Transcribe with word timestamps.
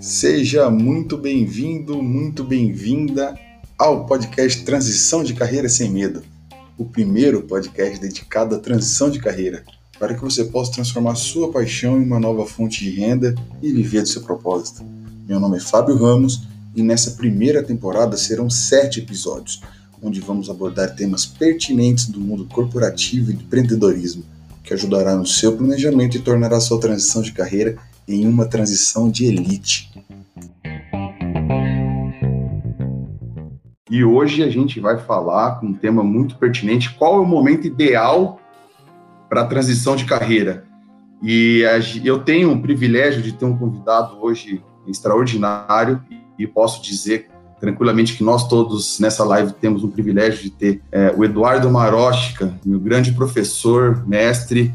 Seja 0.00 0.68
muito 0.68 1.16
bem-vindo, 1.16 2.02
muito 2.02 2.44
bem-vinda 2.44 3.38
ao 3.78 4.04
podcast 4.06 4.64
Transição 4.64 5.24
de 5.24 5.32
Carreira 5.32 5.68
Sem 5.68 5.90
Medo, 5.90 6.22
o 6.76 6.84
primeiro 6.84 7.42
podcast 7.42 8.00
dedicado 8.00 8.54
à 8.54 8.58
transição 8.58 9.10
de 9.10 9.18
carreira, 9.18 9.64
para 9.98 10.14
que 10.14 10.20
você 10.20 10.44
possa 10.44 10.72
transformar 10.72 11.14
sua 11.14 11.50
paixão 11.50 12.00
em 12.00 12.04
uma 12.04 12.20
nova 12.20 12.44
fonte 12.46 12.84
de 12.84 12.90
renda 12.90 13.34
e 13.62 13.72
viver 13.72 14.02
do 14.02 14.08
seu 14.08 14.22
propósito. 14.22 14.84
Meu 15.28 15.38
nome 15.38 15.56
é 15.56 15.60
Fábio 15.60 15.96
Ramos 15.96 16.42
e 16.74 16.82
nessa 16.82 17.12
primeira 17.12 17.62
temporada 17.62 18.16
serão 18.16 18.50
sete 18.50 19.00
episódios, 19.00 19.60
onde 20.02 20.20
vamos 20.20 20.50
abordar 20.50 20.94
temas 20.94 21.24
pertinentes 21.24 22.06
do 22.06 22.20
mundo 22.20 22.44
corporativo 22.46 23.30
e 23.30 23.34
do 23.34 23.42
empreendedorismo, 23.42 24.24
ajudará 24.72 25.14
no 25.14 25.26
seu 25.26 25.56
planejamento 25.56 26.16
e 26.16 26.20
tornará 26.20 26.60
sua 26.60 26.80
transição 26.80 27.22
de 27.22 27.32
carreira 27.32 27.76
em 28.06 28.26
uma 28.26 28.46
transição 28.46 29.10
de 29.10 29.26
elite. 29.26 29.90
E 33.90 34.02
hoje 34.02 34.42
a 34.42 34.48
gente 34.48 34.80
vai 34.80 34.98
falar 34.98 35.60
com 35.60 35.66
um 35.66 35.74
tema 35.74 36.02
muito 36.02 36.36
pertinente: 36.36 36.94
qual 36.94 37.16
é 37.16 37.20
o 37.20 37.26
momento 37.26 37.66
ideal 37.66 38.40
para 39.28 39.42
a 39.42 39.46
transição 39.46 39.94
de 39.94 40.04
carreira? 40.04 40.64
E 41.22 41.62
eu 42.02 42.18
tenho 42.24 42.52
o 42.52 42.60
privilégio 42.60 43.22
de 43.22 43.32
ter 43.32 43.44
um 43.44 43.56
convidado 43.56 44.16
hoje 44.20 44.62
extraordinário 44.86 46.02
e 46.38 46.46
posso 46.46 46.82
dizer 46.82 47.28
tranquilamente 47.62 48.16
que 48.16 48.24
nós 48.24 48.48
todos 48.48 48.98
nessa 48.98 49.22
live 49.22 49.52
temos 49.52 49.84
um 49.84 49.88
privilégio 49.88 50.42
de 50.42 50.50
ter 50.50 50.82
é, 50.90 51.14
o 51.16 51.24
Eduardo 51.24 51.70
Marochka, 51.70 52.58
meu 52.66 52.80
grande 52.80 53.12
professor, 53.12 54.02
mestre, 54.04 54.74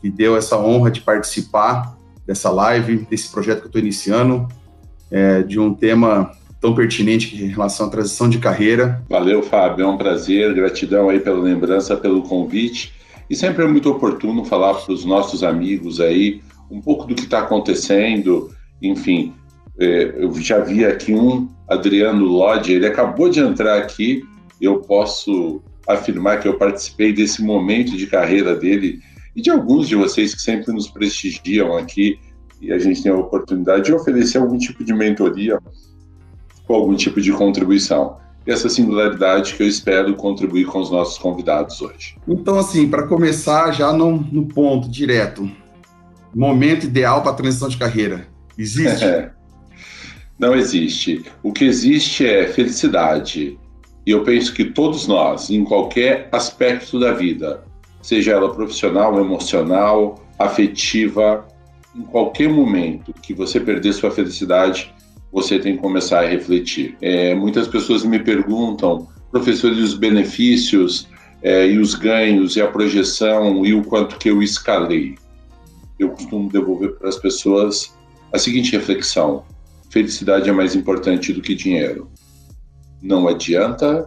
que 0.00 0.08
deu 0.08 0.34
essa 0.34 0.56
honra 0.56 0.90
de 0.90 1.02
participar 1.02 1.94
dessa 2.26 2.48
live, 2.48 3.06
desse 3.10 3.30
projeto 3.30 3.58
que 3.58 3.64
eu 3.64 3.68
estou 3.68 3.82
iniciando, 3.82 4.48
é, 5.10 5.42
de 5.42 5.60
um 5.60 5.74
tema 5.74 6.30
tão 6.58 6.74
pertinente 6.74 7.36
em 7.36 7.48
relação 7.48 7.86
à 7.86 7.90
transição 7.90 8.30
de 8.30 8.38
carreira. 8.38 9.04
Valeu, 9.10 9.42
Fábio, 9.42 9.84
é 9.84 9.86
um 9.86 9.98
prazer, 9.98 10.54
gratidão 10.54 11.10
aí 11.10 11.20
pela 11.20 11.38
lembrança, 11.38 11.98
pelo 11.98 12.22
convite. 12.22 12.94
E 13.28 13.36
sempre 13.36 13.62
é 13.62 13.68
muito 13.68 13.90
oportuno 13.90 14.42
falar 14.42 14.72
para 14.72 14.90
os 14.90 15.04
nossos 15.04 15.44
amigos 15.44 16.00
aí 16.00 16.40
um 16.70 16.80
pouco 16.80 17.06
do 17.06 17.14
que 17.14 17.24
está 17.24 17.40
acontecendo. 17.40 18.50
Enfim, 18.80 19.34
eu 19.78 20.32
já 20.34 20.60
vi 20.60 20.84
aqui 20.84 21.14
um, 21.14 21.48
Adriano 21.68 22.24
Lodge, 22.24 22.72
ele 22.72 22.86
acabou 22.86 23.28
de 23.28 23.40
entrar 23.40 23.78
aqui. 23.78 24.24
Eu 24.60 24.78
posso 24.80 25.62
afirmar 25.86 26.40
que 26.40 26.48
eu 26.48 26.54
participei 26.54 27.12
desse 27.12 27.42
momento 27.42 27.96
de 27.96 28.06
carreira 28.06 28.54
dele 28.54 29.00
e 29.34 29.42
de 29.42 29.50
alguns 29.50 29.86
de 29.88 29.94
vocês 29.94 30.34
que 30.34 30.40
sempre 30.40 30.72
nos 30.72 30.88
prestigiam 30.88 31.76
aqui 31.76 32.18
e 32.60 32.72
a 32.72 32.78
gente 32.78 33.02
tem 33.02 33.12
a 33.12 33.16
oportunidade 33.16 33.84
de 33.84 33.92
oferecer 33.92 34.38
algum 34.38 34.56
tipo 34.56 34.82
de 34.82 34.94
mentoria 34.94 35.58
com 36.66 36.74
algum 36.74 36.94
tipo 36.94 37.20
de 37.20 37.30
contribuição. 37.32 38.16
E 38.46 38.50
essa 38.50 38.68
singularidade 38.68 39.54
que 39.54 39.62
eu 39.62 39.68
espero 39.68 40.14
contribuir 40.14 40.66
com 40.66 40.78
os 40.80 40.90
nossos 40.90 41.18
convidados 41.18 41.80
hoje. 41.82 42.16
Então, 42.26 42.58
assim, 42.58 42.88
para 42.88 43.06
começar 43.06 43.72
já 43.72 43.92
no, 43.92 44.18
no, 44.18 44.46
ponto 44.46 44.88
direto, 44.88 45.50
momento 46.34 46.84
ideal 46.84 47.22
para 47.22 47.32
transição 47.34 47.68
de 47.68 47.76
carreira, 47.76 48.26
existe? 48.56 49.04
Não 50.38 50.54
existe. 50.54 51.24
O 51.42 51.52
que 51.52 51.64
existe 51.64 52.26
é 52.26 52.46
felicidade. 52.46 53.58
E 54.06 54.10
eu 54.10 54.22
penso 54.22 54.54
que 54.54 54.66
todos 54.66 55.06
nós, 55.06 55.50
em 55.50 55.64
qualquer 55.64 56.28
aspecto 56.30 57.00
da 57.00 57.12
vida, 57.12 57.64
seja 58.02 58.32
ela 58.32 58.54
profissional, 58.54 59.18
emocional, 59.18 60.22
afetiva, 60.38 61.46
em 61.94 62.02
qualquer 62.02 62.48
momento 62.48 63.12
que 63.22 63.32
você 63.32 63.58
perder 63.58 63.92
sua 63.94 64.10
felicidade, 64.10 64.94
você 65.32 65.58
tem 65.58 65.74
que 65.74 65.82
começar 65.82 66.20
a 66.20 66.28
refletir. 66.28 66.96
É, 67.00 67.34
muitas 67.34 67.66
pessoas 67.66 68.04
me 68.04 68.18
perguntam, 68.18 69.08
professor, 69.30 69.72
e 69.72 69.80
os 69.80 69.94
benefícios, 69.94 71.08
é, 71.42 71.66
e 71.66 71.78
os 71.78 71.94
ganhos, 71.94 72.56
e 72.56 72.60
a 72.60 72.68
projeção, 72.68 73.64
e 73.64 73.74
o 73.74 73.82
quanto 73.82 74.18
que 74.18 74.30
eu 74.30 74.42
escalei? 74.42 75.16
Eu 75.98 76.10
costumo 76.10 76.50
devolver 76.50 76.92
para 76.92 77.08
as 77.08 77.16
pessoas 77.16 77.96
a 78.32 78.38
seguinte 78.38 78.72
reflexão: 78.72 79.44
felicidade 79.96 80.50
é 80.50 80.52
mais 80.52 80.76
importante 80.76 81.32
do 81.32 81.40
que 81.40 81.54
dinheiro. 81.54 82.10
Não 83.00 83.26
adianta 83.26 84.06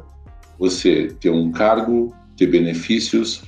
você 0.59 1.16
ter 1.19 1.31
um 1.31 1.51
cargo, 1.51 2.13
ter 2.38 2.45
benefícios, 2.45 3.41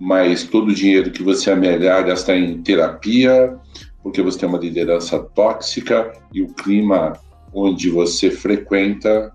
mas 0.00 0.42
todo 0.42 0.70
o 0.70 0.74
dinheiro 0.74 1.12
que 1.12 1.22
você 1.22 1.52
amelhar 1.52 2.02
gastar 2.04 2.36
em 2.36 2.60
terapia, 2.62 3.56
porque 4.02 4.20
você 4.20 4.40
tem 4.40 4.48
uma 4.48 4.58
liderança 4.58 5.20
tóxica 5.20 6.12
e 6.32 6.42
o 6.42 6.48
clima 6.48 7.12
onde 7.52 7.88
você 7.90 8.28
frequenta 8.28 9.32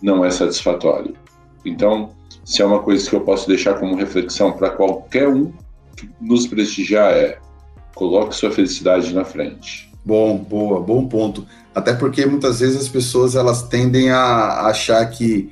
não 0.00 0.24
é 0.24 0.30
satisfatório. 0.30 1.16
Então, 1.64 2.10
se 2.44 2.62
é 2.62 2.64
uma 2.64 2.84
coisa 2.84 3.10
que 3.10 3.16
eu 3.16 3.22
posso 3.22 3.48
deixar 3.48 3.80
como 3.80 3.96
reflexão 3.96 4.52
para 4.52 4.70
qualquer 4.70 5.26
um 5.26 5.52
que 5.96 6.08
nos 6.20 6.46
prestigiar 6.46 7.12
é 7.14 7.40
coloque 7.96 8.36
sua 8.36 8.52
felicidade 8.52 9.12
na 9.12 9.24
frente. 9.24 9.85
Bom, 10.06 10.38
boa, 10.38 10.80
bom 10.80 11.08
ponto. 11.08 11.44
Até 11.74 11.92
porque 11.92 12.24
muitas 12.24 12.60
vezes 12.60 12.80
as 12.80 12.88
pessoas 12.88 13.34
elas 13.34 13.64
tendem 13.64 14.08
a 14.08 14.68
achar 14.68 15.04
que 15.06 15.50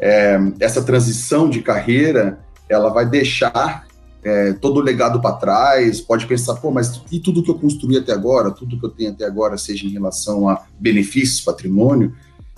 é, 0.00 0.40
essa 0.58 0.82
transição 0.82 1.48
de 1.48 1.62
carreira 1.62 2.40
ela 2.68 2.88
vai 2.88 3.08
deixar 3.08 3.86
é, 4.24 4.54
todo 4.54 4.78
o 4.78 4.82
legado 4.82 5.20
para 5.20 5.36
trás, 5.36 6.00
pode 6.00 6.26
pensar, 6.26 6.56
pô, 6.56 6.72
mas 6.72 7.00
e 7.12 7.20
tudo 7.20 7.44
que 7.44 7.50
eu 7.50 7.54
construí 7.54 7.96
até 7.96 8.12
agora, 8.12 8.50
tudo 8.50 8.76
que 8.76 8.84
eu 8.84 8.90
tenho 8.90 9.12
até 9.12 9.24
agora, 9.24 9.56
seja 9.56 9.86
em 9.86 9.90
relação 9.90 10.48
a 10.48 10.64
benefícios, 10.80 11.40
patrimônio, 11.40 12.12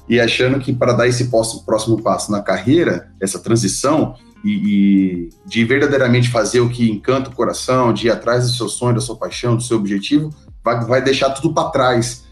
e 0.08 0.18
achando 0.18 0.58
que 0.58 0.72
para 0.72 0.94
dar 0.94 1.08
esse 1.08 1.28
próximo 1.28 2.02
passo 2.02 2.32
na 2.32 2.40
carreira, 2.40 3.10
essa 3.20 3.38
transição, 3.38 4.14
e, 4.42 4.50
e, 4.50 5.30
de 5.46 5.64
verdadeiramente 5.64 6.30
fazer 6.30 6.60
o 6.60 6.68
que 6.68 6.90
encanta 6.90 7.30
o 7.30 7.34
coração, 7.34 7.92
de 7.92 8.06
ir 8.06 8.10
atrás 8.10 8.46
do 8.46 8.54
seu 8.54 8.68
sonho, 8.68 8.94
da 8.94 9.00
sua 9.00 9.16
paixão, 9.16 9.56
do 9.56 9.62
seu 9.62 9.78
objetivo, 9.78 10.30
vai, 10.64 10.84
vai 10.84 11.02
deixar 11.02 11.30
tudo 11.30 11.52
para 11.52 11.68
trás. 11.70 12.24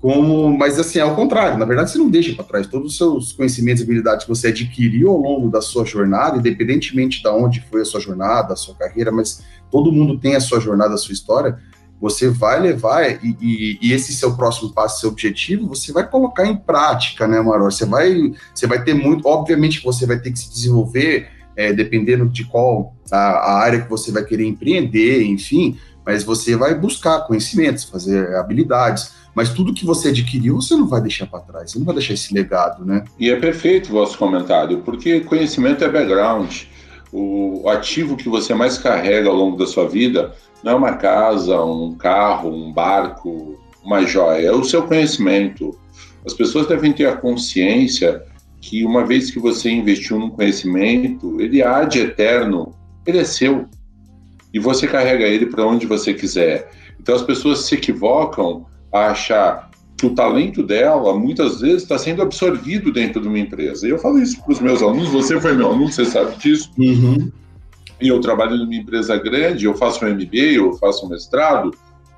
Como, 0.00 0.56
mas 0.56 0.80
assim, 0.80 0.98
ao 0.98 1.14
contrário, 1.14 1.56
na 1.56 1.64
verdade 1.64 1.92
você 1.92 1.98
não 1.98 2.10
deixa 2.10 2.34
para 2.34 2.44
trás. 2.44 2.66
Todos 2.66 2.92
os 2.92 2.96
seus 2.98 3.32
conhecimentos 3.32 3.80
e 3.80 3.84
habilidades 3.84 4.24
que 4.24 4.28
você 4.28 4.48
adquiriu 4.48 5.10
ao 5.10 5.16
longo 5.16 5.48
da 5.48 5.62
sua 5.62 5.84
jornada, 5.84 6.36
independentemente 6.36 7.22
de 7.22 7.28
onde 7.28 7.60
foi 7.70 7.82
a 7.82 7.84
sua 7.84 8.00
jornada, 8.00 8.52
a 8.52 8.56
sua 8.56 8.74
carreira, 8.74 9.12
mas 9.12 9.44
todo 9.70 9.92
mundo 9.92 10.18
tem 10.18 10.34
a 10.34 10.40
sua 10.40 10.60
jornada, 10.60 10.94
a 10.94 10.98
sua 10.98 11.12
história, 11.12 11.56
você 12.00 12.28
vai 12.28 12.58
levar 12.58 13.08
e, 13.24 13.36
e, 13.40 13.78
e 13.80 13.92
esse 13.92 14.12
seu 14.12 14.36
próximo 14.36 14.72
passo, 14.72 14.98
seu 14.98 15.10
objetivo, 15.10 15.68
você 15.68 15.92
vai 15.92 16.04
colocar 16.04 16.44
em 16.44 16.56
prática, 16.56 17.28
né, 17.28 17.40
Maror? 17.40 17.70
Você 17.70 17.86
vai, 17.86 18.32
você 18.52 18.66
vai 18.66 18.82
ter 18.82 18.92
muito, 18.92 19.28
obviamente 19.28 19.80
você 19.84 20.04
vai 20.04 20.18
ter 20.18 20.32
que 20.32 20.38
se 20.40 20.50
desenvolver, 20.50 21.28
é, 21.54 21.72
dependendo 21.72 22.28
de 22.28 22.44
qual 22.44 22.96
a, 23.08 23.16
a 23.16 23.58
área 23.60 23.82
que 23.82 23.88
você 23.88 24.10
vai 24.10 24.24
querer 24.24 24.44
empreender, 24.44 25.22
enfim, 25.22 25.78
mas 26.04 26.24
você 26.24 26.56
vai 26.56 26.74
buscar 26.74 27.20
conhecimentos, 27.26 27.84
fazer 27.84 28.34
habilidades, 28.36 29.12
mas 29.34 29.50
tudo 29.50 29.72
que 29.72 29.86
você 29.86 30.08
adquiriu, 30.08 30.56
você 30.56 30.74
não 30.74 30.86
vai 30.86 31.00
deixar 31.00 31.26
para 31.26 31.40
trás, 31.40 31.70
você 31.70 31.78
não 31.78 31.86
vai 31.86 31.94
deixar 31.94 32.14
esse 32.14 32.34
legado, 32.34 32.84
né? 32.84 33.04
E 33.18 33.30
é 33.30 33.36
perfeito 33.36 33.88
o 33.88 33.92
vosso 33.92 34.18
comentário, 34.18 34.78
porque 34.78 35.20
conhecimento 35.20 35.84
é 35.84 35.88
background. 35.88 36.64
O 37.12 37.68
ativo 37.68 38.16
que 38.16 38.28
você 38.28 38.54
mais 38.54 38.78
carrega 38.78 39.28
ao 39.28 39.34
longo 39.34 39.56
da 39.56 39.66
sua 39.66 39.86
vida 39.86 40.34
não 40.62 40.72
é 40.72 40.74
uma 40.74 40.96
casa, 40.96 41.62
um 41.62 41.94
carro, 41.94 42.50
um 42.50 42.72
barco, 42.72 43.58
uma 43.84 44.04
joia, 44.04 44.46
é 44.46 44.52
o 44.52 44.64
seu 44.64 44.82
conhecimento. 44.84 45.78
As 46.24 46.34
pessoas 46.34 46.66
devem 46.66 46.92
ter 46.92 47.06
a 47.06 47.16
consciência 47.16 48.22
que 48.60 48.84
uma 48.84 49.04
vez 49.04 49.30
que 49.30 49.40
você 49.40 49.70
investiu 49.70 50.18
num 50.18 50.30
conhecimento, 50.30 51.40
ele 51.40 51.62
há 51.62 51.84
de 51.84 51.98
eterno, 52.00 52.72
ele 53.04 53.18
é 53.18 53.24
seu. 53.24 53.66
E 54.52 54.58
você 54.58 54.86
carrega 54.86 55.24
ele 55.24 55.46
para 55.46 55.66
onde 55.66 55.86
você 55.86 56.12
quiser. 56.12 56.70
Então 57.00 57.14
as 57.14 57.22
pessoas 57.22 57.60
se 57.60 57.74
equivocam 57.74 58.66
a 58.92 59.06
achar 59.06 59.70
que 59.96 60.06
o 60.06 60.14
talento 60.14 60.62
dela 60.62 61.16
muitas 61.16 61.60
vezes 61.60 61.82
está 61.82 61.96
sendo 61.96 62.22
absorvido 62.22 62.92
dentro 62.92 63.22
de 63.22 63.28
uma 63.28 63.38
empresa. 63.38 63.86
E 63.86 63.90
eu 63.90 63.98
falo 63.98 64.20
isso 64.20 64.42
para 64.42 64.52
os 64.52 64.60
meus 64.60 64.82
alunos, 64.82 65.08
você 65.10 65.40
foi 65.40 65.54
meu 65.54 65.68
aluno, 65.68 65.92
você 65.92 66.04
sabe 66.04 66.36
disso. 66.36 66.70
Uhum. 66.76 67.30
E 68.00 68.08
eu 68.08 68.20
trabalho 68.20 68.56
numa 68.56 68.74
empresa 68.74 69.16
grande, 69.16 69.64
eu 69.64 69.74
faço 69.74 70.04
um 70.04 70.08
MBA, 70.08 70.56
eu 70.56 70.72
faço 70.72 71.06
um 71.06 71.08
mestrado, 71.08 71.70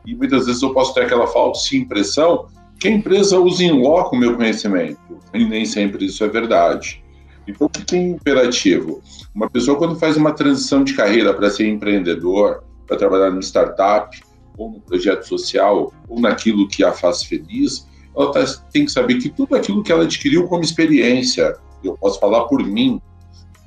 e 0.07 0.15
muitas 0.15 0.47
vezes 0.47 0.63
eu 0.63 0.73
posso 0.73 0.95
ter 0.95 1.03
aquela 1.03 1.27
falsa 1.27 1.77
impressão 1.77 2.47
que 2.81 2.89
a 2.89 2.91
empresa 2.91 3.39
usa 3.39 3.63
em 3.63 3.71
loco 3.71 4.17
o 4.17 4.19
meu 4.19 4.35
conhecimento. 4.35 4.99
E 5.35 5.45
nem 5.45 5.67
sempre 5.67 6.07
isso 6.07 6.25
é 6.25 6.29
verdade. 6.29 7.04
Então, 7.47 7.67
o 7.67 7.71
que 7.71 7.95
é 7.95 7.99
imperativo? 7.99 9.03
Uma 9.35 9.49
pessoa, 9.51 9.77
quando 9.77 9.97
faz 9.97 10.17
uma 10.17 10.33
transição 10.33 10.83
de 10.83 10.95
carreira 10.95 11.35
para 11.35 11.51
ser 11.51 11.69
empreendedor, 11.69 12.65
para 12.87 12.97
trabalhar 12.97 13.31
numa 13.31 13.43
startup, 13.43 14.19
ou 14.57 14.71
no 14.71 14.81
projeto 14.81 15.27
social, 15.27 15.93
ou 16.09 16.21
naquilo 16.21 16.69
que 16.69 16.85
a 16.85 16.93
faz 16.93 17.23
feliz, 17.23 17.87
ela 18.17 18.31
tá, 18.33 18.45
tem 18.73 18.85
que 18.85 18.93
saber 18.93 19.19
que 19.19 19.29
tudo 19.29 19.57
aquilo 19.57 19.83
que 19.83 19.91
ela 19.91 20.05
adquiriu 20.05 20.47
como 20.47 20.63
experiência, 20.63 21.57
eu 21.83 21.97
posso 21.99 22.21
falar 22.21 22.45
por 22.45 22.63
mim, 22.65 23.01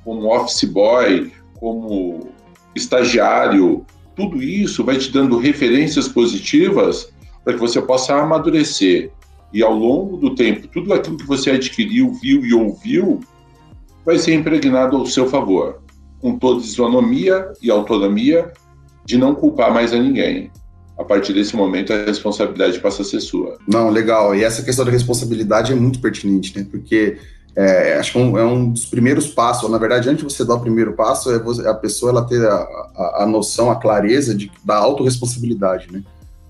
como 0.04 0.34
office 0.34 0.64
boy, 0.64 1.30
como 1.60 2.28
estagiário, 2.74 3.84
tudo 4.16 4.42
isso 4.42 4.84
vai 4.84 4.96
te 4.96 5.12
dando 5.12 5.38
referências 5.38 6.08
positivas 6.08 7.12
para 7.44 7.54
que 7.54 7.60
você 7.60 7.80
possa 7.80 8.14
amadurecer. 8.14 9.12
E 9.52 9.62
ao 9.62 9.74
longo 9.74 10.16
do 10.16 10.34
tempo, 10.34 10.66
tudo 10.68 10.92
aquilo 10.92 11.16
que 11.16 11.26
você 11.26 11.50
adquiriu, 11.50 12.12
viu 12.14 12.44
e 12.44 12.52
ouviu, 12.52 13.20
vai 14.08 14.18
ser 14.18 14.32
impregnado 14.32 14.96
ao 14.96 15.04
seu 15.04 15.28
favor, 15.28 15.82
com 16.18 16.38
toda 16.38 16.64
isonomia 16.64 17.52
e 17.60 17.70
autonomia 17.70 18.50
de 19.04 19.18
não 19.18 19.34
culpar 19.34 19.70
mais 19.70 19.92
a 19.92 19.98
ninguém. 19.98 20.50
A 20.98 21.04
partir 21.04 21.34
desse 21.34 21.54
momento, 21.54 21.92
a 21.92 22.06
responsabilidade 22.06 22.80
passa 22.80 23.02
a 23.02 23.04
ser 23.04 23.20
sua. 23.20 23.58
Não, 23.68 23.90
legal. 23.90 24.34
E 24.34 24.42
essa 24.42 24.62
questão 24.62 24.86
da 24.86 24.90
responsabilidade 24.90 25.72
é 25.72 25.74
muito 25.74 26.00
pertinente, 26.00 26.58
né? 26.58 26.66
Porque 26.70 27.18
é, 27.54 27.98
acho 27.98 28.12
que 28.12 28.18
é 28.18 28.22
um, 28.22 28.38
é 28.38 28.44
um, 28.46 28.70
dos 28.70 28.86
primeiros 28.86 29.26
passos, 29.26 29.70
na 29.70 29.76
verdade, 29.76 30.08
antes 30.08 30.26
de 30.26 30.32
você 30.32 30.42
dar 30.42 30.54
o 30.54 30.60
primeiro 30.60 30.94
passo, 30.94 31.30
é 31.30 31.38
você, 31.38 31.68
a 31.68 31.74
pessoa 31.74 32.10
ela 32.10 32.24
ter 32.24 32.42
a, 32.46 32.54
a, 32.54 33.24
a, 33.24 33.26
noção, 33.26 33.70
a 33.70 33.76
clareza 33.76 34.34
de, 34.34 34.50
da 34.64 34.78
autorresponsabilidade, 34.78 35.92
né? 35.92 36.02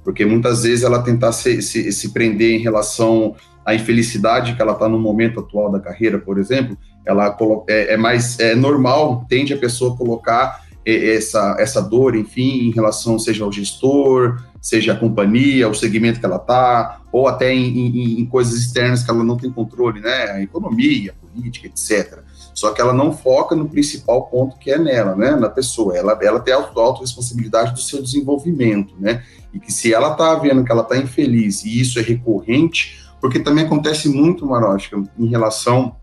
Porque 0.05 0.25
muitas 0.25 0.63
vezes 0.63 0.85
ela 0.85 1.03
tentar 1.03 1.33
se, 1.33 1.61
se, 1.61 1.91
se 1.91 2.13
prender 2.13 2.53
em 2.53 2.63
relação 2.63 3.35
à 3.67 3.75
infelicidade 3.75 4.55
que 4.55 4.63
ela 4.63 4.75
está 4.75 4.89
no 4.89 5.01
momento 5.01 5.41
atual 5.41 5.73
da 5.73 5.81
carreira, 5.81 6.21
por 6.21 6.39
exemplo, 6.39 6.79
ela 7.09 7.37
é, 7.67 7.95
é 7.95 7.97
mais 7.97 8.39
é 8.39 8.55
normal, 8.55 9.25
tende 9.29 9.55
a 9.55 9.59
pessoa 9.59 9.97
colocar 9.97 10.69
essa, 10.85 11.57
essa 11.59 11.83
dor, 11.83 12.17
enfim, 12.17 12.67
em 12.67 12.71
relação 12.71 13.19
seja 13.19 13.45
ao 13.45 13.53
gestor, 13.53 14.43
seja 14.61 14.93
a 14.93 14.97
companhia, 14.97 15.69
o 15.69 15.75
segmento 15.75 16.19
que 16.19 16.25
ela 16.25 16.37
está, 16.37 17.03
ou 17.13 17.29
até 17.29 17.53
em, 17.53 17.79
em, 17.79 18.21
em, 18.21 18.27
coisas 18.27 18.55
externas 18.55 19.03
que 19.03 19.11
ela 19.11 19.23
não 19.23 19.37
tem 19.37 19.51
controle, 19.51 20.01
né? 20.01 20.31
A 20.31 20.43
economia, 20.43 21.13
a 21.13 21.27
política, 21.27 21.67
etc. 21.67 22.21
Só 22.55 22.73
que 22.73 22.81
ela 22.81 22.93
não 22.93 23.13
foca 23.13 23.55
no 23.55 23.69
principal 23.69 24.27
ponto 24.27 24.59
que 24.59 24.71
é 24.71 24.79
nela, 24.79 25.15
né? 25.15 25.37
Na 25.37 25.49
pessoa. 25.49 25.97
Ela, 25.97 26.19
ela 26.23 26.41
tem 26.41 26.55
a 26.55 26.57
autorresponsabilidade 26.57 27.73
do 27.73 27.81
seu 27.81 28.03
desenvolvimento, 28.03 28.95
né? 28.99 29.23
E 29.53 29.61
que 29.61 29.73
se 29.73 29.93
ela 29.93 30.13
está 30.13 30.35
vendo 30.37 30.65
que 30.65 30.73
ela 30.73 30.83
está 30.83 30.97
infeliz 30.97 31.65
e 31.65 31.81
isso 31.81 31.99
é 31.99 32.03
recorrente, 32.03 32.99
porque 33.21 33.39
também 33.39 33.65
acontece 33.65 34.09
muito, 34.09 34.47
Marótica, 34.47 35.03
em 35.19 35.27
relação 35.27 35.97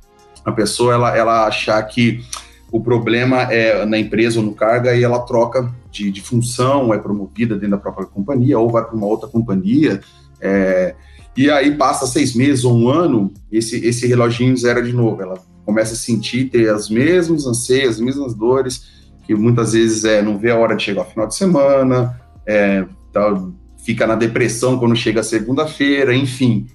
a 0.46 0.52
pessoa 0.52 0.94
ela, 0.94 1.18
ela 1.18 1.48
achar 1.48 1.82
que 1.84 2.24
o 2.72 2.80
problema 2.80 3.44
é 3.44 3.86
na 3.86 3.98
empresa 3.98 4.40
ou 4.40 4.46
no 4.46 4.54
cargo, 4.54 4.88
e 4.88 5.04
ela 5.04 5.20
troca 5.20 5.74
de, 5.92 6.12
de 6.12 6.22
função, 6.22 6.94
é 6.94 6.98
promovida 6.98 7.56
dentro 7.56 7.72
da 7.72 7.78
própria 7.78 8.06
companhia, 8.06 8.60
ou 8.60 8.70
vai 8.70 8.84
para 8.84 8.96
uma 8.96 9.08
outra 9.08 9.28
companhia, 9.28 10.02
é, 10.42 10.94
e 11.38 11.50
aí 11.50 11.76
passa 11.76 12.06
seis 12.06 12.36
meses 12.36 12.64
ou 12.64 12.78
um 12.78 12.90
ano, 12.90 13.34
esse, 13.52 13.86
esse 13.86 14.08
reloginho 14.08 14.56
zera 14.56 14.82
de 14.82 14.94
novo, 14.94 15.22
ela 15.22 15.38
começa 15.66 15.94
a 15.94 15.98
sentir, 15.98 16.50
ter 16.50 16.70
as 16.70 16.90
mesmas 16.90 17.46
anseios, 17.46 17.96
as 17.96 18.00
mesmas 18.00 18.34
dores, 18.34 19.06
que 19.26 19.34
muitas 19.34 19.74
vezes 19.74 20.06
é, 20.06 20.22
não 20.22 20.38
vê 20.38 20.52
a 20.52 20.58
hora 20.58 20.76
de 20.76 20.84
chegar 20.84 21.02
ao 21.02 21.10
final 21.10 21.28
de 21.28 21.36
semana, 21.36 22.22
é, 22.46 22.86
tá, 23.12 23.42
fica 23.84 24.06
na 24.06 24.16
depressão 24.16 24.78
quando 24.78 24.96
chega 24.96 25.22
a 25.22 25.24
segunda-feira, 25.24 26.16
enfim. 26.16 26.68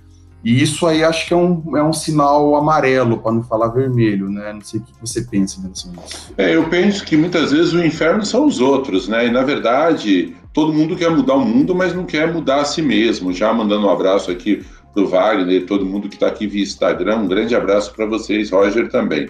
E 0.42 0.62
isso 0.62 0.86
aí 0.86 1.04
acho 1.04 1.26
que 1.26 1.34
é 1.34 1.36
um, 1.36 1.76
é 1.76 1.82
um 1.82 1.92
sinal 1.92 2.56
amarelo, 2.56 3.18
para 3.18 3.32
não 3.32 3.42
falar 3.42 3.68
vermelho, 3.68 4.30
né? 4.30 4.52
Não 4.52 4.62
sei 4.62 4.80
o 4.80 4.82
que 4.82 4.92
você 5.00 5.22
pensa 5.22 5.58
em 5.58 5.62
relação 5.62 5.92
a 5.92 6.06
isso. 6.06 6.34
É, 6.38 6.56
eu 6.56 6.68
penso 6.68 7.04
que 7.04 7.16
muitas 7.16 7.52
vezes 7.52 7.72
o 7.72 7.84
inferno 7.84 8.24
são 8.24 8.46
os 8.46 8.58
outros, 8.58 9.06
né? 9.06 9.26
E 9.26 9.30
na 9.30 9.42
verdade, 9.42 10.34
todo 10.52 10.72
mundo 10.72 10.96
quer 10.96 11.10
mudar 11.10 11.34
o 11.34 11.44
mundo, 11.44 11.74
mas 11.74 11.94
não 11.94 12.04
quer 12.04 12.32
mudar 12.32 12.62
a 12.62 12.64
si 12.64 12.80
mesmo. 12.80 13.32
Já 13.32 13.52
mandando 13.52 13.86
um 13.86 13.90
abraço 13.90 14.30
aqui 14.30 14.64
para 14.94 15.02
o 15.02 15.06
Wagner, 15.06 15.66
todo 15.66 15.86
mundo 15.86 16.08
que 16.08 16.16
está 16.16 16.26
aqui 16.26 16.46
via 16.46 16.62
Instagram, 16.62 17.18
um 17.18 17.28
grande 17.28 17.54
abraço 17.54 17.94
para 17.94 18.06
vocês, 18.06 18.50
Roger 18.50 18.90
também. 18.90 19.28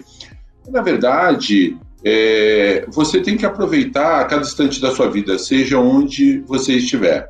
Na 0.69 0.81
verdade, 0.81 1.77
é, 2.03 2.85
você 2.89 3.21
tem 3.21 3.37
que 3.37 3.45
aproveitar 3.45 4.21
a 4.21 4.25
cada 4.25 4.41
instante 4.41 4.81
da 4.81 4.93
sua 4.95 5.09
vida, 5.09 5.37
seja 5.37 5.77
onde 5.77 6.39
você 6.47 6.73
estiver. 6.73 7.29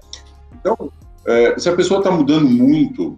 Então, 0.59 0.91
é, 1.25 1.57
se 1.57 1.67
a 1.67 1.75
pessoa 1.75 1.99
está 1.99 2.11
mudando 2.11 2.49
muito, 2.49 3.17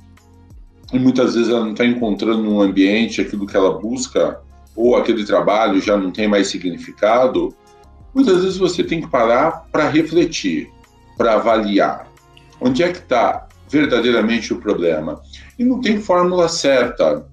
e 0.93 0.99
muitas 0.99 1.33
vezes 1.33 1.49
ela 1.49 1.65
não 1.65 1.71
está 1.71 1.83
encontrando 1.83 2.43
no 2.43 2.61
ambiente 2.61 3.19
aquilo 3.19 3.47
que 3.47 3.57
ela 3.57 3.79
busca, 3.79 4.39
ou 4.75 4.95
aquele 4.95 5.25
trabalho 5.25 5.81
já 5.81 5.97
não 5.97 6.11
tem 6.11 6.27
mais 6.27 6.47
significado, 6.47 7.53
muitas 8.13 8.43
vezes 8.43 8.57
você 8.57 8.83
tem 8.83 9.01
que 9.01 9.09
parar 9.09 9.65
para 9.71 9.89
refletir, 9.89 10.69
para 11.17 11.33
avaliar. 11.33 12.07
Onde 12.61 12.83
é 12.83 12.91
que 12.91 12.99
está 12.99 13.47
verdadeiramente 13.67 14.53
o 14.53 14.59
problema? 14.59 15.19
E 15.57 15.65
não 15.65 15.81
tem 15.81 15.99
fórmula 15.99 16.47
certa. 16.47 17.25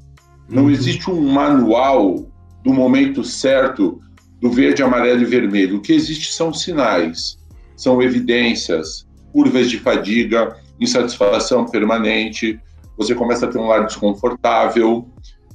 Não 0.48 0.64
uhum. 0.64 0.70
existe 0.70 1.10
um 1.10 1.20
manual 1.20 2.26
do 2.64 2.72
momento 2.72 3.22
certo 3.22 4.00
do 4.40 4.50
verde, 4.50 4.82
amarelo 4.82 5.20
e 5.22 5.26
vermelho. 5.26 5.76
O 5.76 5.80
que 5.80 5.92
existe 5.92 6.32
são 6.32 6.52
sinais, 6.52 7.38
são 7.76 8.02
evidências, 8.02 9.06
curvas 9.32 9.70
de 9.70 9.78
fadiga, 9.78 10.56
insatisfação 10.80 11.66
permanente, 11.66 12.58
você 13.00 13.14
começa 13.14 13.47
a 13.47 13.49
ter 13.49 13.58
um 13.58 13.67
lar 13.67 13.87
desconfortável. 13.87 15.08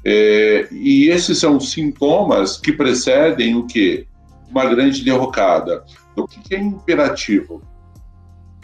É, 0.03 0.67
e 0.71 1.09
esses 1.09 1.37
são 1.37 1.59
sintomas 1.59 2.57
que 2.57 2.71
precedem 2.71 3.55
o 3.55 3.67
quê? 3.67 4.07
Uma 4.49 4.65
grande 4.65 5.03
derrocada. 5.03 5.83
Então, 6.11 6.23
o 6.23 6.27
que 6.27 6.55
é 6.55 6.59
imperativo? 6.59 7.61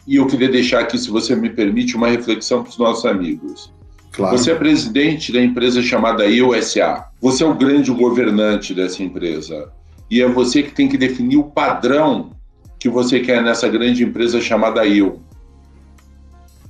E 0.08 0.16
eu 0.16 0.26
queria 0.26 0.50
deixar 0.50 0.80
aqui, 0.80 0.98
se 0.98 1.12
você 1.12 1.36
me 1.36 1.52
permite, 1.52 1.96
uma 1.96 2.08
reflexão 2.08 2.64
para 2.64 2.72
os 2.72 2.78
nossos 2.80 3.06
amigos. 3.06 3.72
Claro. 4.12 4.36
Você 4.36 4.52
é 4.52 4.56
presidente 4.56 5.32
da 5.32 5.40
empresa 5.40 5.84
chamada 5.84 6.26
IOSA. 6.26 7.06
Você 7.22 7.44
é 7.44 7.48
o 7.48 7.54
grande 7.54 7.92
governante 7.92 8.74
dessa 8.74 9.04
empresa. 9.04 9.72
E 10.10 10.22
é 10.22 10.28
você 10.28 10.64
que 10.64 10.72
tem 10.72 10.90
que 10.90 10.98
definir 10.98 11.38
o 11.38 11.44
padrão 11.44 12.32
que 12.80 12.90
você 12.90 13.20
quer 13.20 13.44
nessa 13.44 13.70
grande 13.70 14.04
empresa 14.04 14.42
chamada 14.42 14.84
IO. 14.84 15.22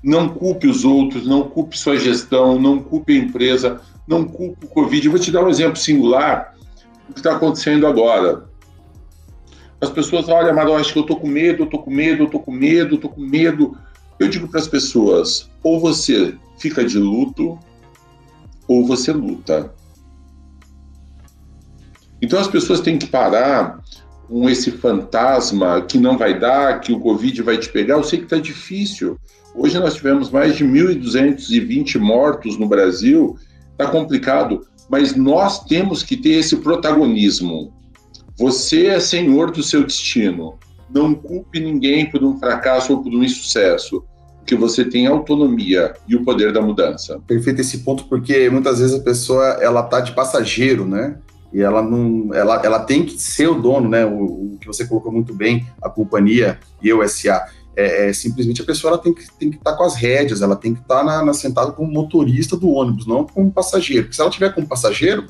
Não 0.04 0.30
culpe 0.30 0.68
os 0.68 0.84
outros, 0.84 1.28
não 1.28 1.44
culpe 1.44 1.78
sua 1.78 1.98
gestão, 1.98 2.60
não 2.60 2.82
culpe 2.82 3.14
a 3.14 3.24
empresa, 3.24 3.82
não 4.08 4.26
culpe 4.26 4.66
o 4.66 4.70
Covid. 4.70 5.06
Eu 5.06 5.12
vou 5.12 5.20
te 5.20 5.32
dar 5.32 5.44
um 5.44 5.50
exemplo 5.50 5.78
singular 5.78 6.56
do 7.08 7.14
que 7.14 7.20
está 7.20 7.36
acontecendo 7.36 7.86
agora. 7.86 8.50
As 9.80 9.90
pessoas, 9.90 10.28
olha, 10.30 10.50
eu 10.50 10.76
acho 10.76 10.94
que 10.94 11.00
eu 11.00 11.04
estou 11.04 11.20
com 11.20 11.28
medo, 11.28 11.64
eu 11.64 11.66
estou 11.66 11.82
com 11.82 11.92
medo, 11.92 12.24
eu 12.24 12.26
estou 12.26 12.40
com 12.40 12.52
medo, 12.52 12.94
eu 12.94 12.96
estou 12.96 13.10
com 13.10 13.22
medo. 13.22 13.78
Eu 14.20 14.28
digo 14.28 14.48
para 14.48 14.60
as 14.60 14.68
pessoas, 14.68 15.50
ou 15.64 15.80
você 15.80 16.36
fica 16.58 16.86
de 16.86 17.00
luto, 17.00 17.58
ou 18.68 18.86
você 18.86 19.12
luta. 19.12 19.74
Então 22.22 22.40
as 22.40 22.48
pessoas 22.48 22.80
têm 22.82 23.00
que 23.00 23.08
parar 23.08 23.82
com 24.32 24.50
esse 24.50 24.72
fantasma 24.72 25.82
que 25.82 25.98
não 25.98 26.18
vai 26.18 26.40
dar, 26.40 26.80
que 26.80 26.94
o 26.94 27.00
Covid 27.02 27.42
vai 27.42 27.58
te 27.58 27.68
pegar. 27.68 27.96
Eu 27.96 28.04
sei 28.06 28.20
que 28.20 28.24
está 28.24 28.38
difícil. 28.38 29.18
Hoje 29.54 29.78
nós 29.78 29.96
tivemos 29.96 30.32
mais 30.32 30.56
de 30.56 30.64
1.220 30.64 32.00
mortos 32.00 32.58
no 32.58 32.66
Brasil, 32.66 33.36
está 33.74 33.88
complicado, 33.88 34.66
mas 34.90 35.18
nós 35.18 35.66
temos 35.66 36.02
que 36.02 36.16
ter 36.16 36.36
esse 36.40 36.56
protagonismo. 36.56 37.74
Você 38.38 38.86
é 38.86 39.02
senhor 39.02 39.52
do 39.52 39.62
seu 39.62 39.84
destino. 39.84 40.58
Não 40.90 41.14
culpe 41.14 41.60
ninguém 41.60 42.10
por 42.10 42.24
um 42.24 42.40
fracasso 42.40 42.94
ou 42.94 43.04
por 43.04 43.14
um 43.14 43.22
insucesso, 43.22 44.02
porque 44.38 44.56
você 44.56 44.86
tem 44.86 45.08
autonomia 45.08 45.94
e 46.08 46.16
o 46.16 46.24
poder 46.24 46.54
da 46.54 46.62
mudança. 46.62 47.20
Perfeito 47.28 47.60
esse 47.60 47.80
ponto, 47.80 48.06
porque 48.06 48.50
muitas 48.50 48.80
vezes 48.80 48.98
a 48.98 49.04
pessoa 49.04 49.58
ela 49.62 49.84
tá 49.84 50.00
de 50.00 50.14
passageiro, 50.14 50.86
né? 50.86 51.18
E 51.54 51.62
ela 51.62 51.82
não, 51.82 52.34
ela, 52.34 52.62
ela 52.64 52.80
tem 52.80 53.06
que 53.06 53.20
ser 53.20 53.48
o 53.48 53.62
dono, 53.62 53.90
né? 53.90 54.06
O, 54.06 54.54
o 54.54 54.58
que 54.60 54.68
você 54.68 54.86
colocou 54.86 55.12
muito 55.12 55.34
bem, 55.34 55.68
a 55.82 55.90
companhia 55.90 56.60
e 56.82 56.92
o 56.94 57.08
SA 57.08 57.46
é, 57.76 58.10
é, 58.10 58.14
simplesmente 58.14 58.62
a 58.62 58.66
pessoa 58.66 58.94
ela 58.94 59.02
tem 59.02 59.14
que 59.14 59.26
tem 59.40 59.50
que 59.50 59.58
estar 59.58 59.72
tá 59.72 59.78
com 59.78 59.84
as 59.84 59.96
rédeas, 59.96 60.42
ela 60.42 60.56
tem 60.56 60.74
que 60.74 60.82
estar 60.82 61.00
tá 61.00 61.04
na, 61.04 61.26
na, 61.26 61.34
sentada 61.34 61.72
como 61.72 61.92
motorista 61.92 62.58
do 62.58 62.70
ônibus, 62.70 63.08
não 63.08 63.26
como 63.26 63.52
passageiro. 63.52 64.04
Porque 64.04 64.16
se 64.16 64.22
ela 64.22 64.30
tiver 64.30 64.54
como 64.54 64.68
passageiro, 64.68 65.28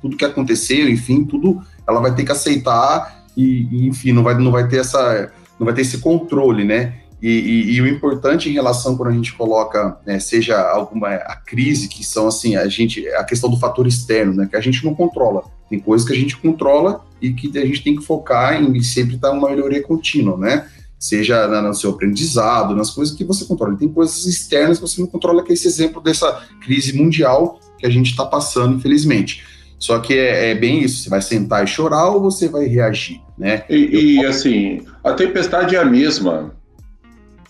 tudo 0.00 0.16
que 0.16 0.24
aconteceu, 0.24 0.88
enfim, 0.88 1.24
tudo 1.24 1.62
ela 1.86 2.00
vai 2.00 2.14
ter 2.14 2.24
que 2.24 2.32
aceitar 2.32 3.24
e, 3.36 3.68
e 3.70 3.88
enfim, 3.88 4.12
não 4.12 4.22
vai, 4.22 4.34
não 4.34 4.52
vai 4.52 4.68
ter 4.68 4.78
essa 4.78 5.32
não 5.58 5.64
vai 5.64 5.74
ter 5.74 5.82
esse 5.82 5.98
controle, 5.98 6.64
né? 6.64 7.00
E, 7.20 7.28
e, 7.28 7.72
e, 7.72 7.80
o 7.80 7.88
importante 7.88 8.48
em 8.48 8.52
relação 8.52 8.96
quando 8.96 9.08
a 9.08 9.12
gente 9.12 9.34
coloca, 9.34 9.98
né, 10.06 10.20
seja 10.20 10.60
alguma 10.60 11.08
a 11.08 11.34
crise 11.34 11.88
que 11.88 12.04
são 12.04 12.28
assim, 12.28 12.54
a 12.54 12.68
gente 12.68 13.08
a 13.08 13.24
questão 13.24 13.50
do 13.50 13.58
fator 13.58 13.86
externo, 13.88 14.34
né, 14.34 14.46
que 14.48 14.54
a 14.54 14.60
gente 14.60 14.84
não 14.84 14.94
controla. 14.94 15.44
Tem 15.68 15.80
coisas 15.80 16.06
que 16.06 16.14
a 16.14 16.16
gente 16.16 16.36
controla 16.36 17.04
e 17.20 17.32
que 17.32 17.56
a 17.58 17.66
gente 17.66 17.82
tem 17.82 17.96
que 17.96 18.04
focar 18.04 18.62
em 18.62 18.80
sempre 18.82 19.16
estar 19.16 19.32
uma 19.32 19.50
melhoria 19.50 19.82
contínua, 19.82 20.36
né? 20.36 20.66
seja 20.98 21.46
no 21.62 21.74
seu 21.74 21.90
aprendizado, 21.90 22.74
nas 22.74 22.90
coisas 22.90 23.14
que 23.14 23.24
você 23.24 23.44
controla. 23.44 23.76
tem 23.76 23.88
coisas 23.88 24.26
externas 24.26 24.78
que 24.78 24.82
você 24.82 25.00
não 25.00 25.06
controla, 25.06 25.44
que 25.44 25.52
é 25.52 25.54
esse 25.54 25.68
exemplo 25.68 26.02
dessa 26.02 26.42
crise 26.60 26.92
mundial 26.92 27.60
que 27.78 27.86
a 27.86 27.90
gente 27.90 28.10
está 28.10 28.26
passando, 28.26 28.74
infelizmente. 28.74 29.44
Só 29.78 30.00
que 30.00 30.12
é, 30.12 30.50
é, 30.50 30.54
bem 30.56 30.82
isso, 30.82 31.04
você 31.04 31.08
vai 31.08 31.22
sentar 31.22 31.62
e 31.62 31.68
chorar 31.68 32.08
ou 32.08 32.20
você 32.20 32.48
vai 32.48 32.66
reagir, 32.66 33.20
né? 33.38 33.62
E, 33.70 34.16
e 34.16 34.26
assim, 34.26 34.82
a 35.04 35.12
tempestade 35.12 35.76
é 35.76 35.78
a 35.78 35.84
mesma. 35.84 36.52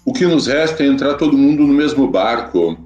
O 0.08 0.12
que 0.14 0.24
nos 0.24 0.46
resta 0.46 0.82
é 0.82 0.86
entrar 0.86 1.16
todo 1.16 1.36
mundo 1.36 1.66
no 1.66 1.74
mesmo 1.74 2.08
barco. 2.08 2.78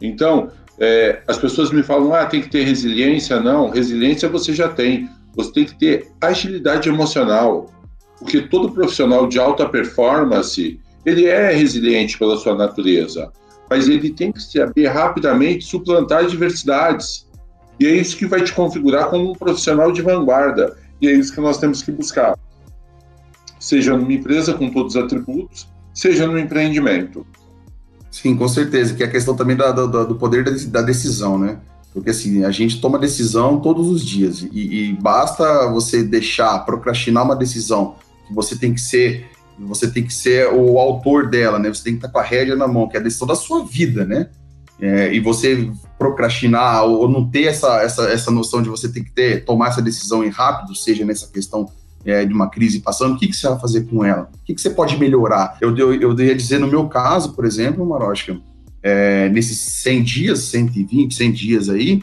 Então, 0.00 0.50
é, 0.78 1.20
as 1.28 1.36
pessoas 1.36 1.70
me 1.70 1.82
falam, 1.82 2.14
ah, 2.14 2.24
tem 2.24 2.40
que 2.40 2.48
ter 2.48 2.64
resiliência. 2.64 3.38
Não, 3.38 3.68
resiliência 3.68 4.30
você 4.30 4.54
já 4.54 4.66
tem. 4.66 5.06
Você 5.36 5.52
tem 5.52 5.66
que 5.66 5.78
ter 5.78 6.08
agilidade 6.18 6.88
emocional 6.88 7.66
porque 8.18 8.40
todo 8.40 8.72
profissional 8.72 9.28
de 9.28 9.38
alta 9.38 9.68
performance 9.68 10.80
ele 11.04 11.26
é 11.26 11.52
resiliente 11.52 12.16
pela 12.18 12.38
sua 12.38 12.54
natureza, 12.54 13.30
mas 13.68 13.86
ele 13.86 14.08
tem 14.08 14.32
que 14.32 14.42
saber 14.42 14.86
rapidamente 14.86 15.66
suplantar 15.66 16.20
adversidades. 16.20 17.28
E 17.78 17.86
é 17.86 17.90
isso 17.90 18.16
que 18.16 18.24
vai 18.24 18.42
te 18.42 18.54
configurar 18.54 19.10
como 19.10 19.32
um 19.32 19.34
profissional 19.34 19.92
de 19.92 20.00
vanguarda. 20.00 20.78
E 20.98 21.08
é 21.08 21.12
isso 21.12 21.34
que 21.34 21.42
nós 21.42 21.58
temos 21.58 21.82
que 21.82 21.92
buscar. 21.92 22.38
Seja 23.58 23.94
numa 23.94 24.14
empresa 24.14 24.54
com 24.54 24.70
todos 24.70 24.96
os 24.96 25.02
atributos, 25.02 25.68
seja 26.00 26.26
no 26.26 26.38
empreendimento. 26.38 27.26
Sim, 28.10 28.34
com 28.34 28.48
certeza, 28.48 28.94
que 28.94 29.02
é 29.02 29.06
a 29.06 29.10
questão 29.10 29.36
também 29.36 29.54
da, 29.54 29.70
da, 29.70 29.84
do 29.84 30.14
poder 30.14 30.44
da 30.68 30.80
decisão, 30.80 31.38
né? 31.38 31.58
Porque 31.92 32.08
assim, 32.08 32.42
a 32.42 32.50
gente 32.50 32.80
toma 32.80 32.98
decisão 32.98 33.60
todos 33.60 33.86
os 33.88 34.02
dias 34.02 34.40
e, 34.40 34.48
e, 34.88 34.92
basta 34.94 35.68
você 35.70 36.02
deixar, 36.02 36.60
procrastinar 36.60 37.22
uma 37.22 37.36
decisão 37.36 37.96
que 38.26 38.32
você 38.32 38.56
tem 38.56 38.72
que 38.72 38.80
ser, 38.80 39.26
você 39.58 39.90
tem 39.90 40.02
que 40.02 40.14
ser 40.14 40.48
o 40.50 40.78
autor 40.78 41.28
dela, 41.28 41.58
né? 41.58 41.68
Você 41.68 41.84
tem 41.84 41.92
que 41.92 41.98
estar 41.98 42.08
com 42.08 42.18
a 42.18 42.22
rédea 42.22 42.56
na 42.56 42.66
mão, 42.66 42.88
que 42.88 42.96
é 42.96 43.00
a 43.00 43.02
decisão 43.02 43.28
da 43.28 43.34
sua 43.34 43.66
vida, 43.66 44.06
né? 44.06 44.30
É, 44.80 45.12
e 45.12 45.20
você 45.20 45.70
procrastinar 45.98 46.84
ou, 46.84 47.06
não 47.10 47.28
ter 47.28 47.44
essa, 47.44 47.82
essa, 47.82 48.04
essa 48.04 48.30
noção 48.30 48.62
de 48.62 48.70
você 48.70 48.88
ter 48.88 49.04
que 49.04 49.10
ter, 49.10 49.44
tomar 49.44 49.68
essa 49.68 49.82
decisão 49.82 50.24
em 50.24 50.30
rápido, 50.30 50.74
seja 50.74 51.04
nessa 51.04 51.26
questão 51.26 51.70
é, 52.04 52.24
de 52.24 52.32
uma 52.32 52.48
crise 52.48 52.80
passando, 52.80 53.14
o 53.14 53.18
que, 53.18 53.28
que 53.28 53.36
você 53.36 53.48
vai 53.48 53.58
fazer 53.58 53.82
com 53.82 54.04
ela? 54.04 54.30
O 54.42 54.44
que, 54.44 54.54
que 54.54 54.60
você 54.60 54.70
pode 54.70 54.96
melhorar? 54.98 55.56
Eu, 55.60 55.76
eu, 55.76 55.94
eu 55.94 56.18
ia 56.20 56.34
dizer, 56.34 56.58
no 56.58 56.66
meu 56.66 56.88
caso, 56.88 57.32
por 57.32 57.44
exemplo, 57.44 57.86
Maroshka, 57.86 58.38
é, 58.82 59.28
nesses 59.28 59.58
100 59.58 60.02
dias, 60.02 60.38
120, 60.40 61.14
100 61.14 61.32
dias 61.32 61.68
aí, 61.68 62.02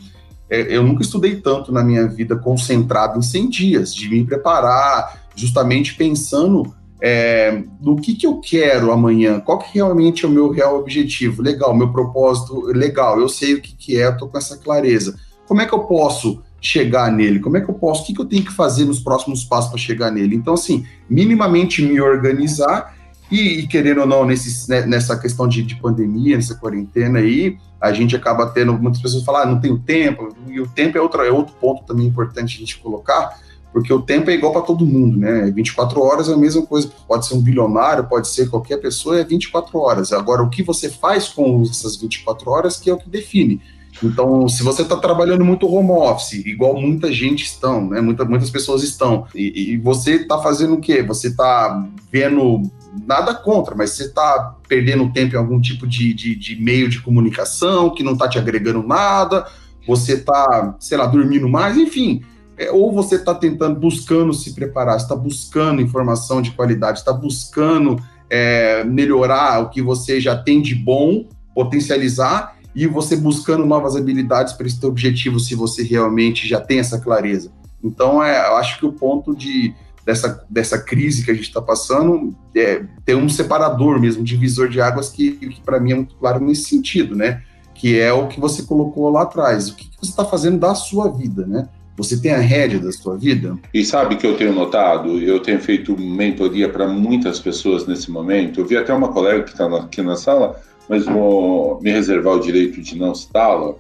é, 0.49 0.75
eu 0.75 0.83
nunca 0.83 1.01
estudei 1.01 1.35
tanto 1.37 1.71
na 1.71 1.83
minha 1.83 2.07
vida 2.07 2.35
concentrado 2.35 3.19
em 3.19 3.21
100 3.21 3.49
dias, 3.49 3.95
de 3.95 4.09
me 4.09 4.23
preparar, 4.23 5.27
justamente 5.35 5.95
pensando 5.95 6.73
é, 7.01 7.63
no 7.81 7.95
que, 7.95 8.15
que 8.15 8.25
eu 8.25 8.39
quero 8.39 8.91
amanhã, 8.91 9.39
qual 9.39 9.59
que 9.59 9.73
realmente 9.73 10.25
é 10.25 10.27
o 10.27 10.31
meu 10.31 10.49
real 10.49 10.79
objetivo. 10.79 11.41
Legal, 11.41 11.75
meu 11.75 11.91
propósito, 11.91 12.61
legal, 12.67 13.19
eu 13.19 13.29
sei 13.29 13.55
o 13.55 13.61
que, 13.61 13.75
que 13.75 14.01
é, 14.01 14.07
eu 14.07 14.17
tô 14.17 14.27
com 14.27 14.37
essa 14.37 14.57
clareza. 14.57 15.17
Como 15.47 15.61
é 15.61 15.65
que 15.65 15.73
eu 15.73 15.81
posso 15.81 16.41
chegar 16.67 17.11
nele? 17.11 17.39
Como 17.39 17.55
é 17.55 17.61
que 17.61 17.69
eu 17.69 17.75
posso, 17.75 18.03
o 18.03 18.05
que, 18.05 18.13
que 18.13 18.21
eu 18.21 18.25
tenho 18.25 18.43
que 18.43 18.51
fazer 18.51 18.85
nos 18.85 18.99
próximos 18.99 19.43
passos 19.43 19.69
para 19.69 19.79
chegar 19.79 20.11
nele? 20.11 20.35
Então, 20.35 20.53
assim, 20.53 20.85
minimamente 21.09 21.81
me 21.81 21.99
organizar 22.01 22.95
e, 23.31 23.59
e, 23.59 23.67
querendo 23.67 24.01
ou 24.01 24.07
não, 24.07 24.25
nesse, 24.25 24.69
né, 24.69 24.85
nessa 24.85 25.17
questão 25.17 25.47
de, 25.47 25.63
de, 25.63 25.75
pandemia, 25.75 26.35
nessa 26.35 26.55
quarentena 26.55 27.19
aí, 27.19 27.57
a 27.79 27.91
gente 27.91 28.15
acaba 28.15 28.47
tendo, 28.47 28.73
muitas 28.73 29.01
pessoas 29.01 29.23
falam, 29.23 29.41
ah, 29.41 29.45
não 29.45 29.59
tenho 29.59 29.77
tempo, 29.77 30.29
e 30.47 30.59
o 30.59 30.67
tempo 30.67 30.97
é 30.97 31.01
outro, 31.01 31.21
é 31.21 31.31
outro 31.31 31.53
ponto 31.59 31.83
também 31.83 32.07
importante 32.07 32.55
a 32.55 32.59
gente 32.59 32.79
colocar, 32.79 33.37
porque 33.71 33.91
o 33.91 34.01
tempo 34.01 34.29
é 34.29 34.33
igual 34.33 34.53
para 34.53 34.61
todo 34.61 34.85
mundo, 34.85 35.17
né? 35.17 35.51
24 35.51 36.01
horas 36.01 36.29
é 36.29 36.33
a 36.33 36.37
mesma 36.37 36.65
coisa, 36.65 36.89
pode 37.07 37.27
ser 37.27 37.35
um 37.35 37.41
bilionário, 37.41 38.05
pode 38.05 38.27
ser 38.29 38.49
qualquer 38.49 38.77
pessoa, 38.77 39.19
é 39.19 39.23
24 39.23 39.77
horas. 39.77 40.13
Agora, 40.13 40.41
o 40.41 40.49
que 40.49 40.63
você 40.63 40.89
faz 40.89 41.27
com 41.27 41.61
essas 41.61 41.97
24 41.97 42.49
horas 42.49 42.77
que 42.77 42.89
é 42.89 42.93
o 42.93 42.97
que 42.97 43.09
define. 43.09 43.61
Então, 44.03 44.47
se 44.47 44.63
você 44.63 44.83
está 44.83 44.95
trabalhando 44.95 45.43
muito 45.43 45.67
home 45.67 45.91
office, 45.91 46.45
igual 46.45 46.79
muita 46.79 47.11
gente 47.11 47.43
estão, 47.43 47.89
né? 47.89 47.99
Muita, 48.01 48.25
muitas 48.25 48.49
pessoas 48.49 48.83
estão, 48.83 49.25
e, 49.33 49.73
e 49.73 49.77
você 49.77 50.15
está 50.15 50.37
fazendo 50.39 50.75
o 50.75 50.81
quê? 50.81 51.01
Você 51.03 51.29
está 51.29 51.85
vendo 52.11 52.61
nada 53.05 53.33
contra, 53.33 53.75
mas 53.75 53.91
você 53.91 54.03
está 54.03 54.55
perdendo 54.67 55.11
tempo 55.11 55.35
em 55.35 55.37
algum 55.37 55.59
tipo 55.59 55.87
de, 55.87 56.13
de, 56.13 56.35
de 56.35 56.61
meio 56.61 56.89
de 56.89 57.01
comunicação 57.01 57.93
que 57.93 58.03
não 58.03 58.13
está 58.13 58.27
te 58.27 58.37
agregando 58.37 58.83
nada, 58.83 59.47
você 59.87 60.13
está, 60.13 60.75
sei 60.79 60.97
lá, 60.97 61.05
dormindo 61.05 61.47
mais, 61.47 61.77
enfim. 61.77 62.21
É, 62.57 62.71
ou 62.71 62.91
você 62.91 63.15
está 63.15 63.35
tentando, 63.35 63.79
buscando 63.79 64.33
se 64.33 64.53
preparar, 64.53 64.97
está 64.97 65.15
buscando 65.15 65.81
informação 65.81 66.41
de 66.41 66.51
qualidade, 66.51 66.99
está 66.99 67.13
buscando 67.13 67.97
é, 68.29 68.83
melhorar 68.83 69.61
o 69.61 69.69
que 69.69 69.81
você 69.81 70.19
já 70.19 70.35
tem 70.35 70.61
de 70.61 70.75
bom, 70.75 71.25
potencializar, 71.53 72.56
e 72.75 72.87
você 72.87 73.15
buscando 73.15 73.65
novas 73.65 73.95
habilidades 73.95 74.53
para 74.53 74.67
esse 74.67 74.79
teu 74.79 74.89
objetivo, 74.89 75.39
se 75.39 75.55
você 75.55 75.83
realmente 75.83 76.47
já 76.47 76.59
tem 76.59 76.79
essa 76.79 76.99
clareza. 76.99 77.51
Então, 77.83 78.23
é, 78.23 78.47
eu 78.47 78.55
acho 78.57 78.79
que 78.79 78.85
o 78.85 78.91
ponto 78.91 79.35
de 79.35 79.73
dessa, 80.07 80.45
dessa 80.49 80.79
crise 80.79 81.25
que 81.25 81.29
a 81.29 81.33
gente 81.33 81.47
está 81.47 81.61
passando, 81.61 82.33
é, 82.55 82.81
tem 83.03 83.13
um 83.13 83.27
separador 83.27 83.99
mesmo, 83.99 84.21
um 84.21 84.23
divisor 84.23 84.69
de 84.69 84.79
águas 84.79 85.09
que, 85.09 85.31
que 85.31 85.61
para 85.61 85.81
mim 85.81 85.91
é 85.91 85.95
muito 85.95 86.15
claro 86.15 86.39
nesse 86.39 86.69
sentido, 86.69 87.13
né? 87.13 87.43
Que 87.75 87.99
é 87.99 88.13
o 88.13 88.27
que 88.27 88.39
você 88.39 88.63
colocou 88.63 89.09
lá 89.09 89.23
atrás. 89.23 89.69
O 89.69 89.75
que, 89.75 89.89
que 89.89 89.97
você 89.99 90.09
está 90.09 90.23
fazendo 90.23 90.59
da 90.59 90.73
sua 90.73 91.11
vida, 91.11 91.45
né? 91.45 91.67
Você 91.97 92.21
tem 92.21 92.31
a 92.31 92.37
rédea 92.37 92.79
da 92.79 92.91
sua 92.91 93.17
vida? 93.17 93.57
E 93.73 93.83
sabe 93.83 94.15
que 94.15 94.25
eu 94.25 94.37
tenho 94.37 94.53
notado? 94.53 95.19
Eu 95.19 95.41
tenho 95.41 95.59
feito 95.59 95.99
mentoria 95.99 96.69
para 96.69 96.87
muitas 96.87 97.39
pessoas 97.39 97.85
nesse 97.85 98.09
momento. 98.09 98.61
Eu 98.61 98.65
vi 98.65 98.77
até 98.77 98.93
uma 98.93 99.09
colega 99.09 99.43
que 99.43 99.51
está 99.51 99.65
aqui 99.75 100.01
na 100.01 100.15
sala, 100.15 100.55
mas 100.89 101.05
vou 101.05 101.81
me 101.81 101.91
reservar 101.91 102.35
o 102.35 102.39
direito 102.39 102.81
de 102.81 102.97
não 102.97 103.13
citá-la. 103.13 103.75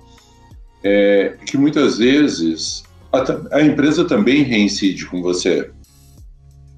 É, 0.83 1.37
que 1.45 1.57
muitas 1.57 1.97
vezes 1.97 2.83
a, 3.11 3.57
a 3.57 3.61
empresa 3.61 4.05
também 4.05 4.43
reincide 4.43 5.05
com 5.05 5.21
você. 5.21 5.71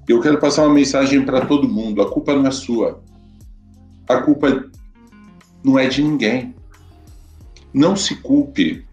Eu 0.08 0.20
quero 0.20 0.38
passar 0.38 0.64
uma 0.64 0.74
mensagem 0.74 1.24
para 1.24 1.46
todo 1.46 1.68
mundo: 1.68 2.02
a 2.02 2.10
culpa 2.10 2.34
não 2.34 2.46
é 2.46 2.50
sua. 2.50 3.02
A 4.08 4.22
culpa 4.22 4.68
não 5.62 5.78
é 5.78 5.88
de 5.88 6.02
ninguém. 6.02 6.54
Não 7.72 7.94
se 7.94 8.16
culpe. 8.16 8.84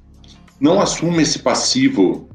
Não 0.60 0.80
assuma 0.80 1.22
esse 1.22 1.40
passivo. 1.40 2.30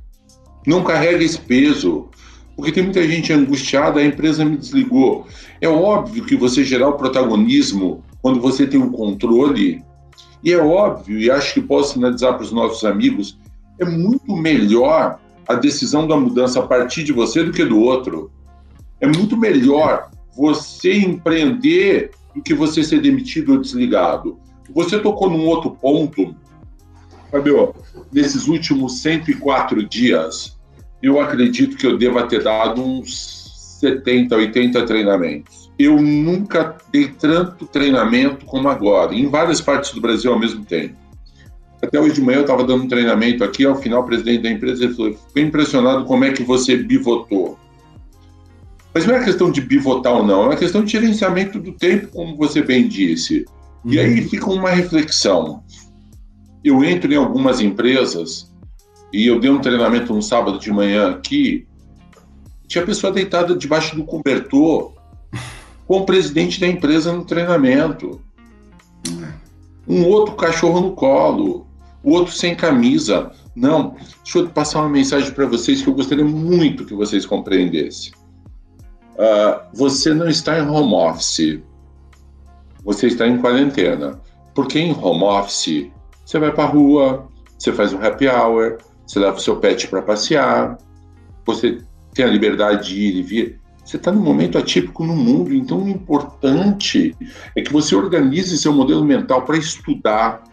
Não 0.67 0.83
carregue 0.83 1.25
esse 1.25 1.39
peso. 1.39 2.09
Porque 2.57 2.73
tem 2.73 2.83
muita 2.83 3.07
gente 3.07 3.33
angustiada, 3.33 4.01
a 4.01 4.05
empresa 4.05 4.45
me 4.45 4.57
desligou. 4.57 5.27
É 5.61 5.69
óbvio 5.69 6.25
que 6.25 6.37
você 6.37 6.65
gerar 6.65 6.89
o 6.89 6.97
protagonismo 6.97 8.05
quando 8.23 8.41
você 8.41 8.67
tem 8.67 8.81
um 8.81 8.91
controle. 8.91 9.85
E 10.43 10.53
é 10.53 10.59
óbvio, 10.59 11.19
e 11.19 11.31
acho 11.31 11.55
que 11.55 11.61
posso 11.61 11.95
sinalizar 11.95 12.35
para 12.35 12.45
os 12.45 12.53
nossos 12.53 12.85
amigos, 12.85 13.39
é 13.79 13.85
muito 13.85 14.35
melhor 14.37 15.19
a 15.47 15.55
decisão 15.55 16.07
da 16.07 16.17
mudança 16.17 16.61
a 16.61 16.67
partir 16.67 17.05
de 17.05 17.13
você 17.13 17.43
do 17.43 17.53
que 17.53 17.65
do 17.65 17.81
outro. 17.81 18.31
É 19.01 19.07
muito 19.07 19.37
melhor 19.37 20.11
você 20.37 20.99
empreender 20.99 22.13
do 22.35 22.43
que 22.43 22.55
você 22.55 22.83
ser 22.83 23.01
demitido 23.01 23.53
ou 23.53 23.61
desligado. 23.61 24.39
Você 24.75 24.99
tocou 24.99 25.29
num 25.29 25.45
outro 25.47 25.71
ponto, 25.71 26.35
Fabio, 27.31 27.75
nesses 28.13 28.47
últimos 28.47 29.01
104 29.01 29.87
dias, 29.89 30.59
eu 31.03 31.21
acredito 31.21 31.77
que 31.77 31.87
eu 31.87 31.99
deva 31.99 32.27
ter 32.27 32.43
dado 32.43 32.83
uns 32.83 33.79
70, 33.81 34.37
80 34.37 34.87
treinamentos. 34.87 35.62
Eu 35.79 36.01
nunca 36.01 36.77
dei 36.93 37.09
tanto 37.09 37.67
treinamento 37.67 38.45
como 38.45 38.69
agora, 38.69 39.15
em 39.15 39.29
várias 39.29 39.61
partes 39.61 39.93
do 39.93 40.01
Brasil 40.01 40.33
ao 40.33 40.39
mesmo 40.39 40.65
tempo. 40.65 40.95
Até 41.83 41.99
hoje 41.99 42.15
de 42.15 42.23
manhã 42.23 42.39
eu 42.39 42.43
estava 42.43 42.63
dando 42.63 42.85
um 42.85 42.89
treinamento 42.89 43.43
aqui, 43.43 43.65
ao 43.65 43.75
final 43.75 44.03
o 44.03 44.07
presidente 44.07 44.43
da 44.43 44.51
empresa 44.51 44.89
falou, 44.95 45.15
fiquei 45.29 45.43
impressionado 45.43 46.05
como 46.05 46.25
é 46.25 46.31
que 46.31 46.45
você 46.45 46.77
bivotou. 46.77 47.59
Mas 48.95 49.07
não 49.07 49.17
é 49.17 49.25
questão 49.25 49.51
de 49.51 49.61
bivotar 49.61 50.13
ou 50.13 50.25
não, 50.25 50.43
é 50.43 50.47
uma 50.47 50.57
questão 50.57 50.85
de 50.85 50.93
gerenciamento 50.93 51.59
do 51.59 51.73
tempo, 51.73 52.09
como 52.09 52.37
você 52.37 52.63
bem 52.63 52.87
disse. 52.87 53.45
E 53.85 53.99
aí 53.99 54.21
uhum. 54.21 54.29
fica 54.29 54.51
uma 54.51 54.71
reflexão. 54.71 55.65
Eu 56.63 56.85
entro 56.85 57.13
em 57.13 57.17
algumas 57.17 57.61
empresas 57.61 58.53
e 59.13 59.27
eu 59.27 59.41
dei 59.41 59.51
um 59.51 59.61
treinamento 59.61 60.15
no 60.15 60.23
sábado 60.23 60.59
de 60.59 60.71
manhã 60.71 61.11
aqui, 61.11 61.67
tinha 62.69 62.87
pessoa 62.87 63.13
deitada 63.13 63.57
debaixo 63.57 63.97
do 63.97 64.05
cobertor 64.05 64.95
com 65.93 65.99
o 65.99 66.07
presidente 66.07 66.59
da 66.59 66.67
empresa 66.67 67.13
no 67.13 67.23
treinamento. 67.23 68.19
Um 69.87 70.07
outro 70.07 70.35
cachorro 70.37 70.81
no 70.81 70.93
colo, 70.93 71.67
o 72.03 72.13
outro 72.13 72.33
sem 72.33 72.55
camisa. 72.55 73.31
Não, 73.55 73.95
deixa 74.25 74.39
eu 74.39 74.49
passar 74.49 74.81
uma 74.81 74.89
mensagem 74.89 75.31
para 75.33 75.45
vocês 75.45 75.83
que 75.83 75.89
eu 75.89 75.93
gostaria 75.93 76.25
muito 76.25 76.87
que 76.87 76.95
vocês 76.95 77.27
compreendessem. 77.27 78.11
Uh, 79.19 79.61
você 79.75 80.15
não 80.15 80.31
está 80.31 80.59
em 80.59 80.67
home 80.67 80.95
office, 80.95 81.61
você 82.83 83.09
está 83.09 83.29
em 83.29 83.37
quarentena. 83.37 84.19
Porque 84.55 84.79
em 84.79 84.93
home 84.99 85.25
office, 85.25 85.91
você 86.25 86.39
vai 86.39 86.53
para 86.53 86.65
a 86.65 86.69
rua, 86.69 87.29
você 87.59 87.71
faz 87.71 87.93
um 87.93 88.03
happy 88.03 88.29
hour, 88.29 88.79
você 89.07 89.19
leva 89.19 89.37
o 89.37 89.41
seu 89.41 89.57
pet 89.57 89.87
para 89.89 90.01
passear, 90.01 90.79
você 91.45 91.83
tem 92.15 92.25
a 92.25 92.29
liberdade 92.29 92.89
de 92.89 92.99
ir 92.99 93.17
e 93.17 93.23
vir. 93.23 93.62
Você 93.85 93.97
está 93.97 94.13
num 94.13 94.23
momento 94.23 94.59
atípico 94.59 95.05
no 95.05 95.17
mundo, 95.17 95.53
então 95.53 95.83
o 95.83 95.89
importante 95.89 97.17
é 97.57 97.63
que 97.63 97.73
você 97.73 97.95
organize 97.95 98.57
seu 98.57 98.73
modelo 98.73 99.05
mental 99.05 99.43
para 99.43 99.57
estudar. 99.57 100.45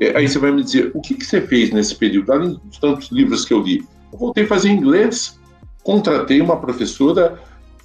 É, 0.00 0.16
aí 0.16 0.28
você 0.28 0.38
vai 0.38 0.50
me 0.50 0.64
dizer, 0.64 0.90
o 0.94 1.00
que, 1.00 1.14
que 1.14 1.24
você 1.24 1.40
fez 1.40 1.70
nesse 1.70 1.94
período? 1.94 2.32
Além 2.32 2.60
dos 2.64 2.78
tantos 2.78 3.10
livros 3.10 3.44
que 3.44 3.54
eu 3.54 3.60
li, 3.60 3.86
eu 4.12 4.18
voltei 4.18 4.44
a 4.44 4.48
fazer 4.48 4.70
inglês, 4.70 5.38
contratei 5.84 6.40
uma 6.40 6.56
professora 6.56 7.38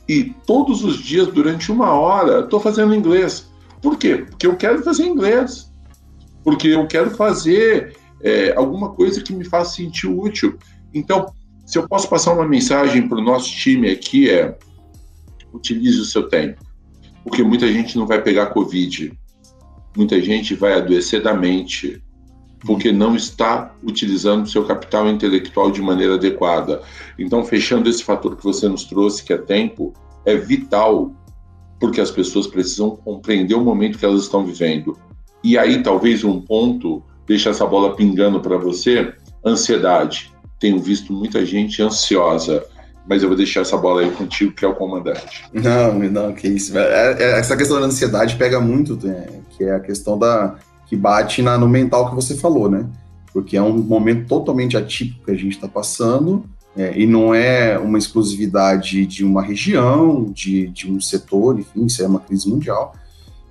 e 0.07 0.33
todos 0.45 0.83
os 0.83 0.97
dias, 0.97 1.27
durante 1.27 1.71
uma 1.71 1.91
hora, 1.91 2.39
estou 2.39 2.59
fazendo 2.59 2.95
inglês. 2.95 3.49
Por 3.81 3.97
quê? 3.97 4.25
Porque 4.29 4.47
eu 4.47 4.55
quero 4.55 4.81
fazer 4.83 5.05
inglês. 5.05 5.69
Porque 6.43 6.69
eu 6.69 6.87
quero 6.87 7.11
fazer 7.11 7.95
é, 8.21 8.53
alguma 8.55 8.89
coisa 8.89 9.21
que 9.21 9.33
me 9.33 9.43
faça 9.43 9.75
sentir 9.75 10.07
útil. 10.07 10.57
Então, 10.93 11.33
se 11.65 11.77
eu 11.77 11.87
posso 11.87 12.09
passar 12.09 12.33
uma 12.33 12.47
mensagem 12.47 13.07
para 13.07 13.17
o 13.17 13.21
nosso 13.21 13.51
time 13.51 13.91
aqui, 13.91 14.29
é 14.29 14.57
utilize 15.57 15.99
o 15.99 16.05
seu 16.05 16.29
tempo. 16.29 16.63
Porque 17.23 17.43
muita 17.43 17.67
gente 17.71 17.97
não 17.97 18.07
vai 18.07 18.21
pegar 18.21 18.47
Covid, 18.47 19.11
muita 19.95 20.21
gente 20.21 20.55
vai 20.55 20.73
adoecer 20.73 21.21
da 21.21 21.33
mente, 21.33 22.01
porque 22.59 22.91
não 22.91 23.15
está 23.15 23.75
utilizando 23.83 24.49
seu 24.49 24.65
capital 24.65 25.07
intelectual 25.09 25.71
de 25.71 25.81
maneira 25.81 26.15
adequada. 26.15 26.81
Então, 27.17 27.43
fechando 27.43 27.89
esse 27.89 28.03
fator 28.03 28.35
que 28.35 28.43
você 28.43 28.67
nos 28.67 28.85
trouxe, 28.85 29.23
que 29.23 29.33
é 29.33 29.37
tempo, 29.37 29.93
é 30.25 30.35
vital, 30.35 31.11
porque 31.79 32.01
as 32.01 32.11
pessoas 32.11 32.47
precisam 32.47 32.91
compreender 32.91 33.55
o 33.55 33.63
momento 33.63 33.97
que 33.97 34.05
elas 34.05 34.23
estão 34.23 34.45
vivendo. 34.45 34.97
E 35.43 35.57
aí, 35.57 35.83
talvez 35.83 36.23
um 36.23 36.41
ponto, 36.41 37.03
deixa 37.25 37.49
essa 37.49 37.65
bola 37.65 37.95
pingando 37.95 38.39
para 38.39 38.57
você, 38.57 39.13
ansiedade. 39.45 40.31
Tenho 40.59 40.79
visto 40.79 41.13
muita 41.13 41.45
gente 41.45 41.81
ansiosa, 41.81 42.65
mas 43.07 43.23
eu 43.23 43.29
vou 43.29 43.37
deixar 43.37 43.61
essa 43.61 43.77
bola 43.77 44.01
aí 44.01 44.11
contigo, 44.11 44.51
que 44.51 44.65
é 44.65 44.67
o 44.67 44.75
comandante. 44.75 45.45
Não, 45.53 45.97
não, 45.97 46.33
que 46.33 46.47
isso. 46.47 46.77
É, 46.77 47.13
é, 47.13 47.39
essa 47.39 47.55
questão 47.55 47.79
da 47.79 47.85
ansiedade 47.85 48.35
pega 48.35 48.59
muito, 48.59 48.99
né? 49.05 49.27
que 49.57 49.63
é 49.63 49.73
a 49.73 49.79
questão 49.79 50.17
da 50.17 50.55
que 50.85 50.95
bate 50.95 51.41
na, 51.41 51.57
no 51.57 51.67
mental 51.67 52.09
que 52.09 52.15
você 52.15 52.35
falou, 52.35 52.69
né? 52.69 52.85
Porque 53.33 53.57
é 53.57 53.61
um 53.61 53.77
momento 53.77 54.25
totalmente 54.25 54.77
atípico 54.77 55.25
que 55.25 55.31
a 55.31 55.35
gente 55.35 55.55
está 55.55 55.67
passando, 55.67 56.45
é, 56.77 56.97
e 56.97 57.05
não 57.05 57.33
é 57.33 57.77
uma 57.77 57.97
exclusividade 57.97 59.05
de 59.05 59.25
uma 59.25 59.41
região, 59.41 60.31
de, 60.31 60.67
de 60.67 60.89
um 60.89 61.01
setor, 61.01 61.59
enfim, 61.59 61.85
isso 61.85 62.01
é 62.01 62.07
uma 62.07 62.19
crise 62.19 62.47
mundial. 62.47 62.95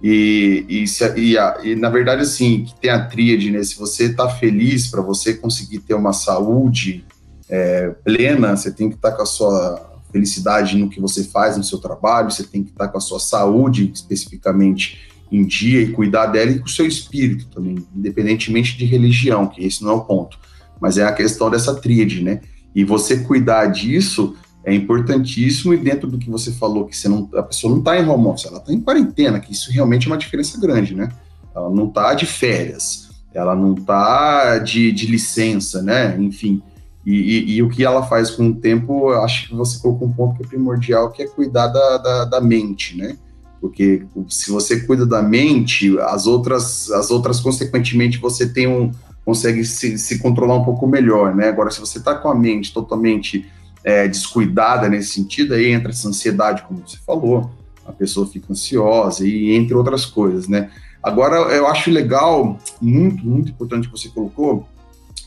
E, 0.02 0.64
e, 0.68 0.86
se, 0.86 1.12
e, 1.18 1.36
a, 1.36 1.58
e, 1.62 1.74
na 1.74 1.90
verdade, 1.90 2.22
assim, 2.22 2.64
que 2.64 2.74
tem 2.80 2.90
a 2.90 3.04
tríade, 3.04 3.50
né? 3.50 3.62
Se 3.62 3.76
você 3.76 4.04
está 4.04 4.28
feliz 4.28 4.86
para 4.86 5.02
você 5.02 5.34
conseguir 5.34 5.80
ter 5.80 5.94
uma 5.94 6.12
saúde 6.12 7.04
é, 7.48 7.90
plena, 8.04 8.56
você 8.56 8.70
tem 8.70 8.88
que 8.88 8.96
estar 8.96 9.10
tá 9.10 9.16
com 9.16 9.22
a 9.22 9.26
sua 9.26 9.92
felicidade 10.12 10.76
no 10.76 10.88
que 10.88 11.00
você 11.00 11.24
faz 11.24 11.56
no 11.56 11.64
seu 11.64 11.78
trabalho, 11.78 12.30
você 12.30 12.44
tem 12.44 12.62
que 12.62 12.70
estar 12.70 12.86
tá 12.86 12.92
com 12.92 12.98
a 12.98 13.00
sua 13.00 13.20
saúde 13.20 13.90
especificamente 13.92 15.10
em 15.30 15.44
dia 15.44 15.82
e 15.82 15.92
cuidar 15.92 16.26
dela 16.26 16.50
e 16.50 16.58
com 16.58 16.66
o 16.66 16.70
seu 16.70 16.86
espírito 16.86 17.46
também, 17.48 17.76
independentemente 17.94 18.76
de 18.76 18.84
religião, 18.84 19.46
que 19.46 19.64
esse 19.64 19.82
não 19.82 19.90
é 19.90 19.94
o 19.94 20.00
ponto, 20.00 20.38
mas 20.80 20.98
é 20.98 21.04
a 21.04 21.12
questão 21.12 21.50
dessa 21.50 21.74
tríade, 21.74 22.22
né? 22.22 22.40
E 22.74 22.84
você 22.84 23.18
cuidar 23.18 23.66
disso 23.66 24.36
é 24.64 24.74
importantíssimo 24.74 25.72
e 25.72 25.76
dentro 25.76 26.08
do 26.08 26.18
que 26.18 26.28
você 26.28 26.52
falou 26.52 26.86
que 26.86 26.96
você 26.96 27.08
não, 27.08 27.28
a 27.34 27.42
pessoa 27.42 27.70
não 27.70 27.78
está 27.78 27.98
em 27.98 28.06
home 28.06 28.26
office, 28.26 28.46
ela 28.46 28.58
está 28.58 28.72
em 28.72 28.80
quarentena, 28.80 29.40
que 29.40 29.52
isso 29.52 29.70
realmente 29.70 30.06
é 30.06 30.10
uma 30.10 30.18
diferença 30.18 30.60
grande, 30.60 30.94
né? 30.94 31.08
Ela 31.54 31.70
não 31.70 31.88
está 31.88 32.14
de 32.14 32.26
férias, 32.26 33.08
ela 33.32 33.54
não 33.54 33.74
está 33.74 34.58
de, 34.58 34.92
de 34.92 35.06
licença, 35.06 35.82
né? 35.82 36.16
Enfim, 36.18 36.62
e, 37.06 37.14
e, 37.14 37.54
e, 37.54 37.62
o 37.62 37.68
que 37.68 37.84
ela 37.84 38.02
faz 38.02 38.32
com 38.32 38.48
o 38.48 38.54
tempo, 38.54 39.10
acho 39.10 39.48
que 39.48 39.54
você 39.54 39.78
colocou 39.78 40.08
um 40.08 40.12
ponto 40.12 40.36
que 40.36 40.44
é 40.44 40.48
primordial, 40.48 41.12
que 41.12 41.22
é 41.22 41.26
cuidar 41.26 41.68
da, 41.68 41.98
da, 41.98 42.24
da 42.24 42.40
mente, 42.40 42.96
né? 42.96 43.16
porque 43.60 44.06
se 44.28 44.50
você 44.50 44.80
cuida 44.80 45.06
da 45.06 45.22
mente, 45.22 45.98
as 46.00 46.26
outras, 46.26 46.90
as 46.90 47.10
outras 47.10 47.40
consequentemente, 47.40 48.18
você 48.18 48.46
tem 48.48 48.66
um 48.66 48.92
consegue 49.24 49.64
se, 49.64 49.98
se 49.98 50.20
controlar 50.20 50.54
um 50.54 50.64
pouco 50.64 50.86
melhor, 50.86 51.34
né? 51.34 51.48
Agora, 51.48 51.68
se 51.68 51.80
você 51.80 51.98
está 51.98 52.14
com 52.14 52.28
a 52.28 52.34
mente 52.34 52.72
totalmente 52.72 53.44
é, 53.82 54.06
descuidada 54.06 54.88
nesse 54.88 55.14
sentido, 55.14 55.52
aí 55.52 55.72
entra 55.72 55.90
essa 55.90 56.08
ansiedade, 56.08 56.62
como 56.62 56.80
você 56.86 56.96
falou, 57.04 57.50
a 57.84 57.90
pessoa 57.90 58.28
fica 58.28 58.52
ansiosa 58.52 59.26
e 59.26 59.50
entre 59.50 59.74
outras 59.74 60.06
coisas, 60.06 60.46
né? 60.46 60.70
Agora, 61.02 61.36
eu 61.52 61.66
acho 61.66 61.90
legal, 61.90 62.56
muito, 62.80 63.26
muito 63.26 63.50
importante 63.50 63.88
que 63.88 63.98
você 63.98 64.08
colocou, 64.08 64.64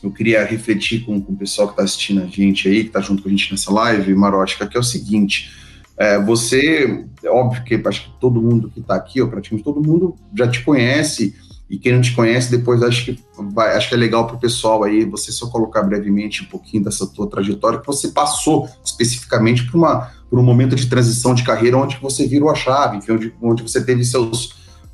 eu 0.02 0.10
queria 0.10 0.44
refletir 0.44 1.04
com, 1.04 1.20
com 1.20 1.32
o 1.32 1.36
pessoal 1.36 1.68
que 1.68 1.74
está 1.74 1.82
assistindo 1.82 2.22
a 2.22 2.26
gente 2.26 2.68
aí, 2.68 2.82
que 2.82 2.88
está 2.88 3.00
junto 3.00 3.22
com 3.22 3.28
a 3.28 3.32
gente 3.32 3.50
nessa 3.50 3.72
live, 3.72 4.14
Marótica, 4.14 4.66
que 4.66 4.76
é 4.76 4.80
o 4.80 4.84
seguinte, 4.84 5.50
é, 5.96 6.18
você, 6.18 7.04
é 7.22 7.28
óbvio 7.28 7.62
que 7.62 7.74
acho 7.86 8.04
que 8.04 8.20
todo 8.20 8.40
mundo 8.40 8.70
que 8.70 8.80
está 8.80 8.94
aqui, 8.94 9.24
praticamente 9.26 9.62
todo 9.62 9.86
mundo, 9.86 10.16
já 10.34 10.48
te 10.48 10.62
conhece, 10.64 11.34
e 11.68 11.78
quem 11.78 11.92
não 11.92 12.00
te 12.00 12.12
conhece, 12.12 12.50
depois 12.50 12.82
acho 12.82 13.04
que 13.04 13.18
vai, 13.52 13.76
acho 13.76 13.88
que 13.88 13.94
é 13.94 13.98
legal 13.98 14.26
para 14.26 14.34
o 14.34 14.40
pessoal 14.40 14.82
aí, 14.82 15.04
você 15.04 15.30
só 15.30 15.46
colocar 15.48 15.82
brevemente 15.82 16.42
um 16.42 16.46
pouquinho 16.46 16.82
dessa 16.82 17.06
tua 17.06 17.28
trajetória, 17.28 17.78
que 17.78 17.86
você 17.86 18.08
passou 18.08 18.68
especificamente 18.84 19.70
por, 19.70 19.76
uma, 19.76 20.10
por 20.28 20.38
um 20.38 20.42
momento 20.42 20.74
de 20.74 20.86
transição 20.86 21.32
de 21.34 21.44
carreira 21.44 21.76
onde 21.76 21.96
você 21.98 22.26
virou 22.26 22.50
a 22.50 22.54
chave, 22.54 22.96
enfim, 22.96 23.12
onde, 23.12 23.34
onde 23.40 23.62
você 23.62 23.84
teve 23.84 24.02
seus, 24.02 24.46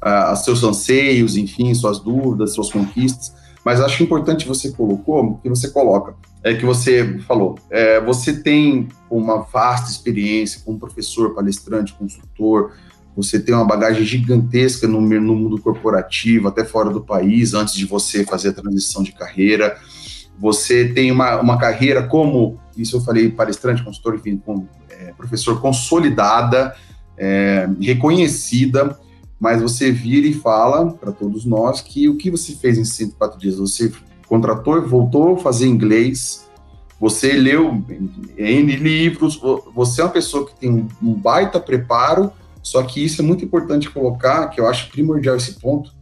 uh, 0.02 0.36
seus 0.36 0.62
anseios, 0.64 1.36
enfim, 1.36 1.72
suas 1.72 1.98
dúvidas, 1.98 2.52
suas 2.52 2.70
conquistas. 2.70 3.32
Mas 3.66 3.80
acho 3.80 4.00
importante 4.00 4.46
você 4.46 4.70
colocou, 4.70 5.40
que 5.42 5.48
você 5.48 5.68
coloca, 5.68 6.14
é 6.44 6.54
que 6.54 6.64
você 6.64 7.18
falou, 7.26 7.58
é, 7.68 8.00
você 8.00 8.40
tem 8.40 8.88
uma 9.10 9.38
vasta 9.38 9.90
experiência 9.90 10.60
como 10.64 10.78
professor, 10.78 11.34
palestrante, 11.34 11.92
consultor, 11.94 12.74
você 13.16 13.40
tem 13.40 13.52
uma 13.52 13.64
bagagem 13.64 14.04
gigantesca 14.04 14.86
no, 14.86 15.00
no 15.00 15.34
mundo 15.34 15.60
corporativo, 15.60 16.46
até 16.46 16.64
fora 16.64 16.90
do 16.90 17.00
país, 17.00 17.54
antes 17.54 17.74
de 17.74 17.86
você 17.86 18.24
fazer 18.24 18.50
a 18.50 18.52
transição 18.52 19.02
de 19.02 19.10
carreira. 19.10 19.76
Você 20.38 20.90
tem 20.90 21.10
uma, 21.10 21.40
uma 21.40 21.58
carreira 21.58 22.04
como, 22.04 22.60
isso 22.76 22.98
eu 22.98 23.00
falei, 23.00 23.32
palestrante, 23.32 23.82
consultor, 23.82 24.14
enfim, 24.14 24.40
como 24.46 24.68
é, 24.90 25.12
professor 25.14 25.60
consolidada, 25.60 26.72
é, 27.18 27.68
reconhecida, 27.80 28.96
mas 29.38 29.60
você 29.60 29.92
vira 29.92 30.26
e 30.26 30.32
fala 30.32 30.92
para 30.92 31.12
todos 31.12 31.44
nós 31.44 31.80
que 31.80 32.08
o 32.08 32.16
que 32.16 32.30
você 32.30 32.52
fez 32.54 32.78
em 32.78 32.84
104 32.84 33.38
dias? 33.38 33.56
Você 33.56 33.92
contratou 34.26 34.78
e 34.78 34.86
voltou 34.86 35.34
a 35.34 35.38
fazer 35.38 35.66
inglês, 35.66 36.48
você 36.98 37.32
leu 37.34 37.82
N 38.36 38.76
livros, 38.76 39.40
você 39.74 40.00
é 40.00 40.04
uma 40.04 40.10
pessoa 40.10 40.46
que 40.46 40.58
tem 40.58 40.88
um 41.02 41.12
baita 41.12 41.60
preparo, 41.60 42.32
só 42.62 42.82
que 42.82 43.04
isso 43.04 43.20
é 43.20 43.24
muito 43.24 43.44
importante 43.44 43.90
colocar, 43.90 44.48
que 44.48 44.60
eu 44.60 44.66
acho 44.66 44.90
primordial 44.90 45.36
esse 45.36 45.60
ponto, 45.60 45.94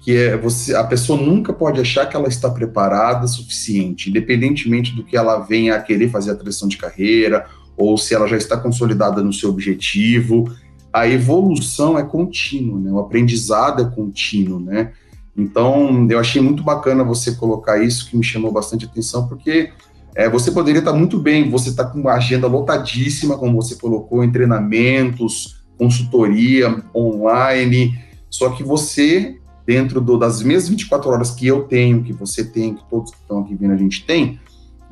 que 0.00 0.16
é 0.16 0.36
você, 0.36 0.74
a 0.74 0.84
pessoa 0.84 1.20
nunca 1.20 1.52
pode 1.52 1.80
achar 1.80 2.06
que 2.06 2.14
ela 2.14 2.28
está 2.28 2.50
preparada 2.50 3.24
o 3.24 3.28
suficiente, 3.28 4.10
independentemente 4.10 4.94
do 4.94 5.04
que 5.04 5.16
ela 5.16 5.38
venha 5.38 5.74
a 5.74 5.80
querer 5.80 6.10
fazer 6.10 6.32
a 6.32 6.34
transição 6.34 6.68
de 6.68 6.76
carreira, 6.76 7.46
ou 7.76 7.96
se 7.96 8.14
ela 8.14 8.28
já 8.28 8.36
está 8.36 8.56
consolidada 8.56 9.22
no 9.22 9.32
seu 9.32 9.48
objetivo, 9.48 10.52
a 10.92 11.08
evolução 11.08 11.98
é 11.98 12.02
contínua, 12.02 12.78
né? 12.78 12.92
O 12.92 12.98
aprendizado 12.98 13.82
é 13.82 13.94
contínuo, 13.94 14.60
né? 14.60 14.92
Então, 15.36 16.06
eu 16.10 16.18
achei 16.18 16.42
muito 16.42 16.62
bacana 16.62 17.02
você 17.02 17.32
colocar 17.32 17.82
isso, 17.82 18.08
que 18.10 18.16
me 18.16 18.22
chamou 18.22 18.52
bastante 18.52 18.84
atenção, 18.84 19.26
porque 19.26 19.70
é, 20.14 20.28
você 20.28 20.50
poderia 20.50 20.80
estar 20.80 20.92
muito 20.92 21.18
bem, 21.18 21.48
você 21.48 21.70
está 21.70 21.84
com 21.84 22.00
uma 22.00 22.12
agenda 22.12 22.46
lotadíssima, 22.46 23.38
como 23.38 23.60
você 23.60 23.76
colocou, 23.76 24.22
em 24.22 24.30
treinamentos, 24.30 25.62
consultoria, 25.78 26.82
online, 26.94 27.98
só 28.28 28.50
que 28.50 28.62
você, 28.62 29.38
dentro 29.66 30.00
do, 30.00 30.18
das 30.18 30.42
mesmas 30.42 30.68
24 30.68 31.10
horas 31.10 31.30
que 31.30 31.46
eu 31.46 31.62
tenho, 31.62 32.02
que 32.02 32.12
você 32.12 32.44
tem, 32.44 32.74
que 32.74 32.84
todos 32.90 33.10
que 33.10 33.18
estão 33.18 33.40
aqui 33.40 33.54
vendo 33.54 33.72
a 33.72 33.76
gente 33.76 34.04
tem, 34.04 34.38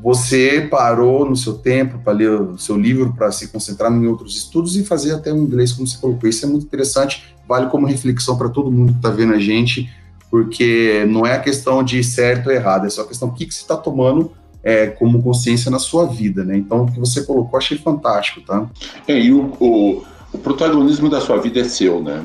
você 0.03 0.67
parou 0.71 1.29
no 1.29 1.37
seu 1.37 1.55
tempo 1.55 1.99
para 1.99 2.13
ler 2.13 2.31
o 2.31 2.59
seu 2.59 2.77
livro, 2.77 3.13
para 3.13 3.31
se 3.31 3.49
concentrar 3.49 3.93
em 3.93 4.07
outros 4.07 4.37
estudos 4.37 4.77
e 4.77 4.85
fazer 4.85 5.13
até 5.13 5.33
o 5.33 5.37
inglês, 5.37 5.73
como 5.73 5.87
você 5.87 5.99
colocou. 5.99 6.29
Isso 6.29 6.47
é 6.47 6.49
muito 6.49 6.65
interessante, 6.65 7.35
vale 7.47 7.69
como 7.69 7.87
reflexão 7.87 8.37
para 8.37 8.49
todo 8.49 8.71
mundo 8.71 8.93
que 8.93 8.99
está 8.99 9.11
vendo 9.11 9.35
a 9.35 9.39
gente, 9.39 9.91
porque 10.31 11.05
não 11.09 11.27
é 11.27 11.35
a 11.35 11.41
questão 11.41 11.83
de 11.83 12.03
certo 12.03 12.47
ou 12.47 12.53
errado, 12.53 12.87
é 12.87 12.91
só 12.91 13.03
a 13.03 13.07
questão 13.07 13.29
do 13.29 13.35
que, 13.35 13.45
que 13.45 13.55
você 13.55 13.61
está 13.61 13.77
tomando 13.77 14.33
é, 14.63 14.87
como 14.87 15.23
consciência 15.23 15.71
na 15.71 15.79
sua 15.79 16.07
vida, 16.07 16.45
né? 16.45 16.57
Então, 16.57 16.85
o 16.85 16.93
que 16.93 16.99
você 16.99 17.23
colocou, 17.23 17.59
achei 17.59 17.77
fantástico, 17.77 18.41
tá? 18.43 18.69
É, 19.07 19.19
e 19.19 19.33
o, 19.33 19.53
o, 19.59 20.05
o 20.33 20.39
protagonismo 20.39 21.09
da 21.09 21.21
sua 21.21 21.39
vida 21.39 21.61
é 21.61 21.65
seu, 21.65 22.03
né? 22.03 22.23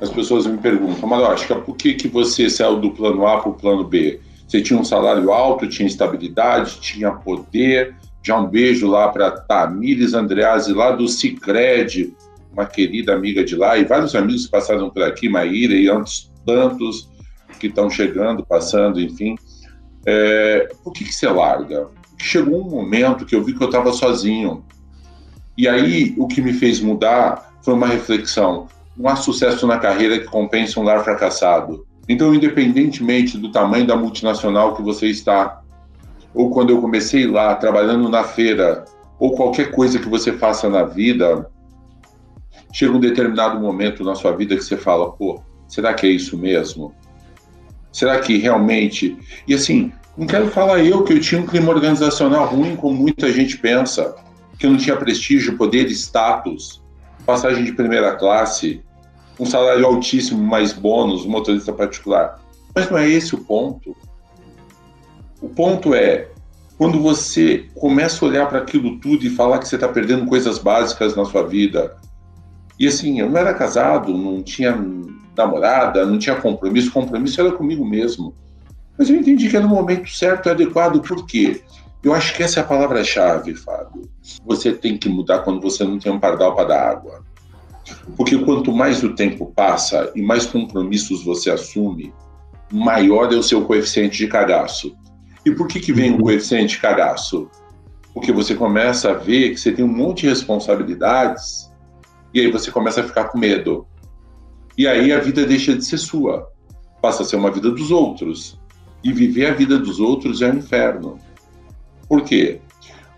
As 0.00 0.10
pessoas 0.10 0.46
me 0.46 0.58
perguntam, 0.58 1.08
mas 1.08 1.22
acho 1.24 1.46
que 1.46 1.54
por 1.54 1.76
que, 1.76 1.94
que 1.94 2.08
você 2.08 2.50
saiu 2.50 2.78
do 2.78 2.90
plano 2.90 3.26
A 3.26 3.38
para 3.38 3.50
o 3.50 3.54
plano 3.54 3.84
B? 3.84 4.20
Você 4.46 4.60
tinha 4.62 4.78
um 4.78 4.84
salário 4.84 5.32
alto, 5.32 5.66
tinha 5.66 5.86
estabilidade, 5.86 6.80
tinha 6.80 7.10
poder. 7.10 7.94
Já 8.22 8.38
um 8.38 8.46
beijo 8.46 8.88
lá 8.88 9.08
para 9.08 9.30
Tamires 9.30 10.14
Andreazzi, 10.14 10.72
lá 10.72 10.92
do 10.92 11.08
Cicred, 11.08 12.14
uma 12.52 12.66
querida 12.66 13.14
amiga 13.14 13.44
de 13.44 13.54
lá, 13.54 13.76
e 13.76 13.84
vários 13.84 14.14
amigos 14.14 14.46
que 14.46 14.50
passaram 14.50 14.90
por 14.90 15.02
aqui, 15.02 15.28
Maíra 15.28 15.74
e 15.74 15.88
antes 15.88 16.32
tantos 16.44 17.10
que 17.58 17.66
estão 17.66 17.90
chegando, 17.90 18.44
passando, 18.44 19.00
enfim. 19.00 19.36
É, 20.06 20.68
por 20.82 20.92
que, 20.92 21.04
que 21.04 21.12
você 21.12 21.28
larga? 21.28 21.88
Chegou 22.18 22.64
um 22.64 22.70
momento 22.70 23.26
que 23.26 23.34
eu 23.34 23.42
vi 23.42 23.52
que 23.52 23.62
eu 23.62 23.66
estava 23.68 23.92
sozinho. 23.92 24.64
E 25.58 25.68
aí 25.68 26.14
o 26.16 26.26
que 26.28 26.40
me 26.40 26.52
fez 26.52 26.80
mudar 26.80 27.52
foi 27.62 27.74
uma 27.74 27.86
reflexão. 27.86 28.68
Não 28.96 29.10
há 29.10 29.16
sucesso 29.16 29.66
na 29.66 29.78
carreira 29.78 30.18
que 30.18 30.26
compense 30.26 30.78
um 30.78 30.82
lar 30.82 31.02
fracassado. 31.02 31.86
Então, 32.08 32.34
independentemente 32.34 33.36
do 33.36 33.50
tamanho 33.50 33.86
da 33.86 33.96
multinacional 33.96 34.76
que 34.76 34.82
você 34.82 35.06
está, 35.06 35.62
ou 36.32 36.50
quando 36.50 36.70
eu 36.70 36.80
comecei 36.80 37.26
lá 37.26 37.54
trabalhando 37.54 38.08
na 38.08 38.22
feira, 38.22 38.84
ou 39.18 39.34
qualquer 39.34 39.70
coisa 39.70 39.98
que 39.98 40.08
você 40.08 40.32
faça 40.32 40.68
na 40.68 40.84
vida, 40.84 41.50
chega 42.72 42.92
um 42.92 43.00
determinado 43.00 43.58
momento 43.58 44.04
na 44.04 44.14
sua 44.14 44.32
vida 44.32 44.54
que 44.54 44.62
você 44.62 44.76
fala: 44.76 45.12
pô, 45.12 45.40
será 45.66 45.94
que 45.94 46.06
é 46.06 46.10
isso 46.10 46.36
mesmo? 46.36 46.94
Será 47.90 48.20
que 48.20 48.36
realmente. 48.36 49.16
E 49.48 49.54
assim, 49.54 49.90
não 50.16 50.26
quero 50.26 50.48
falar 50.48 50.84
eu 50.84 51.02
que 51.02 51.14
eu 51.14 51.20
tinha 51.20 51.40
um 51.40 51.46
clima 51.46 51.72
organizacional 51.72 52.46
ruim, 52.46 52.76
como 52.76 52.94
muita 52.94 53.32
gente 53.32 53.58
pensa, 53.58 54.14
que 54.58 54.66
eu 54.66 54.70
não 54.70 54.78
tinha 54.78 54.96
prestígio, 54.96 55.56
poder, 55.56 55.90
status. 55.90 56.82
passagem 57.24 57.64
de 57.64 57.72
primeira 57.72 58.14
classe, 58.14 58.82
um 59.38 59.46
salário 59.46 59.84
altíssimo 59.84 60.42
mais 60.42 60.72
bônus, 60.72 61.26
motorista 61.26 61.72
particular. 61.72 62.40
Mas 62.74 62.90
não 62.90 62.98
é 62.98 63.08
esse 63.08 63.34
o 63.34 63.38
ponto. 63.38 63.96
O 65.40 65.48
ponto 65.48 65.94
é 65.94 66.28
quando 66.78 67.00
você 67.00 67.66
começa 67.74 68.24
a 68.24 68.28
olhar 68.28 68.48
para 68.48 68.58
aquilo 68.58 68.98
tudo 68.98 69.24
e 69.24 69.30
falar 69.30 69.58
que 69.58 69.68
você 69.68 69.76
está 69.76 69.88
perdendo 69.88 70.26
coisas 70.26 70.58
básicas 70.58 71.16
na 71.16 71.24
sua 71.24 71.46
vida. 71.46 71.96
E 72.78 72.86
assim, 72.86 73.20
eu 73.20 73.30
não 73.30 73.38
era 73.38 73.54
casado, 73.54 74.16
não 74.16 74.42
tinha 74.42 74.78
namorada, 75.36 76.04
não 76.04 76.18
tinha 76.18 76.36
compromisso, 76.36 76.92
compromisso 76.92 77.40
era 77.40 77.52
comigo 77.52 77.84
mesmo. 77.84 78.34
Mas 78.98 79.08
eu 79.10 79.16
entendi 79.16 79.48
que 79.48 79.56
era 79.56 79.66
o 79.66 79.68
momento 79.68 80.08
certo 80.10 80.48
e 80.48 80.50
adequado, 80.50 81.00
por 81.00 81.26
quê? 81.26 81.62
Eu 82.02 82.14
acho 82.14 82.34
que 82.34 82.42
essa 82.42 82.60
é 82.60 82.62
a 82.62 82.66
palavra-chave, 82.66 83.54
Fábio. 83.54 84.08
Você 84.44 84.72
tem 84.72 84.96
que 84.96 85.08
mudar 85.08 85.40
quando 85.40 85.60
você 85.60 85.84
não 85.84 85.98
tem 85.98 86.12
um 86.12 86.20
pardal 86.20 86.54
para 86.54 86.68
dar 86.68 86.90
água. 86.90 87.25
Porque 88.16 88.38
quanto 88.38 88.72
mais 88.72 89.02
o 89.02 89.14
tempo 89.14 89.52
passa 89.54 90.10
e 90.14 90.22
mais 90.22 90.46
compromissos 90.46 91.24
você 91.24 91.50
assume, 91.50 92.12
maior 92.72 93.32
é 93.32 93.36
o 93.36 93.42
seu 93.42 93.64
coeficiente 93.64 94.18
de 94.18 94.26
cagaço. 94.26 94.96
E 95.44 95.50
por 95.50 95.68
que, 95.68 95.78
que 95.78 95.92
vem 95.92 96.14
o 96.14 96.18
coeficiente 96.18 96.74
de 96.74 96.80
cagaço? 96.80 97.48
Porque 98.12 98.32
você 98.32 98.54
começa 98.54 99.10
a 99.10 99.14
ver 99.14 99.50
que 99.50 99.60
você 99.60 99.70
tem 99.70 99.84
um 99.84 99.94
monte 99.94 100.22
de 100.22 100.28
responsabilidades 100.28 101.70
e 102.32 102.40
aí 102.40 102.50
você 102.50 102.70
começa 102.70 103.00
a 103.00 103.04
ficar 103.04 103.24
com 103.24 103.38
medo. 103.38 103.86
E 104.76 104.86
aí 104.86 105.12
a 105.12 105.20
vida 105.20 105.46
deixa 105.46 105.74
de 105.74 105.84
ser 105.84 105.98
sua, 105.98 106.50
passa 107.00 107.22
a 107.22 107.26
ser 107.26 107.36
uma 107.36 107.50
vida 107.50 107.70
dos 107.70 107.90
outros. 107.90 108.58
E 109.04 109.12
viver 109.12 109.46
a 109.46 109.54
vida 109.54 109.78
dos 109.78 110.00
outros 110.00 110.42
é 110.42 110.50
um 110.50 110.56
inferno. 110.56 111.18
Por 112.08 112.22
quê? 112.22 112.60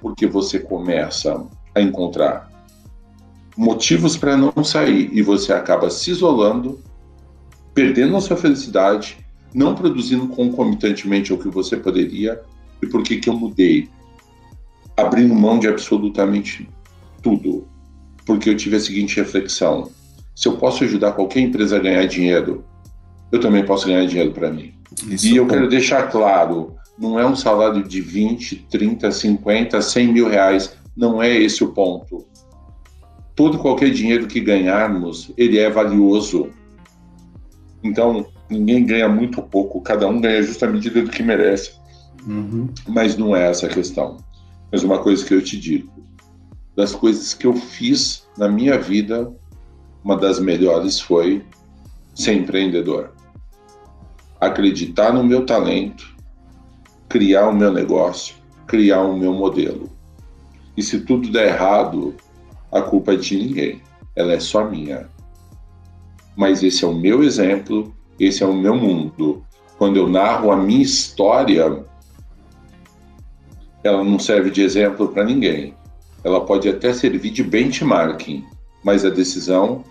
Porque 0.01 0.27
você 0.27 0.59
começa 0.59 1.47
a 1.75 1.81
encontrar 1.81 2.48
motivos 3.59 4.17
para 4.17 4.37
não 4.37 4.63
sair 4.63 5.11
e 5.13 5.21
você 5.21 5.53
acaba 5.53 5.91
se 5.91 6.13
isolando, 6.13 6.79
perdendo 7.75 8.17
a 8.17 8.21
sua 8.21 8.37
felicidade, 8.37 9.19
não 9.53 9.75
produzindo 9.75 10.29
concomitantemente 10.29 11.33
o 11.33 11.39
que 11.39 11.49
você 11.49 11.77
poderia. 11.77 12.41
E 12.81 12.87
por 12.87 13.03
que, 13.03 13.17
que 13.17 13.29
eu 13.29 13.35
mudei? 13.35 13.89
Abrindo 14.97 15.35
mão 15.35 15.59
de 15.59 15.67
absolutamente 15.67 16.69
tudo. 17.21 17.67
Porque 18.25 18.49
eu 18.49 18.57
tive 18.57 18.77
a 18.77 18.81
seguinte 18.81 19.17
reflexão: 19.17 19.91
se 20.37 20.47
eu 20.47 20.57
posso 20.57 20.85
ajudar 20.85 21.13
qualquer 21.13 21.41
empresa 21.41 21.77
a 21.77 21.81
ganhar 21.81 22.07
dinheiro, 22.07 22.65
eu 23.33 23.41
também 23.41 23.67
posso 23.67 23.89
ganhar 23.89 24.07
dinheiro 24.07 24.31
para 24.31 24.53
mim. 24.53 24.73
Isso 25.09 25.27
e 25.27 25.37
eu 25.37 25.47
é 25.47 25.49
quero 25.49 25.69
deixar 25.69 26.05
claro: 26.13 26.77
não 26.97 27.19
é 27.19 27.27
um 27.27 27.35
salário 27.35 27.83
de 27.83 28.01
20, 28.01 28.69
30, 28.71 29.11
50, 29.11 29.83
100 29.83 30.13
mil 30.13 30.29
reais. 30.29 30.77
Não 30.97 31.21
é 31.21 31.37
esse 31.37 31.65
o 31.65 31.73
ponto. 31.73 32.25
Todo 33.39 33.59
qualquer 33.59 33.91
dinheiro 33.91 34.27
que 34.27 34.41
ganharmos, 34.41 35.33
ele 35.37 35.59
é 35.59 35.71
valioso. 35.71 36.51
Então, 37.85 38.27
ninguém 38.51 38.85
ganha 38.85 39.09
muito 39.09 39.41
pouco, 39.41 39.81
cada 39.81 40.09
um 40.09 40.21
ganha 40.21 40.43
justa 40.43 40.67
medida 40.67 41.01
do 41.01 41.09
que 41.09 41.23
merece. 41.23 41.75
Uhum. 42.27 42.69
Mas 42.89 43.17
não 43.17 43.37
é 43.37 43.49
essa 43.49 43.67
a 43.67 43.71
questão. 43.71 44.17
Mas 44.73 44.83
uma 44.83 44.99
coisa 44.99 45.25
que 45.25 45.33
eu 45.33 45.41
te 45.41 45.57
digo: 45.57 45.89
das 46.75 46.93
coisas 46.97 47.33
que 47.33 47.47
eu 47.47 47.55
fiz 47.55 48.27
na 48.37 48.49
minha 48.49 48.77
vida, 48.77 49.33
uma 50.03 50.17
das 50.17 50.41
melhores 50.41 51.01
foi 51.01 51.45
ser 52.17 52.33
empreendedor 52.33 53.13
acreditar 54.41 55.13
no 55.13 55.25
meu 55.25 55.45
talento, 55.45 56.17
criar 57.09 57.49
o 57.49 57.55
meu 57.55 57.73
negócio, 57.73 58.35
criar 58.67 59.03
o 59.03 59.17
meu 59.17 59.33
modelo. 59.33 59.91
E 60.77 60.83
se 60.83 61.01
tudo 61.01 61.31
der 61.31 61.49
errado, 61.49 62.15
a 62.73 62.83
culpa 62.83 63.13
é 63.13 63.17
de 63.17 63.37
ninguém, 63.37 63.81
ela 64.15 64.33
é 64.33 64.41
só 64.41 64.69
minha. 64.69 65.09
Mas 66.37 66.63
esse 66.63 66.85
é 66.85 66.89
o 66.89 66.95
meu 66.95 67.23
exemplo, 67.23 67.95
esse 68.19 68.43
é 68.43 68.47
o 68.47 68.55
meu 68.55 68.77
mundo. 68.77 69.43
Quando 69.77 69.97
eu 69.97 70.09
narro 70.09 70.51
a 70.51 70.57
minha 70.57 70.83
história, 70.83 71.85
ela 73.83 74.05
não 74.05 74.19
serve 74.19 74.51
de 74.51 74.63
exemplo 74.63 75.09
para 75.09 75.25
ninguém. 75.25 75.75
Ela 76.25 76.41
pode 76.45 76.69
até 76.69 76.93
servir 76.93 77.31
de 77.31 77.43
benchmarking, 77.43 78.45
mas 78.85 79.05
a 79.05 79.11
decisão 79.11 79.85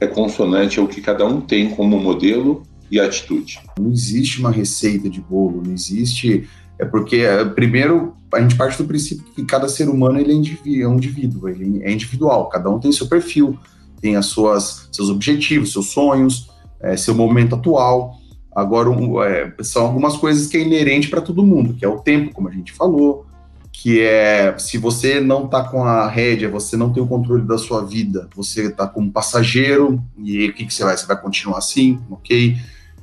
é 0.00 0.06
consonante 0.06 0.78
ao 0.78 0.86
que 0.86 1.00
cada 1.00 1.24
um 1.26 1.40
tem 1.40 1.70
como 1.70 1.98
modelo 1.98 2.62
e 2.90 3.00
atitude. 3.00 3.60
Não 3.78 3.90
existe 3.90 4.40
uma 4.40 4.50
receita 4.50 5.08
de 5.08 5.20
bolo, 5.20 5.62
não 5.64 5.72
existe. 5.72 6.48
É 6.78 6.84
porque, 6.84 7.16
é, 7.16 7.44
primeiro, 7.44 8.14
a 8.32 8.40
gente 8.40 8.56
parte 8.56 8.78
do 8.78 8.86
princípio 8.86 9.24
que 9.34 9.44
cada 9.44 9.68
ser 9.68 9.88
humano 9.88 10.18
ele 10.18 10.32
é 10.32 10.88
um 10.88 10.94
indivíduo, 10.94 11.48
ele 11.48 11.82
é 11.82 11.92
individual, 11.92 12.48
cada 12.48 12.68
um 12.68 12.80
tem 12.80 12.90
seu 12.90 13.06
perfil, 13.06 13.58
tem 14.00 14.16
as 14.16 14.26
suas, 14.26 14.88
seus 14.92 15.08
objetivos, 15.08 15.72
seus 15.72 15.90
sonhos, 15.90 16.50
é, 16.80 16.96
seu 16.96 17.14
momento 17.14 17.54
atual. 17.54 18.16
Agora, 18.54 18.90
um, 18.90 19.22
é, 19.22 19.52
são 19.62 19.86
algumas 19.86 20.16
coisas 20.16 20.46
que 20.46 20.56
é 20.56 20.60
inerente 20.60 21.08
para 21.08 21.20
todo 21.20 21.44
mundo, 21.44 21.74
que 21.74 21.84
é 21.84 21.88
o 21.88 21.98
tempo, 21.98 22.32
como 22.32 22.48
a 22.48 22.52
gente 22.52 22.72
falou, 22.72 23.26
que 23.72 24.00
é 24.00 24.56
se 24.58 24.78
você 24.78 25.20
não 25.20 25.46
está 25.46 25.64
com 25.64 25.84
a 25.84 26.08
rédea, 26.08 26.48
você 26.48 26.76
não 26.76 26.92
tem 26.92 27.02
o 27.02 27.06
controle 27.06 27.42
da 27.42 27.58
sua 27.58 27.84
vida, 27.84 28.28
você 28.34 28.68
está 28.68 28.86
como 28.86 29.10
passageiro, 29.10 30.02
e 30.18 30.48
o 30.48 30.54
que, 30.54 30.66
que 30.66 30.74
você 30.74 30.84
vai? 30.84 30.96
Você 30.96 31.06
vai 31.06 31.20
continuar 31.20 31.58
assim, 31.58 31.98
ok? 32.10 32.56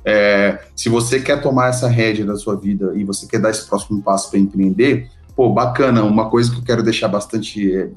É, 0.04 0.58
se 0.74 0.88
você 0.88 1.20
quer 1.20 1.40
tomar 1.40 1.68
essa 1.68 1.88
rédea 1.88 2.24
da 2.24 2.36
sua 2.36 2.56
vida 2.56 2.92
e 2.94 3.04
você 3.04 3.26
quer 3.26 3.40
dar 3.40 3.50
esse 3.50 3.66
próximo 3.66 4.02
passo 4.02 4.30
para 4.30 4.38
empreender, 4.38 5.08
pô, 5.36 5.50
bacana. 5.50 6.02
Uma 6.02 6.28
coisa 6.28 6.50
que 6.50 6.58
eu 6.58 6.64
quero 6.64 6.82
deixar 6.82 7.08
bastante 7.08 7.74
é, 7.74 7.90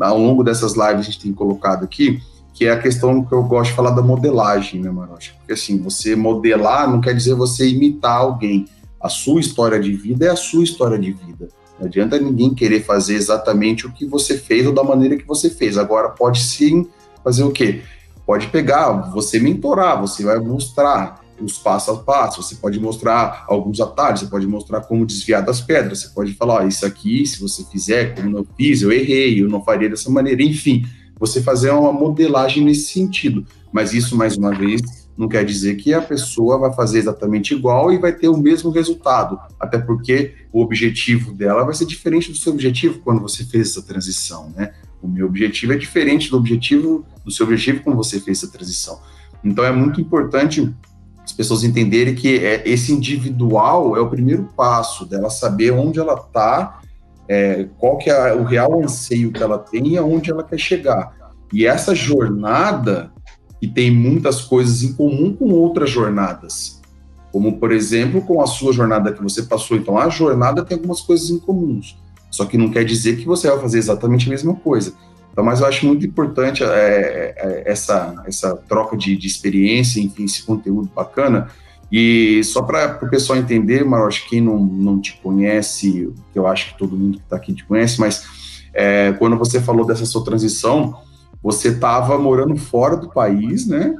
ao 0.00 0.18
longo 0.18 0.42
dessas 0.44 0.72
lives 0.74 1.00
a 1.00 1.02
gente 1.02 1.20
tem 1.20 1.32
colocado 1.32 1.84
aqui, 1.84 2.20
que 2.52 2.66
é 2.66 2.70
a 2.70 2.78
questão 2.78 3.24
que 3.24 3.32
eu 3.32 3.42
gosto 3.42 3.70
de 3.70 3.76
falar 3.76 3.90
da 3.90 4.02
modelagem, 4.02 4.80
né, 4.80 4.90
Marocha? 4.90 5.32
Porque 5.38 5.52
assim, 5.52 5.78
você 5.78 6.16
modelar 6.16 6.90
não 6.90 7.00
quer 7.00 7.14
dizer 7.14 7.34
você 7.34 7.68
imitar 7.68 8.18
alguém. 8.18 8.66
A 9.00 9.08
sua 9.08 9.40
história 9.40 9.78
de 9.78 9.92
vida 9.92 10.26
é 10.26 10.30
a 10.30 10.36
sua 10.36 10.64
história 10.64 10.98
de 10.98 11.12
vida. 11.12 11.48
Não 11.78 11.86
adianta 11.86 12.18
ninguém 12.18 12.54
querer 12.54 12.82
fazer 12.82 13.14
exatamente 13.14 13.86
o 13.86 13.92
que 13.92 14.06
você 14.06 14.38
fez 14.38 14.66
ou 14.66 14.72
da 14.72 14.82
maneira 14.82 15.16
que 15.16 15.26
você 15.26 15.50
fez. 15.50 15.76
Agora, 15.76 16.08
pode 16.08 16.40
sim 16.40 16.88
fazer 17.22 17.44
o 17.44 17.50
quê? 17.50 17.82
Pode 18.24 18.48
pegar, 18.48 18.90
você 19.12 19.38
mentorar, 19.38 20.00
você 20.00 20.24
vai 20.24 20.38
mostrar 20.38 21.20
os 21.40 21.58
passo 21.58 21.90
a 21.90 21.96
passo, 21.98 22.42
você 22.42 22.54
pode 22.56 22.80
mostrar 22.80 23.44
alguns 23.48 23.80
atalhos, 23.80 24.20
você 24.20 24.26
pode 24.26 24.46
mostrar 24.46 24.80
como 24.82 25.06
desviar 25.06 25.44
das 25.44 25.60
pedras, 25.60 26.00
você 26.00 26.08
pode 26.08 26.32
falar, 26.34 26.62
ó, 26.62 26.66
isso 26.66 26.84
aqui, 26.86 27.26
se 27.26 27.40
você 27.40 27.64
fizer 27.64 28.14
como 28.14 28.30
não 28.30 28.46
fiz, 28.56 28.82
eu 28.82 28.92
errei, 28.92 29.42
eu 29.42 29.48
não 29.48 29.62
faria 29.62 29.88
dessa 29.88 30.10
maneira, 30.10 30.42
enfim, 30.42 30.84
você 31.18 31.42
fazer 31.42 31.70
uma 31.70 31.92
modelagem 31.92 32.64
nesse 32.64 32.92
sentido. 32.92 33.46
Mas 33.72 33.92
isso, 33.92 34.16
mais 34.16 34.36
uma 34.36 34.54
vez, 34.54 34.80
não 35.16 35.28
quer 35.28 35.44
dizer 35.44 35.76
que 35.76 35.94
a 35.94 36.02
pessoa 36.02 36.58
vai 36.58 36.72
fazer 36.74 36.98
exatamente 36.98 37.54
igual 37.54 37.92
e 37.92 37.98
vai 37.98 38.12
ter 38.12 38.28
o 38.28 38.36
mesmo 38.36 38.70
resultado, 38.70 39.38
até 39.58 39.78
porque 39.78 40.34
o 40.52 40.60
objetivo 40.60 41.32
dela 41.32 41.64
vai 41.64 41.74
ser 41.74 41.86
diferente 41.86 42.30
do 42.30 42.36
seu 42.36 42.52
objetivo 42.52 43.00
quando 43.00 43.20
você 43.20 43.44
fez 43.44 43.70
essa 43.70 43.82
transição, 43.82 44.50
né? 44.54 44.72
O 45.02 45.08
meu 45.08 45.26
objetivo 45.26 45.72
é 45.72 45.76
diferente 45.76 46.30
do 46.30 46.36
objetivo 46.36 47.04
do 47.24 47.30
seu 47.30 47.46
objetivo 47.46 47.82
quando 47.82 47.96
você 47.96 48.20
fez 48.20 48.38
essa 48.42 48.52
transição. 48.52 49.00
Então 49.42 49.64
é 49.64 49.72
muito 49.72 50.00
importante 50.00 50.74
as 51.26 51.32
pessoas 51.32 51.64
entenderem 51.64 52.14
que 52.14 52.38
é, 52.38 52.62
esse 52.64 52.92
individual 52.92 53.96
é 53.96 54.00
o 54.00 54.08
primeiro 54.08 54.48
passo 54.56 55.04
dela 55.04 55.28
saber 55.28 55.72
onde 55.72 55.98
ela 55.98 56.14
está, 56.14 56.80
é, 57.28 57.66
qual 57.78 57.98
que 57.98 58.08
é 58.08 58.32
o 58.32 58.44
real 58.44 58.80
anseio 58.80 59.32
que 59.32 59.42
ela 59.42 59.58
tem 59.58 59.88
e 59.88 59.98
aonde 59.98 60.30
ela 60.30 60.44
quer 60.44 60.56
chegar. 60.56 61.34
E 61.52 61.66
essa 61.66 61.96
jornada, 61.96 63.10
que 63.60 63.66
tem 63.66 63.90
muitas 63.90 64.40
coisas 64.40 64.84
em 64.84 64.92
comum 64.92 65.34
com 65.34 65.50
outras 65.50 65.90
jornadas, 65.90 66.80
como, 67.32 67.58
por 67.58 67.72
exemplo, 67.72 68.22
com 68.22 68.40
a 68.40 68.46
sua 68.46 68.72
jornada 68.72 69.12
que 69.12 69.20
você 69.20 69.42
passou. 69.42 69.76
Então, 69.76 69.98
a 69.98 70.08
jornada 70.08 70.64
tem 70.64 70.76
algumas 70.76 71.00
coisas 71.00 71.28
em 71.28 71.40
comuns, 71.40 71.98
só 72.30 72.44
que 72.44 72.56
não 72.56 72.70
quer 72.70 72.84
dizer 72.84 73.16
que 73.16 73.26
você 73.26 73.50
vai 73.50 73.58
fazer 73.58 73.78
exatamente 73.78 74.28
a 74.28 74.30
mesma 74.30 74.54
coisa. 74.54 74.94
Então, 75.36 75.44
mas 75.44 75.60
eu 75.60 75.66
acho 75.66 75.84
muito 75.84 76.06
importante 76.06 76.64
é, 76.64 77.34
é, 77.36 77.62
essa, 77.66 78.24
essa 78.26 78.56
troca 78.56 78.96
de, 78.96 79.14
de, 79.18 79.26
experiência, 79.26 80.00
enfim, 80.00 80.24
esse 80.24 80.42
conteúdo 80.42 80.90
bacana. 80.96 81.48
E 81.92 82.42
só 82.42 82.62
para 82.62 82.98
o 83.02 83.10
pessoal 83.10 83.38
entender, 83.38 83.84
mas 83.84 84.02
acho 84.06 84.22
que 84.22 84.30
quem 84.30 84.40
não, 84.40 84.56
não 84.58 84.98
te 84.98 85.20
conhece, 85.22 86.10
que 86.32 86.38
eu 86.38 86.46
acho 86.46 86.72
que 86.72 86.78
todo 86.78 86.96
mundo 86.96 87.18
que 87.18 87.24
está 87.24 87.36
aqui 87.36 87.52
te 87.52 87.66
conhece, 87.66 88.00
mas 88.00 88.24
é, 88.72 89.12
quando 89.18 89.36
você 89.36 89.60
falou 89.60 89.84
dessa 89.84 90.06
sua 90.06 90.24
transição, 90.24 90.96
você 91.42 91.68
estava 91.68 92.16
morando 92.16 92.56
fora 92.56 92.96
do 92.96 93.10
país, 93.10 93.66
né? 93.66 93.94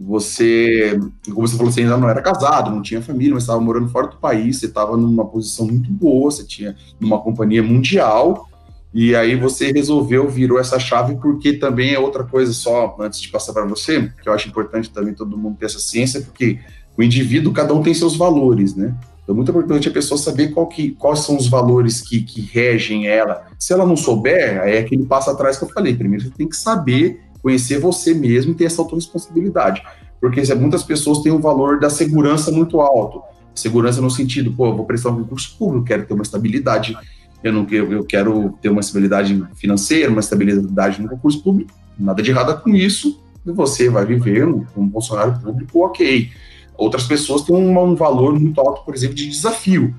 Você, 0.00 0.98
como 1.26 1.46
você 1.46 1.54
falou, 1.54 1.70
você 1.70 1.82
ainda 1.82 1.98
não 1.98 2.08
era 2.08 2.22
casado, 2.22 2.70
não 2.70 2.80
tinha 2.80 3.02
família, 3.02 3.34
mas 3.34 3.42
estava 3.42 3.60
morando 3.60 3.90
fora 3.90 4.06
do 4.06 4.16
país, 4.16 4.58
você 4.58 4.64
estava 4.64 4.96
numa 4.96 5.26
posição 5.26 5.66
muito 5.66 5.90
boa, 5.90 6.30
você 6.30 6.46
tinha 6.46 6.74
numa 6.98 7.18
companhia 7.18 7.62
mundial, 7.62 8.48
e 8.92 9.14
aí 9.14 9.36
você 9.36 9.70
resolveu, 9.70 10.28
virou 10.28 10.58
essa 10.58 10.78
chave, 10.78 11.16
porque 11.16 11.52
também 11.52 11.92
é 11.92 11.98
outra 11.98 12.24
coisa 12.24 12.52
só, 12.52 12.96
antes 12.98 13.20
de 13.20 13.28
passar 13.28 13.52
para 13.52 13.66
você, 13.66 14.10
que 14.22 14.28
eu 14.28 14.32
acho 14.32 14.48
importante 14.48 14.90
também 14.90 15.12
todo 15.12 15.36
mundo 15.36 15.56
ter 15.58 15.66
essa 15.66 15.78
ciência, 15.78 16.20
porque 16.22 16.58
o 16.96 17.02
indivíduo, 17.02 17.52
cada 17.52 17.74
um 17.74 17.82
tem 17.82 17.94
seus 17.94 18.16
valores, 18.16 18.74
né? 18.74 18.94
Então, 19.22 19.36
muito 19.36 19.50
importante 19.50 19.88
a 19.88 19.92
pessoa 19.92 20.16
saber 20.16 20.48
qual 20.48 20.66
que, 20.66 20.92
quais 20.92 21.20
são 21.20 21.36
os 21.36 21.46
valores 21.48 22.00
que, 22.00 22.22
que 22.22 22.40
regem 22.40 23.06
ela. 23.06 23.46
Se 23.58 23.74
ela 23.74 23.84
não 23.84 23.94
souber, 23.94 24.62
é 24.64 24.78
aquele 24.78 25.04
passo 25.04 25.28
atrás 25.28 25.58
que 25.58 25.64
eu 25.64 25.68
falei. 25.68 25.94
Primeiro, 25.94 26.24
você 26.24 26.30
tem 26.30 26.48
que 26.48 26.56
saber 26.56 27.20
conhecer 27.42 27.78
você 27.78 28.14
mesmo 28.14 28.52
e 28.52 28.54
ter 28.54 28.64
essa 28.64 28.80
autorresponsabilidade. 28.80 29.82
Porque 30.18 30.42
muitas 30.54 30.82
pessoas 30.82 31.18
têm 31.18 31.30
o 31.30 31.38
valor 31.38 31.78
da 31.78 31.90
segurança 31.90 32.50
muito 32.50 32.80
alto. 32.80 33.22
Segurança 33.54 34.00
no 34.00 34.10
sentido, 34.10 34.50
pô, 34.50 34.68
eu 34.68 34.76
vou 34.76 34.86
prestar 34.86 35.10
um 35.10 35.22
concurso 35.22 35.56
público, 35.58 35.84
quero 35.84 36.06
ter 36.06 36.14
uma 36.14 36.22
estabilidade, 36.22 36.96
eu 37.42 37.52
não 37.52 37.66
eu 37.70 38.04
quero 38.04 38.58
ter 38.60 38.68
uma 38.68 38.80
estabilidade 38.80 39.44
financeira, 39.54 40.10
uma 40.10 40.20
estabilidade 40.20 41.00
no 41.00 41.08
concurso 41.08 41.42
público. 41.42 41.72
Nada 41.98 42.22
de 42.22 42.30
errado 42.30 42.60
com 42.62 42.70
isso. 42.70 43.20
Você 43.44 43.88
vai 43.88 44.04
viver 44.04 44.46
como 44.74 44.90
funcionário 44.92 45.40
público, 45.40 45.84
ok. 45.84 46.30
Outras 46.76 47.04
pessoas 47.04 47.42
têm 47.42 47.56
um, 47.56 47.78
um 47.78 47.94
valor 47.94 48.38
muito 48.38 48.60
alto, 48.60 48.84
por 48.84 48.94
exemplo, 48.94 49.16
de 49.16 49.28
desafio 49.28 49.94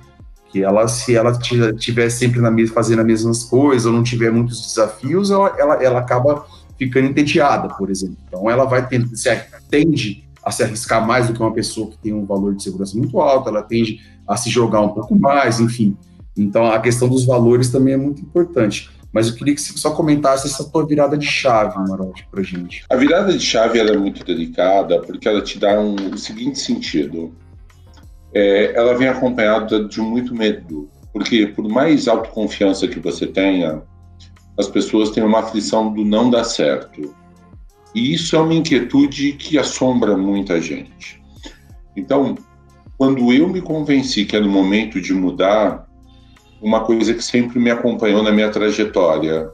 que 0.51 0.63
ela, 0.63 0.87
se 0.87 1.15
ela 1.15 1.37
tiver 1.77 2.09
sempre 2.09 2.41
na 2.41 2.49
mesma, 2.49 2.73
fazendo 2.73 2.99
as 2.99 3.05
mesmas 3.05 3.43
coisas 3.43 3.85
ou 3.85 3.93
não 3.93 4.03
tiver 4.03 4.31
muitos 4.31 4.61
desafios, 4.61 5.29
ela, 5.29 5.55
ela, 5.57 5.83
ela 5.83 5.99
acaba 5.99 6.45
ficando 6.77 7.07
entediada, 7.07 7.67
por 7.75 7.89
exemplo. 7.89 8.17
Então, 8.27 8.49
ela 8.49 8.65
vai 8.65 8.87
tendo, 8.87 9.15
se 9.15 9.29
tende 9.69 10.27
a 10.43 10.51
se 10.51 10.63
arriscar 10.63 11.05
mais 11.05 11.27
do 11.27 11.33
que 11.33 11.39
uma 11.39 11.53
pessoa 11.53 11.91
que 11.91 11.97
tem 11.99 12.13
um 12.13 12.25
valor 12.25 12.55
de 12.55 12.63
segurança 12.63 12.97
muito 12.97 13.19
alto, 13.19 13.49
ela 13.49 13.61
tende 13.61 13.99
a 14.27 14.35
se 14.37 14.49
jogar 14.49 14.81
um 14.81 14.89
pouco 14.89 15.17
mais, 15.17 15.59
enfim. 15.59 15.95
Então, 16.41 16.65
a 16.65 16.79
questão 16.79 17.07
dos 17.07 17.25
valores 17.25 17.69
também 17.69 17.93
é 17.93 17.97
muito 17.97 18.21
importante. 18.21 18.89
Mas 19.11 19.27
eu 19.27 19.35
queria 19.35 19.55
que 19.55 19.61
você 19.61 19.75
só 19.77 19.91
comentasse 19.91 20.47
essa 20.47 20.63
tua 20.63 20.85
virada 20.85 21.17
de 21.17 21.25
chave, 21.25 21.75
Marote, 21.87 22.27
para 22.29 22.43
gente. 22.43 22.83
A 22.89 22.95
virada 22.95 23.33
de 23.33 23.43
chave 23.43 23.79
é 23.79 23.97
muito 23.97 24.23
delicada 24.23 25.01
porque 25.01 25.27
ela 25.27 25.41
te 25.41 25.57
dá 25.57 25.79
um, 25.79 25.95
o 26.13 26.17
seguinte 26.17 26.59
sentido 26.59 27.33
é, 28.33 28.73
ela 28.75 28.95
vem 28.95 29.07
acompanhada 29.07 29.85
de 29.85 29.99
muito 30.01 30.35
medo, 30.35 30.89
porque 31.11 31.47
por 31.47 31.67
mais 31.67 32.07
autoconfiança 32.07 32.87
que 32.87 32.99
você 32.99 33.25
tenha, 33.25 33.81
as 34.57 34.67
pessoas 34.67 35.09
têm 35.09 35.23
uma 35.23 35.39
aflição 35.39 35.91
do 35.91 36.03
não 36.03 36.29
dar 36.29 36.43
certo. 36.43 37.15
E 37.95 38.13
isso 38.13 38.35
é 38.35 38.39
uma 38.39 38.53
inquietude 38.53 39.33
que 39.33 39.57
assombra 39.57 40.15
muita 40.15 40.61
gente. 40.61 41.21
Então, 41.95 42.35
quando 42.97 43.33
eu 43.33 43.47
me 43.47 43.61
convenci 43.61 44.25
que 44.25 44.35
era 44.35 44.45
o 44.45 44.49
momento 44.49 45.01
de 45.01 45.13
mudar, 45.13 45.87
uma 46.61 46.81
coisa 46.81 47.13
que 47.13 47.23
sempre 47.23 47.59
me 47.59 47.71
acompanhou 47.71 48.23
na 48.23 48.31
minha 48.31 48.49
trajetória, 48.49 49.49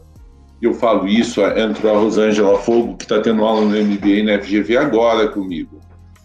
eu 0.61 0.73
falo 0.73 1.07
isso, 1.07 1.41
entrou 1.41 1.95
a 1.95 1.99
Rosângela 1.99 2.57
Fogo, 2.59 2.97
que 2.97 3.03
está 3.03 3.21
tendo 3.21 3.43
aula 3.43 3.61
no 3.61 3.69
MBA 3.69 4.23
na 4.23 4.41
FGV 4.41 4.77
agora 4.77 5.27
comigo. 5.27 5.79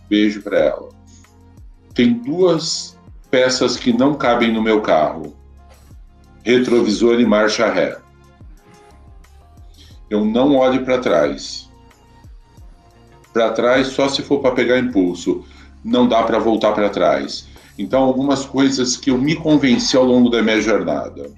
Beijo 0.08 0.42
para 0.42 0.58
ela 0.58 1.00
tem 2.00 2.14
duas 2.14 2.98
peças 3.30 3.76
que 3.76 3.92
não 3.92 4.14
cabem 4.14 4.50
no 4.50 4.62
meu 4.62 4.80
carro: 4.80 5.36
retrovisor 6.42 7.20
e 7.20 7.26
marcha 7.26 7.70
ré. 7.70 7.98
Eu 10.08 10.24
não 10.24 10.56
olho 10.56 10.82
para 10.82 10.98
trás. 10.98 11.70
Para 13.34 13.52
trás 13.52 13.88
só 13.88 14.08
se 14.08 14.22
for 14.22 14.40
para 14.40 14.54
pegar 14.54 14.78
impulso. 14.78 15.44
Não 15.84 16.08
dá 16.08 16.22
para 16.22 16.38
voltar 16.38 16.72
para 16.72 16.88
trás. 16.88 17.46
Então, 17.80 18.02
algumas 18.02 18.44
coisas 18.44 18.94
que 18.94 19.10
eu 19.10 19.16
me 19.16 19.34
convenci 19.34 19.96
ao 19.96 20.04
longo 20.04 20.28
da 20.28 20.42
minha 20.42 20.60
jornada. 20.60 21.30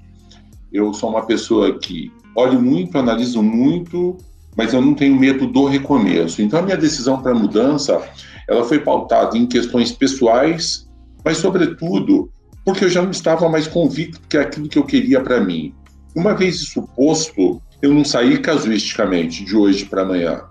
Eu 0.73 0.93
sou 0.93 1.11
uma 1.11 1.25
pessoa 1.25 1.79
que 1.79 2.11
olho 2.35 2.61
muito, 2.61 2.99
analiso 2.99 3.41
muito, 3.41 4.19
mas 4.57 4.73
eu 4.75 4.83
não 4.83 4.93
tenho 4.93 5.15
medo 5.15 5.47
do 5.47 5.67
recomeço. 5.67 6.43
Então, 6.43 6.59
a 6.59 6.63
minha 6.63 6.77
decisão 6.77 7.23
para 7.23 7.33
mudança 7.33 8.03
ela 8.49 8.65
foi 8.65 8.81
pautada 8.81 9.39
em 9.39 9.47
questões 9.47 9.93
pessoais, 9.93 10.91
mas, 11.25 11.37
sobretudo, 11.37 12.29
porque 12.65 12.87
eu 12.87 12.89
já 12.89 13.01
não 13.01 13.13
estava 13.13 13.49
mais 13.49 13.69
convicto 13.69 14.21
que 14.29 14.37
aquilo 14.37 14.69
que 14.69 14.79
eu 14.79 14.85
queria 14.85 15.21
para 15.21 15.41
mim. 15.41 15.73
Uma 16.13 16.35
vez 16.35 16.57
isso 16.57 16.83
posto, 16.97 17.63
eu 17.81 17.95
não 17.95 18.05
saí 18.05 18.37
casuisticamente 18.39 19.45
de 19.45 19.57
hoje 19.57 19.85
para 19.85 20.03
amanhã. 20.03 20.43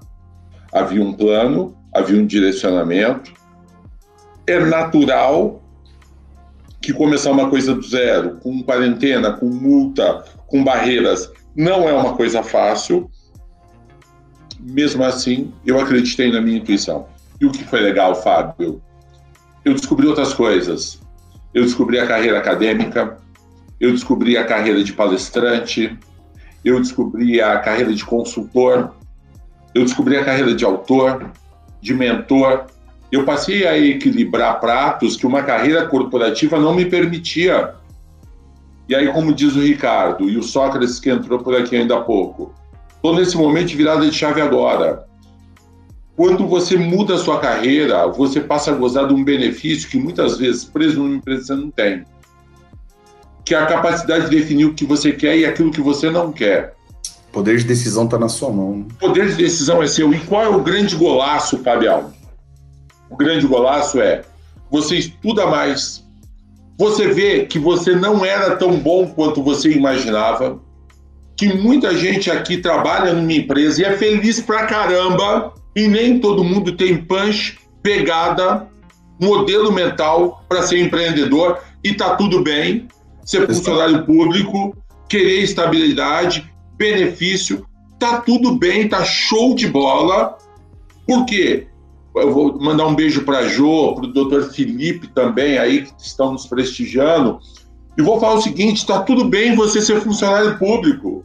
Havia 0.71 1.04
um 1.04 1.12
plano, 1.12 1.75
havia 1.93 2.17
um 2.17 2.25
direcionamento. 2.25 3.34
É 4.47 4.58
natural 4.58 5.61
que 6.81 6.91
começar 6.91 7.31
uma 7.31 7.49
coisa 7.49 7.75
do 7.75 7.81
zero, 7.81 8.37
com 8.37 8.63
quarentena, 8.63 9.33
com 9.33 9.45
multa, 9.45 10.25
com 10.47 10.63
barreiras, 10.63 11.31
não 11.55 11.87
é 11.87 11.93
uma 11.93 12.15
coisa 12.15 12.41
fácil. 12.41 13.09
Mesmo 14.59 15.03
assim, 15.03 15.53
eu 15.65 15.79
acreditei 15.79 16.31
na 16.31 16.41
minha 16.41 16.57
intuição. 16.57 17.07
E 17.39 17.45
o 17.45 17.51
que 17.51 17.63
foi 17.63 17.81
legal, 17.81 18.15
Fábio? 18.15 18.81
Eu 19.63 19.73
descobri 19.73 20.07
outras 20.07 20.33
coisas. 20.33 20.99
Eu 21.53 21.63
descobri 21.63 21.99
a 21.99 22.07
carreira 22.07 22.37
acadêmica, 22.37 23.17
eu 23.79 23.91
descobri 23.91 24.37
a 24.37 24.45
carreira 24.45 24.83
de 24.83 24.93
palestrante, 24.93 25.97
eu 26.63 26.79
descobri 26.79 27.41
a 27.41 27.59
carreira 27.59 27.93
de 27.93 28.05
consultor, 28.05 28.93
eu 29.73 29.83
descobri 29.83 30.17
a 30.17 30.23
carreira 30.23 30.53
de 30.53 30.63
autor, 30.63 31.31
de 31.81 31.93
mentor. 31.93 32.67
Eu 33.12 33.26
passei 33.26 33.67
a 33.67 33.78
equilibrar 33.78 34.60
pratos 34.62 35.17
que 35.17 35.28
uma 35.28 35.43
carreira 35.43 35.86
corporativa 35.86 36.58
não 36.58 36.74
me 36.74 36.86
permitia. 36.86 37.76
E 38.88 38.95
aí, 38.95 39.12
como 39.12 39.34
diz 39.34 39.56
o 39.56 39.60
Ricardo, 39.60 40.30
e 40.30 40.38
o 40.38 40.43
Sócrates 40.43 41.00
que 41.00 41.10
entrou 41.10 41.39
por 41.39 41.54
aqui 41.56 41.76
ainda 41.76 41.97
há 41.97 42.02
pouco, 42.02 42.54
estou 42.95 43.13
nesse 43.13 43.36
momento 43.36 43.67
de 43.67 43.76
virada 43.76 44.10
de 44.10 44.15
chave 44.15 44.41
agora. 44.41 45.06
Quando 46.15 46.47
você 46.47 46.78
muda 46.78 47.15
a 47.15 47.17
sua 47.17 47.39
carreira, 47.39 48.08
você 48.08 48.39
passa 48.39 48.71
a 48.71 48.76
gozar 48.76 49.08
de 49.08 49.13
um 49.13 49.24
benefício 49.24 49.89
que 49.89 49.97
muitas 49.97 50.38
vezes 50.38 50.63
preso 50.63 51.00
numa 51.02 51.15
empresa 51.15 51.47
você 51.47 51.56
não 51.56 51.71
tem. 51.71 52.06
Que 53.43 53.56
é 53.56 53.58
a 53.58 53.65
capacidade 53.65 54.30
de 54.30 54.38
definir 54.38 54.65
o 54.65 54.74
que 54.74 54.86
você 54.86 55.12
quer 55.12 55.38
e 55.38 55.45
aquilo 55.45 55.71
que 55.71 55.82
você 55.82 56.10
não 56.10 56.32
quer. 56.32 56.76
Poder 57.32 57.58
de 57.58 57.65
decisão 57.65 58.06
está 58.06 58.19
na 58.19 58.30
sua 58.30 58.52
mão. 58.52 58.88
Poder 59.00 59.30
de 59.30 59.36
decisão 59.36 59.82
é 59.82 59.88
seu. 59.88 60.13
E 60.13 60.19
qual 60.19 60.43
é 60.43 60.50
o 60.50 60.62
grande 60.62 60.95
golaço, 60.95 61.58
Fabião? 61.60 62.20
O 63.12 63.17
grande 63.17 63.45
golaço 63.45 64.02
é 64.02 64.21
você 64.71 64.95
estuda 64.95 65.45
mais, 65.45 66.04
você 66.78 67.10
vê 67.10 67.45
que 67.45 67.60
você 67.60 67.93
não 67.93 68.26
era 68.26 68.56
tão 68.56 68.78
bom 68.78 69.06
quanto 69.06 69.43
você 69.43 69.69
imaginava, 69.69 70.60
que 71.36 71.54
muita 71.54 71.95
gente 71.95 72.32
aqui 72.32 72.58
trabalha 72.58 73.13
numa 73.13 73.34
empresa 73.34 73.82
e 73.82 73.86
é 73.86 73.97
feliz 73.97 74.39
pra 74.39 74.65
caramba, 74.65 75.54
e 75.76 75.88
nem 75.88 76.19
todo 76.19 76.43
mundo 76.43 76.71
tem 76.71 76.97
punch, 76.97 77.60
pegada, 77.84 78.67
modelo 79.19 79.71
mental 79.71 80.43
para 80.47 80.63
ser 80.63 80.80
empreendedor 80.80 81.60
e 81.84 81.93
tá 81.93 82.15
tudo 82.15 82.41
bem. 82.43 82.88
Ser 83.24 83.45
funcionário 83.45 84.06
público, 84.06 84.76
querer 85.08 85.41
estabilidade, 85.41 86.52
benefício, 86.76 87.65
tá 88.00 88.21
tudo 88.21 88.58
bem, 88.58 88.89
tá 88.89 89.04
show 89.04 89.54
de 89.54 89.67
bola. 89.67 90.38
Por 91.06 91.26
quê? 91.26 91.67
Eu 92.15 92.34
vou 92.34 92.60
mandar 92.60 92.86
um 92.88 92.95
beijo 92.95 93.24
para 93.24 93.47
Jo, 93.47 93.95
para 93.95 94.06
o 94.06 94.13
doutor 94.13 94.52
Felipe 94.52 95.08
também, 95.08 95.58
aí 95.58 95.84
que 95.84 95.93
estão 95.97 96.34
nos 96.34 96.45
prestigiando. 96.45 97.39
E 97.97 98.02
vou 98.02 98.19
falar 98.19 98.36
o 98.36 98.41
seguinte: 98.41 98.86
tá 98.86 99.02
tudo 99.02 99.26
bem 99.26 99.56
você 99.56 99.82
ser 99.82 100.02
funcionário 100.02 100.58
público. 100.58 101.24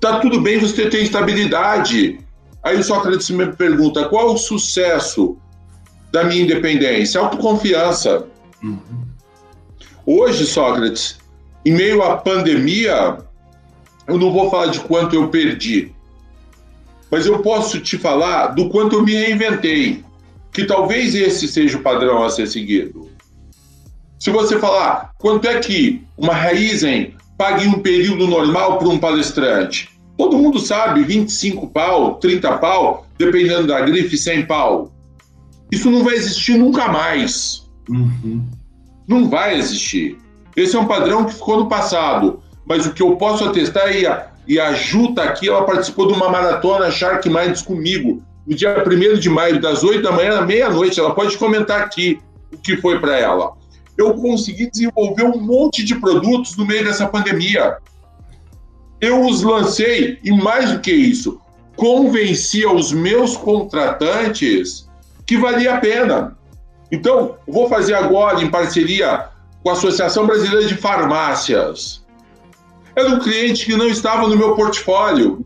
Tá 0.00 0.20
tudo 0.20 0.40
bem 0.40 0.58
você 0.58 0.88
ter 0.88 1.02
estabilidade. 1.02 2.20
Aí 2.62 2.78
o 2.78 2.84
Sócrates 2.84 3.30
me 3.30 3.52
pergunta: 3.52 4.08
qual 4.08 4.32
o 4.32 4.38
sucesso 4.38 5.36
da 6.12 6.24
minha 6.24 6.42
independência? 6.42 7.20
Autoconfiança. 7.20 8.26
Uhum. 8.62 8.78
Hoje, 10.06 10.46
Sócrates, 10.46 11.18
em 11.64 11.72
meio 11.72 12.02
à 12.02 12.16
pandemia, 12.16 13.18
eu 14.06 14.18
não 14.18 14.32
vou 14.32 14.50
falar 14.50 14.66
de 14.66 14.80
quanto 14.80 15.16
eu 15.16 15.28
perdi, 15.28 15.94
mas 17.14 17.26
eu 17.26 17.38
posso 17.38 17.78
te 17.78 17.96
falar 17.96 18.48
do 18.48 18.68
quanto 18.68 18.96
eu 18.96 19.04
me 19.04 19.12
reinventei, 19.12 20.02
que 20.52 20.64
talvez 20.64 21.14
esse 21.14 21.46
seja 21.46 21.78
o 21.78 21.80
padrão 21.80 22.24
a 22.24 22.28
ser 22.28 22.48
seguido. 22.48 23.08
Se 24.18 24.30
você 24.30 24.58
falar 24.58 25.12
quanto 25.16 25.46
é 25.46 25.60
que 25.60 26.02
uma 26.18 26.34
Raizen 26.34 27.14
paga 27.38 27.62
em 27.62 27.68
um 27.68 27.78
período 27.78 28.26
normal 28.26 28.78
para 28.78 28.88
um 28.88 28.98
palestrante, 28.98 29.94
Todo 30.16 30.38
mundo 30.38 30.58
sabe, 30.58 31.02
25 31.04 31.68
pau, 31.68 32.16
30 32.16 32.58
pau, 32.58 33.06
dependendo 33.16 33.68
da 33.68 33.80
grife, 33.80 34.16
100 34.16 34.46
pau. 34.46 34.92
Isso 35.70 35.90
não 35.90 36.04
vai 36.04 36.14
existir 36.14 36.56
nunca 36.56 36.88
mais. 36.88 37.64
Uhum. 37.88 38.44
Não 39.08 39.28
vai 39.28 39.56
existir. 39.56 40.16
Esse 40.56 40.76
é 40.76 40.80
um 40.80 40.86
padrão 40.86 41.24
que 41.24 41.34
ficou 41.34 41.58
no 41.58 41.68
passado. 41.68 42.40
Mas 42.66 42.86
o 42.86 42.92
que 42.92 43.02
eu 43.02 43.16
posso 43.16 43.44
atestar 43.44 43.88
é 43.88 44.06
a, 44.06 44.28
e 44.46 44.60
a 44.60 44.72
Ju 44.72 45.14
aqui, 45.18 45.48
ela 45.48 45.64
participou 45.64 46.06
de 46.06 46.14
uma 46.14 46.28
maratona 46.28 46.90
Shark 46.90 47.28
Minds 47.28 47.62
comigo, 47.62 48.22
no 48.46 48.54
dia 48.54 48.84
1 48.86 49.18
de 49.18 49.30
maio, 49.30 49.60
das 49.60 49.82
8 49.82 50.02
da 50.02 50.12
manhã 50.12 50.38
à 50.38 50.42
meia-noite. 50.42 51.00
Ela 51.00 51.14
pode 51.14 51.36
comentar 51.38 51.80
aqui 51.80 52.20
o 52.52 52.58
que 52.58 52.76
foi 52.76 52.98
para 52.98 53.18
ela. 53.18 53.52
Eu 53.96 54.14
consegui 54.14 54.70
desenvolver 54.70 55.24
um 55.24 55.40
monte 55.40 55.84
de 55.84 55.94
produtos 55.94 56.56
no 56.56 56.66
meio 56.66 56.84
dessa 56.84 57.06
pandemia 57.06 57.78
eu 59.04 59.26
os 59.26 59.42
lancei 59.42 60.18
e 60.22 60.32
mais 60.32 60.72
do 60.72 60.80
que 60.80 60.92
isso, 60.92 61.40
convenci 61.76 62.64
aos 62.64 62.92
meus 62.92 63.36
contratantes 63.36 64.88
que 65.26 65.36
valia 65.36 65.74
a 65.74 65.80
pena. 65.80 66.36
Então, 66.90 67.36
vou 67.46 67.68
fazer 67.68 67.94
agora 67.94 68.42
em 68.42 68.50
parceria 68.50 69.28
com 69.62 69.70
a 69.70 69.72
Associação 69.72 70.26
Brasileira 70.26 70.66
de 70.66 70.76
Farmácias. 70.76 72.03
Era 72.96 73.08
um 73.08 73.18
cliente 73.18 73.66
que 73.66 73.76
não 73.76 73.88
estava 73.88 74.28
no 74.28 74.36
meu 74.36 74.54
portfólio. 74.54 75.44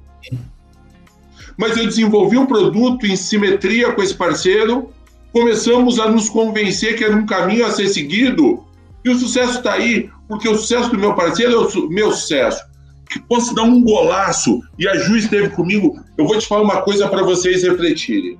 mas 1.56 1.76
eu 1.76 1.84
desenvolvi 1.86 2.38
um 2.38 2.46
produto 2.46 3.06
em 3.06 3.16
simetria 3.16 3.92
com 3.92 4.02
esse 4.02 4.14
parceiro, 4.14 4.90
começamos 5.32 5.98
a 5.98 6.08
nos 6.08 6.28
convencer 6.28 6.96
que 6.96 7.04
era 7.04 7.16
um 7.16 7.26
caminho 7.26 7.66
a 7.66 7.70
ser 7.70 7.88
seguido, 7.88 8.64
e 9.04 9.10
o 9.10 9.18
sucesso 9.18 9.58
está 9.58 9.72
aí, 9.72 10.08
porque 10.28 10.48
o 10.48 10.56
sucesso 10.56 10.90
do 10.90 10.98
meu 10.98 11.14
parceiro 11.14 11.52
é 11.52 11.56
o 11.56 11.88
meu 11.88 12.12
sucesso. 12.12 12.62
Que 13.10 13.18
posso 13.20 13.54
dar 13.54 13.62
um 13.62 13.82
golaço, 13.82 14.60
e 14.78 14.86
a 14.86 14.94
Ju 14.98 15.16
esteve 15.16 15.48
comigo. 15.48 15.98
Eu 16.16 16.26
vou 16.26 16.38
te 16.38 16.46
falar 16.46 16.62
uma 16.62 16.82
coisa 16.82 17.08
para 17.08 17.22
vocês 17.22 17.62
refletirem. 17.62 18.36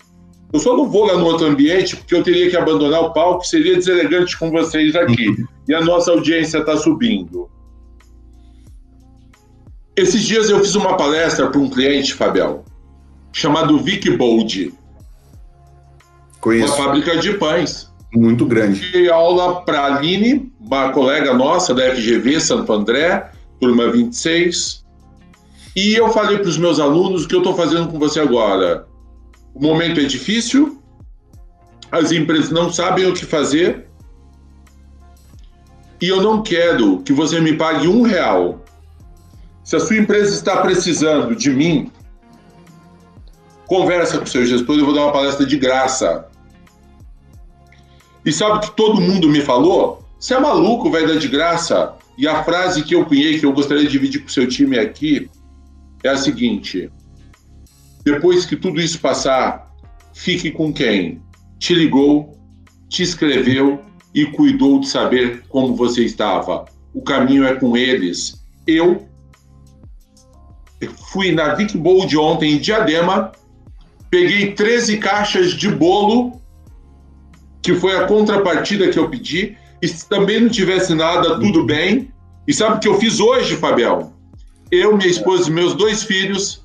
Eu 0.53 0.61
só 0.61 0.77
não 0.77 0.89
vou 0.89 1.07
lá 1.07 1.17
no 1.17 1.27
outro 1.27 1.47
ambiente, 1.47 1.97
porque 1.97 2.15
eu 2.15 2.23
teria 2.23 2.49
que 2.49 2.57
abandonar 2.57 3.03
o 3.03 3.13
palco, 3.13 3.45
seria 3.45 3.77
deselegante 3.77 4.39
com 4.39 4.51
vocês 4.51 4.95
aqui. 4.95 5.29
Uhum. 5.29 5.47
E 5.69 5.75
a 5.75 5.81
nossa 5.81 6.11
audiência 6.11 6.59
está 6.59 6.77
subindo. 6.77 7.49
Esses 9.99 10.23
dias 10.23 10.49
eu 10.49 10.61
fiz 10.61 10.77
uma 10.77 10.97
palestra 10.97 11.51
para 11.51 11.61
um 11.61 11.69
cliente, 11.69 12.15
Fabel, 12.15 12.65
chamado 13.33 13.77
Vic 13.81 14.09
Bold. 14.17 14.73
Conheço. 16.41 16.73
Uma 16.73 16.85
fábrica 16.85 17.17
de 17.17 17.35
pães. 17.35 17.93
Muito 18.15 18.47
grande. 18.47 18.93
Dei 18.93 19.11
aula 19.11 19.65
para 19.65 19.81
a 19.81 19.97
Aline, 19.97 20.53
uma 20.61 20.93
colega 20.93 21.35
nossa 21.35 21.75
da 21.75 21.97
FGV 21.97 22.41
Santo 22.41 22.73
André, 22.73 23.29
turma 23.61 23.91
26. 23.91 24.85
E 25.75 25.95
eu 25.97 26.09
falei 26.11 26.39
para 26.39 26.49
os 26.49 26.59
meus 26.59 26.79
alunos 26.79 27.25
o 27.25 27.29
que 27.29 27.35
eu 27.35 27.41
estou 27.41 27.57
fazendo 27.57 27.89
com 27.89 27.99
você 27.99 28.21
agora. 28.21 28.87
O 29.53 29.61
momento 29.61 29.99
é 29.99 30.05
difícil, 30.05 30.81
as 31.91 32.13
empresas 32.13 32.53
não 32.53 32.73
sabem 32.73 33.05
o 33.05 33.15
que 33.15 33.25
fazer, 33.25 33.89
e 36.01 36.07
eu 36.07 36.23
não 36.23 36.41
quero 36.41 37.03
que 37.03 37.13
você 37.13 37.41
me 37.41 37.55
pague 37.55 37.89
um 37.89 38.03
real. 38.03 38.65
Se 39.69 39.77
a 39.77 39.81
sua 39.81 39.99
empresa 39.99 40.35
está 40.35 40.63
precisando 40.63 41.37
de 41.37 41.51
mim, 41.51 41.93
conversa 43.67 44.17
com 44.17 44.25
o 44.25 44.27
seu 44.27 44.47
gestor, 44.47 44.79
eu 44.79 44.87
vou 44.87 44.95
dar 44.95 45.03
uma 45.03 45.13
palestra 45.13 45.45
de 45.45 45.59
graça. 45.59 46.27
E 48.25 48.33
sabe 48.33 48.57
o 48.57 48.61
que 48.61 48.75
todo 48.75 48.99
mundo 48.99 49.29
me 49.29 49.43
falou? 49.43 50.03
Você 50.19 50.33
é 50.33 50.41
maluco, 50.41 50.91
vai 50.91 51.07
dar 51.07 51.19
de 51.19 51.29
graça. 51.29 51.95
E 52.17 52.27
a 52.27 52.43
frase 52.45 52.83
que 52.83 52.95
eu 52.95 53.05
cunhei, 53.05 53.39
que 53.39 53.45
eu 53.45 53.53
gostaria 53.53 53.85
de 53.85 53.91
dividir 53.91 54.23
com 54.23 54.29
o 54.29 54.31
seu 54.31 54.49
time 54.49 54.79
aqui, 54.79 55.29
é 56.03 56.09
a 56.09 56.17
seguinte: 56.17 56.91
depois 58.03 58.47
que 58.47 58.57
tudo 58.57 58.81
isso 58.81 58.99
passar, 58.99 59.71
fique 60.15 60.51
com 60.51 60.73
quem 60.73 61.21
te 61.59 61.75
ligou, 61.75 62.39
te 62.89 63.03
escreveu 63.03 63.85
e 64.15 64.25
cuidou 64.25 64.81
de 64.81 64.89
saber 64.89 65.43
como 65.51 65.77
você 65.77 66.07
estava. 66.07 66.65
O 66.95 67.03
caminho 67.03 67.45
é 67.45 67.55
com 67.55 67.77
eles. 67.77 68.43
Eu 68.67 69.08
fui 70.87 71.33
na 71.33 71.55
Vic 71.55 71.77
Bold 71.77 72.17
ontem 72.17 72.53
em 72.53 72.59
Diadema, 72.59 73.33
peguei 74.11 74.53
13 74.53 74.99
caixas 74.99 75.53
de 75.53 75.69
bolo, 75.69 76.41
que 77.63 77.75
foi 77.75 77.97
a 77.97 78.07
contrapartida 78.07 78.89
que 78.89 78.99
eu 78.99 79.09
pedi, 79.09 79.57
e 79.83 79.89
se 79.89 80.09
também 80.09 80.41
não 80.41 80.49
tivesse 80.49 80.95
nada, 80.95 81.39
tudo 81.39 81.65
bem. 81.65 82.13
E 82.47 82.53
sabe 82.53 82.77
o 82.77 82.81
que 82.81 82.89
eu 82.89 82.99
fiz 82.99 83.21
hoje, 83.21 83.57
Fabiel? 83.57 84.13
Eu, 84.71 84.97
minha 84.97 85.09
esposa 85.09 85.49
e 85.49 85.53
meus 85.53 85.75
dois 85.75 86.03
filhos 86.03 86.63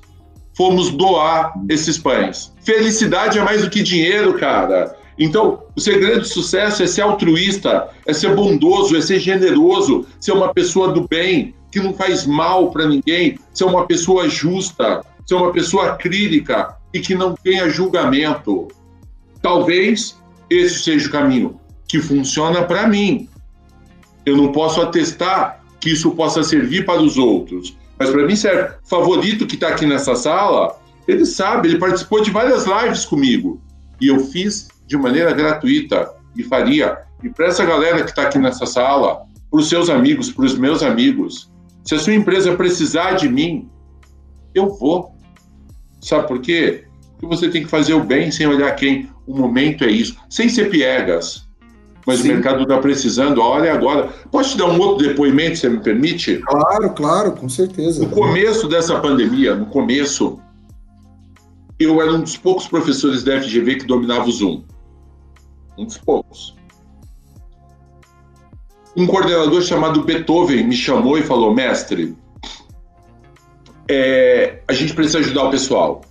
fomos 0.56 0.90
doar 0.90 1.52
esses 1.68 1.98
pães. 1.98 2.52
Felicidade 2.62 3.38
é 3.38 3.44
mais 3.44 3.62
do 3.62 3.70
que 3.70 3.82
dinheiro, 3.82 4.34
cara. 4.34 4.96
Então, 5.18 5.62
o 5.76 5.80
segredo 5.80 6.20
do 6.20 6.26
sucesso 6.26 6.82
é 6.82 6.86
ser 6.86 7.02
altruísta, 7.02 7.88
é 8.06 8.12
ser 8.12 8.34
bondoso, 8.34 8.96
é 8.96 9.00
ser 9.00 9.20
generoso, 9.20 10.06
ser 10.18 10.32
uma 10.32 10.52
pessoa 10.52 10.92
do 10.92 11.06
bem, 11.06 11.54
que 11.74 11.80
não 11.80 11.92
faz 11.92 12.24
mal 12.24 12.70
para 12.70 12.86
ninguém, 12.86 13.36
ser 13.52 13.64
uma 13.64 13.84
pessoa 13.84 14.28
justa, 14.28 15.04
ser 15.26 15.34
uma 15.34 15.50
pessoa 15.50 15.90
acrílica 15.90 16.76
e 16.92 17.00
que 17.00 17.16
não 17.16 17.34
tenha 17.34 17.68
julgamento. 17.68 18.68
Talvez 19.42 20.16
esse 20.48 20.84
seja 20.84 21.08
o 21.08 21.10
caminho 21.10 21.58
que 21.88 22.00
funciona 22.00 22.62
para 22.62 22.86
mim. 22.86 23.28
Eu 24.24 24.36
não 24.36 24.52
posso 24.52 24.80
atestar 24.80 25.64
que 25.80 25.90
isso 25.90 26.12
possa 26.12 26.44
servir 26.44 26.86
para 26.86 27.02
os 27.02 27.18
outros, 27.18 27.76
mas 27.98 28.08
para 28.08 28.24
mim 28.24 28.36
serve. 28.36 28.76
Favorito 28.84 29.44
que 29.44 29.56
está 29.56 29.70
aqui 29.70 29.84
nessa 29.84 30.14
sala, 30.14 30.78
ele 31.08 31.26
sabe, 31.26 31.70
ele 31.70 31.78
participou 31.78 32.22
de 32.22 32.30
várias 32.30 32.66
lives 32.66 33.04
comigo 33.04 33.60
e 34.00 34.06
eu 34.06 34.20
fiz 34.26 34.68
de 34.86 34.96
maneira 34.96 35.32
gratuita 35.32 36.08
e 36.36 36.44
faria. 36.44 36.98
E 37.20 37.28
para 37.28 37.48
essa 37.48 37.64
galera 37.64 38.04
que 38.04 38.10
está 38.10 38.22
aqui 38.22 38.38
nessa 38.38 38.64
sala, 38.64 39.24
para 39.50 39.58
os 39.58 39.68
seus 39.68 39.90
amigos, 39.90 40.30
para 40.30 40.44
os 40.44 40.56
meus 40.56 40.80
amigos, 40.80 41.52
se 41.84 41.94
a 41.94 41.98
sua 41.98 42.14
empresa 42.14 42.56
precisar 42.56 43.12
de 43.12 43.28
mim, 43.28 43.68
eu 44.54 44.70
vou. 44.70 45.14
Sabe 46.00 46.26
por 46.26 46.40
quê? 46.40 46.84
Porque 47.12 47.26
você 47.26 47.48
tem 47.48 47.62
que 47.62 47.68
fazer 47.68 47.94
o 47.94 48.04
bem 48.04 48.30
sem 48.30 48.46
olhar 48.46 48.74
quem. 48.74 49.10
O 49.26 49.36
momento 49.36 49.84
é 49.84 49.90
isso, 49.90 50.16
sem 50.28 50.48
ser 50.48 50.70
piegas. 50.70 51.48
Mas 52.06 52.20
Sim. 52.20 52.30
o 52.30 52.34
mercado 52.34 52.62
está 52.62 52.78
precisando, 52.78 53.40
olha 53.40 53.72
agora. 53.72 54.08
Posso 54.30 54.52
te 54.52 54.58
dar 54.58 54.66
um 54.66 54.78
outro 54.78 55.08
depoimento, 55.08 55.58
se 55.58 55.68
me 55.68 55.80
permite? 55.80 56.36
Claro, 56.36 56.90
claro, 56.90 57.32
com 57.32 57.48
certeza. 57.48 58.02
No 58.02 58.10
começo 58.10 58.68
dessa 58.68 59.00
pandemia, 59.00 59.54
no 59.54 59.66
começo, 59.66 60.38
eu 61.78 62.00
era 62.02 62.12
um 62.12 62.20
dos 62.20 62.36
poucos 62.36 62.68
professores 62.68 63.24
da 63.24 63.40
FGV 63.40 63.76
que 63.76 63.86
dominava 63.86 64.26
o 64.26 64.32
Zoom. 64.32 64.62
Um 65.78 65.86
dos 65.86 65.96
poucos. 65.96 66.54
Um 68.96 69.06
coordenador 69.06 69.62
chamado 69.62 70.04
Beethoven 70.04 70.64
me 70.64 70.76
chamou 70.76 71.18
e 71.18 71.22
falou: 71.22 71.52
mestre, 71.52 72.16
é, 73.88 74.60
a 74.68 74.72
gente 74.72 74.94
precisa 74.94 75.18
ajudar 75.18 75.44
o 75.44 75.50
pessoal. 75.50 76.02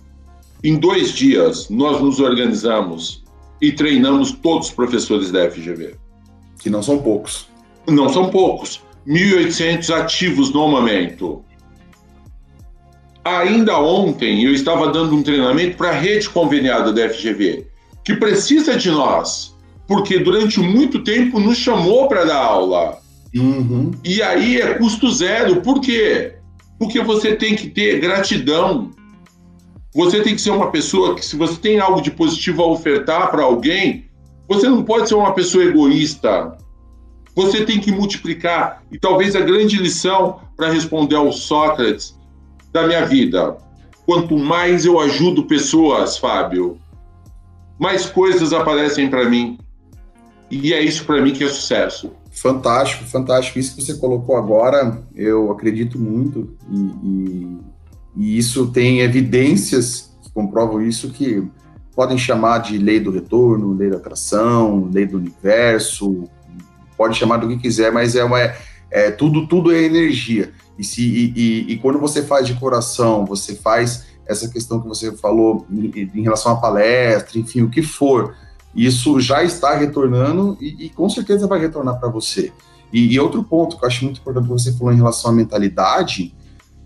Em 0.62 0.76
dois 0.76 1.12
dias, 1.12 1.68
nós 1.68 2.00
nos 2.00 2.20
organizamos 2.20 3.24
e 3.60 3.72
treinamos 3.72 4.32
todos 4.32 4.68
os 4.68 4.74
professores 4.74 5.30
da 5.30 5.50
FGV. 5.50 5.96
Que 6.58 6.70
não 6.70 6.82
são 6.82 6.98
poucos. 6.98 7.48
Não 7.86 8.08
são 8.08 8.30
poucos. 8.30 8.82
1.800 9.06 9.94
ativos 9.94 10.52
no 10.52 10.68
momento. 10.68 11.44
Ainda 13.24 13.78
ontem 13.78 14.44
eu 14.44 14.52
estava 14.52 14.90
dando 14.90 15.14
um 15.14 15.22
treinamento 15.22 15.76
para 15.76 15.90
a 15.90 15.92
rede 15.92 16.28
conveniada 16.28 16.92
da 16.92 17.08
FGV, 17.08 17.66
que 18.04 18.16
precisa 18.16 18.76
de 18.76 18.90
nós, 18.90 19.53
porque 19.86 20.18
durante 20.18 20.60
muito 20.60 21.02
tempo 21.02 21.38
nos 21.38 21.58
chamou 21.58 22.08
para 22.08 22.24
dar 22.24 22.42
aula. 22.42 22.98
Uhum. 23.36 23.90
E 24.04 24.22
aí 24.22 24.60
é 24.60 24.74
custo 24.74 25.10
zero. 25.10 25.60
Por 25.60 25.80
quê? 25.80 26.34
Porque 26.78 27.00
você 27.02 27.34
tem 27.34 27.54
que 27.54 27.68
ter 27.68 28.00
gratidão. 28.00 28.90
Você 29.94 30.22
tem 30.22 30.34
que 30.34 30.40
ser 30.40 30.50
uma 30.50 30.70
pessoa 30.70 31.14
que, 31.14 31.24
se 31.24 31.36
você 31.36 31.56
tem 31.56 31.78
algo 31.78 32.00
de 32.00 32.10
positivo 32.10 32.62
a 32.62 32.66
ofertar 32.66 33.30
para 33.30 33.42
alguém, 33.42 34.06
você 34.48 34.68
não 34.68 34.82
pode 34.82 35.08
ser 35.08 35.14
uma 35.14 35.32
pessoa 35.32 35.64
egoísta. 35.64 36.56
Você 37.34 37.64
tem 37.64 37.80
que 37.80 37.92
multiplicar. 37.92 38.82
E 38.92 38.98
talvez 38.98 39.34
a 39.34 39.40
grande 39.40 39.76
lição 39.76 40.40
para 40.56 40.70
responder 40.70 41.16
ao 41.16 41.32
Sócrates 41.32 42.16
da 42.72 42.86
minha 42.86 43.04
vida. 43.04 43.56
Quanto 44.06 44.36
mais 44.36 44.84
eu 44.84 45.00
ajudo 45.00 45.44
pessoas, 45.44 46.18
Fábio, 46.18 46.78
mais 47.78 48.06
coisas 48.06 48.52
aparecem 48.52 49.08
para 49.08 49.28
mim. 49.28 49.58
E 50.50 50.72
é 50.72 50.82
isso 50.82 51.04
para 51.04 51.20
mim 51.20 51.32
que 51.32 51.44
é 51.44 51.48
sucesso. 51.48 52.12
Fantástico, 52.30 53.04
fantástico. 53.04 53.58
Isso 53.58 53.76
que 53.76 53.82
você 53.82 53.94
colocou 53.94 54.36
agora, 54.36 55.02
eu 55.14 55.50
acredito 55.52 55.98
muito. 55.98 56.56
E, 56.70 56.78
e, 56.78 57.58
e 58.16 58.38
isso 58.38 58.66
tem 58.68 59.00
evidências 59.00 60.12
que 60.22 60.30
comprovam 60.32 60.82
isso 60.82 61.10
que 61.10 61.46
podem 61.94 62.18
chamar 62.18 62.58
de 62.58 62.76
lei 62.76 62.98
do 62.98 63.10
retorno, 63.10 63.72
lei 63.72 63.88
da 63.88 63.96
atração, 63.96 64.90
lei 64.92 65.06
do 65.06 65.16
universo, 65.16 66.28
pode 66.96 67.16
chamar 67.16 67.36
do 67.36 67.48
que 67.48 67.58
quiser, 67.58 67.92
mas 67.92 68.16
é, 68.16 68.24
uma, 68.24 68.40
é 68.90 69.10
tudo, 69.10 69.46
tudo 69.46 69.72
é 69.72 69.82
energia. 69.82 70.52
E, 70.78 70.84
se, 70.84 71.02
e, 71.02 71.32
e, 71.36 71.72
e, 71.72 71.78
quando 71.78 72.00
você 72.00 72.22
faz 72.22 72.46
de 72.46 72.54
coração, 72.54 73.24
você 73.24 73.54
faz 73.54 74.06
essa 74.26 74.48
questão 74.48 74.80
que 74.80 74.88
você 74.88 75.12
falou 75.16 75.66
em, 75.70 76.10
em 76.14 76.22
relação 76.22 76.52
à 76.52 76.56
palestra, 76.56 77.38
enfim, 77.38 77.62
o 77.62 77.70
que 77.70 77.82
for, 77.82 78.34
isso 78.74 79.20
já 79.20 79.44
está 79.44 79.76
retornando 79.76 80.56
e, 80.60 80.86
e 80.86 80.88
com 80.90 81.08
certeza 81.08 81.46
vai 81.46 81.60
retornar 81.60 81.98
para 81.98 82.08
você. 82.08 82.52
E, 82.92 83.18
outro 83.18 83.42
ponto 83.42 83.76
que 83.76 83.84
eu 83.84 83.88
acho 83.88 84.04
muito 84.04 84.20
importante 84.20 84.46
que 84.46 84.52
você 84.52 84.72
falou 84.72 84.92
em 84.92 84.96
relação 84.96 85.32
à 85.32 85.34
mentalidade, 85.34 86.32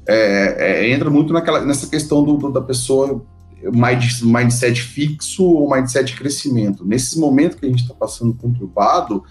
é, 0.07 0.57
é, 0.87 0.91
entra 0.91 1.11
muito 1.11 1.35
naquela, 1.35 1.61
nessa 1.61 1.87
questão 1.87 2.25
do, 2.25 2.37
do, 2.39 2.51
da 2.51 2.63
pessoa 2.63 3.23
mind, 3.63 4.23
mindset 4.23 4.81
fixo 4.81 5.45
ou 5.45 5.71
mindset 5.71 6.17
crescimento. 6.17 6.85
Nesses 6.85 7.15
momentos 7.15 7.59
que 7.59 7.67
a 7.67 7.69
gente 7.69 7.83
está 7.83 7.93
passando 7.93 8.33
conturbado, 8.33 9.23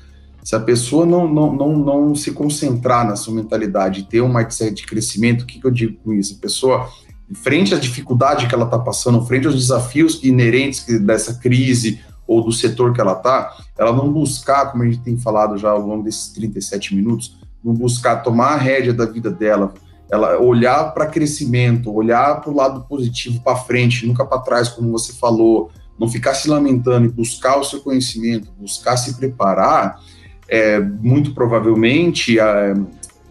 se 0.43 0.55
a 0.55 0.60
pessoa 0.60 1.05
não, 1.05 1.28
não, 1.28 1.51
não, 1.53 1.78
não 1.78 2.16
se 2.16 2.32
concentrar 2.32 3.08
na 3.08 3.16
sua 3.16 3.34
mentalidade 3.34 4.01
e 4.01 4.03
ter 4.03 4.22
um 4.22 4.32
mindset 4.32 4.76
de 4.76 4.86
crescimento, 4.86 5.41
o 5.41 5.45
que, 5.45 5.60
que 5.60 5.66
eu 5.66 5.72
digo 5.72 5.97
com 6.03 6.14
isso? 6.14 6.36
A 6.38 6.41
pessoa, 6.41 6.88
frente 7.34 7.74
à 7.74 7.80
dificuldade 7.80 8.47
que 8.47 8.53
ela 8.53 8.66
está 8.66 8.78
passando, 8.78 9.26
frente 9.26 9.47
aos 9.47 9.55
desafios 9.55 10.24
inerentes 10.24 10.86
dessa 11.01 11.34
crise 11.34 11.99
ou 12.28 12.43
do 12.43 12.51
setor 12.51 12.93
que 12.93 13.01
ela 13.01 13.13
está, 13.13 13.55
ela 13.78 13.93
não 13.93 14.11
buscar, 14.11 14.71
como 14.71 14.84
a 14.84 14.86
gente 14.86 14.99
tem 14.99 15.17
falado 15.17 15.57
já 15.57 15.71
ao 15.71 15.80
longo 15.80 16.03
desses 16.03 16.30
37 16.34 16.95
minutos, 16.95 17.38
não 17.63 17.73
buscar 17.73 18.17
tomar 18.17 18.53
a 18.53 18.57
rédea 18.57 18.93
da 18.93 19.05
vida 19.05 19.32
dela 19.32 19.73
ela 20.09 20.39
olhar 20.39 20.93
para 20.93 21.05
crescimento, 21.05 21.93
olhar 21.93 22.41
para 22.41 22.49
o 22.49 22.55
lado 22.55 22.86
positivo, 22.88 23.41
para 23.41 23.57
frente, 23.57 24.05
nunca 24.05 24.25
para 24.25 24.39
trás, 24.39 24.69
como 24.69 24.91
você 24.91 25.13
falou, 25.13 25.69
não 25.99 26.09
ficar 26.09 26.34
se 26.34 26.49
lamentando 26.49 27.05
e 27.05 27.09
buscar 27.09 27.57
o 27.57 27.63
seu 27.63 27.82
conhecimento, 27.82 28.51
buscar 28.57 28.95
se 28.97 29.15
preparar, 29.15 29.99
é, 30.47 30.80
muito 30.80 31.34
provavelmente 31.34 32.39
a, 32.39 32.73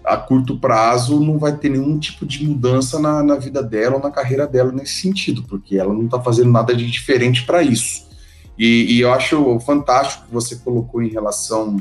a, 0.04 0.16
curto 0.18 0.58
prazo 0.58 1.18
não 1.18 1.38
vai 1.38 1.56
ter 1.56 1.70
nenhum 1.70 1.98
tipo 1.98 2.26
de 2.26 2.46
mudança 2.46 3.00
na, 3.00 3.22
na 3.22 3.36
vida 3.36 3.62
dela 3.62 3.96
ou 3.96 4.02
na 4.02 4.10
carreira 4.10 4.46
dela 4.46 4.70
nesse 4.70 5.00
sentido, 5.00 5.42
porque 5.44 5.78
ela 5.78 5.94
não 5.94 6.04
está 6.04 6.20
fazendo 6.20 6.50
nada 6.50 6.74
de 6.74 6.86
diferente 6.90 7.44
para 7.46 7.62
isso. 7.62 8.05
E, 8.58 8.96
e, 8.96 9.00
eu 9.00 9.12
acho 9.12 9.58
fantástico 9.60 10.26
que 10.26 10.32
você 10.32 10.56
colocou 10.56 11.02
em 11.02 11.08
relação 11.08 11.76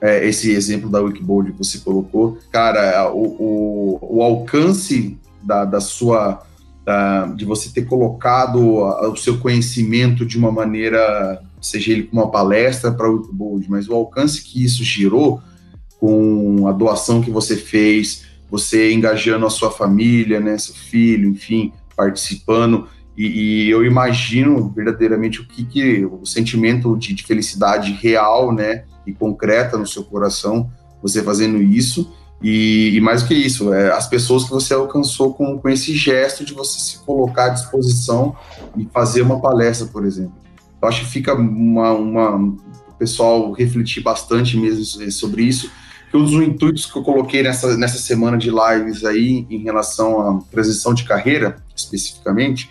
é, 0.00 0.26
esse 0.26 0.50
exemplo 0.50 0.90
da 0.90 1.00
Wikiboard 1.00 1.52
que 1.52 1.58
você 1.58 1.78
colocou, 1.78 2.38
cara, 2.50 3.12
o, 3.12 3.98
o, 4.00 4.16
o 4.18 4.22
alcance 4.22 5.16
da, 5.42 5.64
da 5.64 5.80
sua 5.80 6.42
da, 6.84 7.26
de 7.26 7.44
você 7.44 7.70
ter 7.70 7.82
colocado 7.82 8.58
o 8.58 9.16
seu 9.16 9.38
conhecimento 9.38 10.26
de 10.26 10.36
uma 10.36 10.50
maneira, 10.50 11.40
seja 11.60 11.92
ele 11.92 12.04
com 12.04 12.16
uma 12.16 12.30
palestra 12.30 12.90
para 12.90 13.08
o 13.08 13.18
Wikiboard, 13.18 13.70
mas 13.70 13.88
o 13.88 13.94
alcance 13.94 14.42
que 14.42 14.64
isso 14.64 14.82
gerou 14.82 15.40
com 16.00 16.66
a 16.66 16.72
doação 16.72 17.22
que 17.22 17.30
você 17.30 17.56
fez, 17.56 18.24
você 18.50 18.92
engajando 18.92 19.46
a 19.46 19.50
sua 19.50 19.70
família, 19.70 20.40
né, 20.40 20.58
seu 20.58 20.74
filho, 20.74 21.30
enfim, 21.30 21.72
participando. 21.96 22.88
E, 23.16 23.26
e 23.66 23.70
eu 23.70 23.84
imagino 23.84 24.70
verdadeiramente 24.70 25.40
o 25.40 25.46
que, 25.46 25.64
que 25.64 26.04
o 26.04 26.24
sentimento 26.24 26.96
de, 26.96 27.12
de 27.12 27.22
felicidade 27.22 27.92
real, 27.92 28.52
né, 28.52 28.84
e 29.06 29.12
concreta 29.12 29.76
no 29.76 29.86
seu 29.86 30.02
coração, 30.04 30.70
você 31.02 31.22
fazendo 31.22 31.60
isso. 31.60 32.12
E, 32.42 32.96
e 32.96 33.00
mais 33.00 33.22
do 33.22 33.28
que 33.28 33.34
isso, 33.34 33.72
é, 33.72 33.92
as 33.92 34.08
pessoas 34.08 34.44
que 34.44 34.50
você 34.50 34.74
alcançou 34.74 35.32
com, 35.32 35.58
com 35.58 35.68
esse 35.68 35.94
gesto 35.94 36.44
de 36.44 36.52
você 36.52 36.80
se 36.80 36.98
colocar 36.98 37.46
à 37.46 37.48
disposição 37.50 38.34
e 38.76 38.88
fazer 38.92 39.22
uma 39.22 39.40
palestra, 39.40 39.86
por 39.86 40.04
exemplo. 40.04 40.34
Eu 40.80 40.88
acho 40.88 41.04
que 41.04 41.10
fica 41.10 41.34
uma, 41.34 41.92
uma 41.92 42.36
o 42.36 42.94
pessoal 42.98 43.52
refletir 43.52 44.02
bastante 44.02 44.56
mesmo 44.56 44.84
sobre 45.12 45.44
isso, 45.44 45.70
que 46.10 46.16
um 46.16 46.24
dos 46.24 46.32
intuitos 46.32 46.86
que 46.86 46.98
eu 46.98 47.02
coloquei 47.02 47.42
nessa, 47.42 47.76
nessa 47.76 47.98
semana 47.98 48.36
de 48.36 48.50
lives 48.50 49.04
aí 49.04 49.46
em 49.48 49.58
relação 49.58 50.20
à 50.20 50.40
transição 50.50 50.92
de 50.92 51.04
carreira, 51.04 51.56
especificamente, 51.76 52.68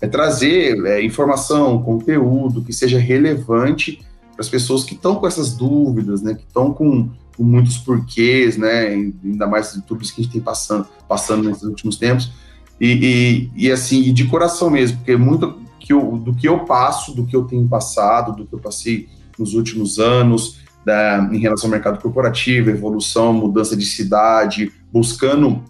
é 0.00 0.06
trazer 0.06 0.84
é, 0.86 1.04
informação, 1.04 1.82
conteúdo 1.82 2.62
que 2.62 2.72
seja 2.72 2.98
relevante 2.98 4.00
para 4.32 4.40
as 4.40 4.48
pessoas 4.48 4.84
que 4.84 4.94
estão 4.94 5.16
com 5.16 5.26
essas 5.26 5.54
dúvidas, 5.54 6.22
né, 6.22 6.34
que 6.34 6.44
estão 6.44 6.72
com, 6.72 7.10
com, 7.36 7.42
muitos 7.42 7.78
porquês, 7.78 8.56
né, 8.56 8.86
ainda 9.24 9.46
mais 9.46 9.72
de 9.72 9.82
tudo 9.82 10.02
isso 10.02 10.14
que 10.14 10.20
a 10.20 10.24
gente 10.24 10.32
tem 10.32 10.40
passando, 10.40 10.86
passando 11.08 11.48
nesses 11.48 11.64
últimos 11.64 11.96
tempos, 11.96 12.32
e, 12.80 13.50
e, 13.56 13.66
e 13.66 13.72
assim, 13.72 14.12
de 14.12 14.24
coração 14.26 14.70
mesmo, 14.70 14.98
porque 14.98 15.16
muito 15.16 15.58
que 15.80 15.92
eu, 15.92 16.18
do 16.18 16.34
que 16.34 16.46
eu 16.46 16.60
passo, 16.60 17.14
do 17.14 17.26
que 17.26 17.34
eu 17.34 17.44
tenho 17.44 17.66
passado, 17.66 18.36
do 18.36 18.46
que 18.46 18.54
eu 18.54 18.58
passei 18.60 19.08
nos 19.36 19.54
últimos 19.54 19.98
anos, 19.98 20.60
da, 20.84 21.28
em 21.32 21.38
relação 21.38 21.68
ao 21.68 21.72
mercado 21.72 22.00
corporativo, 22.00 22.70
evolução, 22.70 23.32
mudança 23.32 23.76
de 23.76 23.84
cidade, 23.84 24.72
buscando 24.92 25.62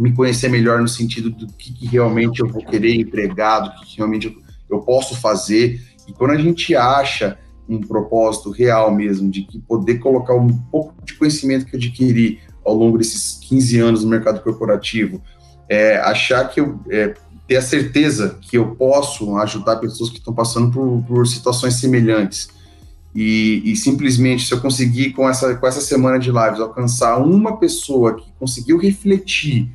me 0.00 0.12
conhecer 0.12 0.48
melhor 0.48 0.80
no 0.80 0.88
sentido 0.88 1.28
do 1.28 1.46
que, 1.52 1.72
que 1.74 1.86
realmente 1.86 2.40
eu 2.40 2.48
vou 2.48 2.64
querer 2.64 2.94
empregar, 2.94 3.62
do 3.62 3.70
que, 3.74 3.86
que 3.86 3.96
realmente 3.98 4.28
eu, 4.28 4.34
eu 4.70 4.80
posso 4.80 5.14
fazer. 5.14 5.78
E 6.08 6.12
quando 6.12 6.30
a 6.30 6.38
gente 6.38 6.74
acha 6.74 7.38
um 7.68 7.80
propósito 7.80 8.50
real 8.50 8.90
mesmo, 8.90 9.30
de 9.30 9.42
que 9.42 9.58
poder 9.60 9.98
colocar 9.98 10.34
um 10.34 10.48
pouco 10.48 10.94
de 11.04 11.14
conhecimento 11.14 11.66
que 11.66 11.76
eu 11.76 11.78
adquiri 11.78 12.40
ao 12.64 12.74
longo 12.74 12.96
desses 12.96 13.38
15 13.46 13.78
anos 13.78 14.02
no 14.02 14.10
mercado 14.10 14.42
corporativo, 14.42 15.22
é, 15.68 15.98
achar 15.98 16.48
que 16.48 16.60
eu 16.60 16.80
é, 16.90 17.14
ter 17.46 17.56
a 17.56 17.62
certeza 17.62 18.38
que 18.40 18.56
eu 18.56 18.74
posso 18.76 19.36
ajudar 19.36 19.76
pessoas 19.76 20.08
que 20.08 20.18
estão 20.18 20.32
passando 20.32 20.72
por, 20.72 21.02
por 21.02 21.26
situações 21.26 21.74
semelhantes. 21.74 22.48
E, 23.14 23.60
e, 23.64 23.76
simplesmente, 23.76 24.46
se 24.46 24.54
eu 24.54 24.60
conseguir, 24.60 25.12
com 25.12 25.28
essa, 25.28 25.54
com 25.56 25.66
essa 25.66 25.80
semana 25.80 26.18
de 26.18 26.30
lives, 26.30 26.60
alcançar 26.60 27.18
uma 27.18 27.56
pessoa 27.56 28.14
que 28.14 28.32
conseguiu 28.38 28.78
refletir 28.78 29.68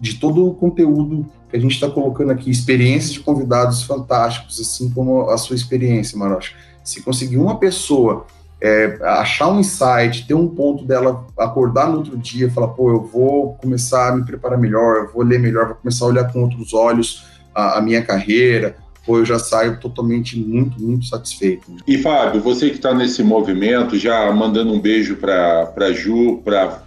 de 0.00 0.14
todo 0.14 0.48
o 0.48 0.54
conteúdo 0.54 1.26
que 1.50 1.56
a 1.56 1.60
gente 1.60 1.74
está 1.74 1.90
colocando 1.90 2.30
aqui, 2.30 2.50
experiências 2.50 3.12
de 3.12 3.20
convidados 3.20 3.82
fantásticos, 3.82 4.60
assim 4.60 4.88
como 4.90 5.28
a 5.28 5.36
sua 5.36 5.56
experiência, 5.56 6.18
Marocha 6.18 6.54
se 6.82 7.02
conseguir 7.02 7.38
uma 7.38 7.58
pessoa 7.58 8.26
é, 8.60 8.98
achar 9.02 9.48
um 9.48 9.60
insight, 9.60 10.26
ter 10.26 10.34
um 10.34 10.48
ponto 10.48 10.84
dela 10.84 11.26
acordar 11.38 11.88
no 11.88 11.98
outro 11.98 12.16
dia, 12.16 12.50
falar, 12.50 12.68
pô, 12.68 12.90
eu 12.90 13.02
vou 13.02 13.54
começar 13.54 14.08
a 14.08 14.16
me 14.16 14.24
preparar 14.24 14.58
melhor, 14.58 14.96
eu 14.96 15.12
vou 15.12 15.22
ler 15.22 15.38
melhor, 15.38 15.66
vou 15.66 15.76
começar 15.76 16.04
a 16.04 16.08
olhar 16.08 16.32
com 16.32 16.42
outros 16.42 16.74
olhos 16.74 17.24
a, 17.54 17.78
a 17.78 17.80
minha 17.80 18.02
carreira, 18.02 18.76
pô, 19.06 19.18
eu 19.18 19.24
já 19.24 19.38
saio 19.38 19.80
totalmente 19.80 20.38
muito, 20.38 20.80
muito 20.80 21.06
satisfeito. 21.06 21.74
E 21.86 21.98
Fábio, 21.98 22.40
você 22.42 22.68
que 22.68 22.76
está 22.76 22.92
nesse 22.92 23.22
movimento, 23.22 23.96
já 23.96 24.30
mandando 24.32 24.72
um 24.72 24.80
beijo 24.80 25.16
para 25.16 25.92
Ju, 25.92 26.42
para 26.44 26.82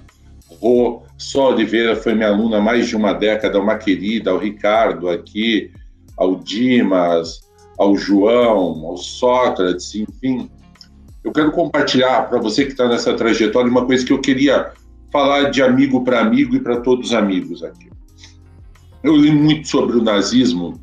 Rô, 0.62 1.02
Só 1.24 1.54
Oliveira 1.54 1.96
foi 1.96 2.14
minha 2.14 2.28
aluna 2.28 2.58
há 2.58 2.62
mais 2.62 2.86
de 2.86 2.98
uma 2.98 3.14
década, 3.14 3.58
uma 3.58 3.78
querida, 3.78 4.30
ao 4.30 4.38
Ricardo 4.38 5.08
aqui, 5.08 5.72
ao 6.18 6.36
Dimas, 6.36 7.40
ao 7.78 7.96
João, 7.96 8.86
ao 8.86 8.98
Sócrates, 8.98 9.96
enfim. 9.96 10.52
Eu 11.24 11.32
quero 11.32 11.50
compartilhar 11.54 12.28
para 12.28 12.40
você 12.40 12.66
que 12.66 12.72
está 12.72 12.90
nessa 12.90 13.14
trajetória 13.14 13.72
uma 13.72 13.86
coisa 13.86 14.06
que 14.06 14.12
eu 14.12 14.20
queria 14.20 14.74
falar 15.14 15.50
de 15.50 15.64
amigo 15.64 16.04
para 16.04 16.20
amigo 16.20 16.58
e 16.58 16.60
para 16.60 16.82
todos 16.82 17.08
os 17.08 17.14
amigos 17.14 17.64
aqui. 17.64 17.90
Eu 19.02 19.16
li 19.16 19.32
muito 19.32 19.70
sobre 19.70 19.96
o 19.96 20.04
nazismo 20.04 20.78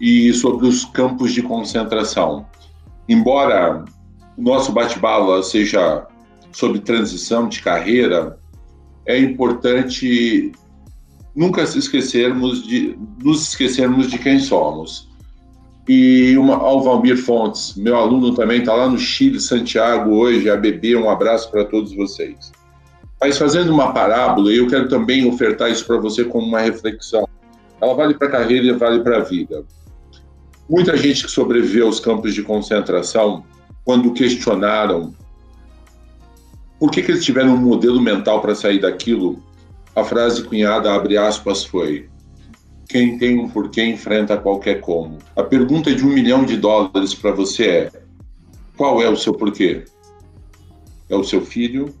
e 0.00 0.32
sobre 0.32 0.66
os 0.66 0.86
campos 0.86 1.34
de 1.34 1.42
concentração. 1.42 2.46
Embora 3.06 3.84
o 4.34 4.42
nosso 4.42 4.72
bate-bala 4.72 5.42
seja 5.42 6.06
sobre 6.52 6.80
transição 6.80 7.46
de 7.46 7.60
carreira, 7.60 8.38
é 9.08 9.18
importante 9.18 10.52
nunca 11.34 11.66
se 11.66 11.78
esquecermos 11.78 12.62
de 12.64 12.96
nos 13.24 13.48
esquecermos 13.48 14.08
de 14.08 14.18
quem 14.18 14.38
somos 14.38 15.08
e 15.88 16.36
uma, 16.36 16.56
ao 16.56 16.82
Valmir 16.82 17.16
Fontes, 17.16 17.74
meu 17.74 17.96
aluno 17.96 18.34
também 18.34 18.60
está 18.60 18.74
lá 18.74 18.90
no 18.90 18.98
Chile, 18.98 19.40
Santiago, 19.40 20.10
hoje, 20.10 20.50
a 20.50 20.56
bebê. 20.56 20.94
Um 20.94 21.08
abraço 21.08 21.50
para 21.50 21.64
todos 21.64 21.96
vocês. 21.96 22.52
Mas 23.18 23.38
fazendo 23.38 23.72
uma 23.72 23.92
parábola, 23.94 24.52
eu 24.52 24.66
quero 24.68 24.86
também 24.86 25.26
ofertar 25.26 25.70
isso 25.70 25.86
para 25.86 25.96
você 25.96 26.24
como 26.24 26.46
uma 26.46 26.60
reflexão. 26.60 27.26
Ela 27.80 27.94
vale 27.94 28.14
para 28.14 28.28
a 28.28 28.30
carreira 28.30 28.66
e 28.66 28.72
vale 28.72 29.00
para 29.00 29.16
a 29.16 29.20
vida. 29.20 29.64
Muita 30.68 30.94
gente 30.94 31.24
que 31.24 31.30
sobreviveu 31.30 31.86
aos 31.86 32.00
campos 32.00 32.34
de 32.34 32.42
concentração, 32.42 33.42
quando 33.82 34.12
questionaram 34.12 35.14
por 36.78 36.90
que, 36.90 37.02
que 37.02 37.10
eles 37.10 37.24
tiveram 37.24 37.54
um 37.54 37.58
modelo 37.58 38.00
mental 38.00 38.40
para 38.40 38.54
sair 38.54 38.80
daquilo, 38.80 39.42
a 39.94 40.04
frase 40.04 40.44
cunhada, 40.44 40.92
abre 40.92 41.16
aspas, 41.16 41.64
foi: 41.64 42.08
quem 42.88 43.18
tem 43.18 43.38
um 43.38 43.48
porquê 43.48 43.84
enfrenta 43.84 44.36
qualquer 44.36 44.80
como. 44.80 45.18
A 45.34 45.42
pergunta 45.42 45.94
de 45.94 46.04
um 46.04 46.08
milhão 46.08 46.44
de 46.44 46.56
dólares 46.56 47.14
para 47.14 47.32
você 47.32 47.66
é: 47.66 47.90
qual 48.76 49.02
é 49.02 49.08
o 49.08 49.16
seu 49.16 49.34
porquê? 49.34 49.84
É 51.08 51.16
o 51.16 51.24
seu 51.24 51.44
filho? 51.44 51.92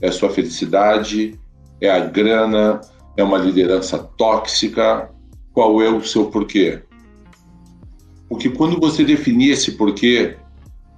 É 0.00 0.08
a 0.08 0.12
sua 0.12 0.30
felicidade? 0.30 1.38
É 1.80 1.90
a 1.90 2.00
grana? 2.00 2.80
É 3.16 3.22
uma 3.22 3.38
liderança 3.38 3.98
tóxica? 3.98 5.10
Qual 5.52 5.82
é 5.82 5.90
o 5.90 6.02
seu 6.02 6.26
porquê? 6.30 6.80
Porque 8.28 8.48
quando 8.48 8.80
você 8.80 9.04
definir 9.04 9.52
esse 9.52 9.72
porquê, 9.72 10.36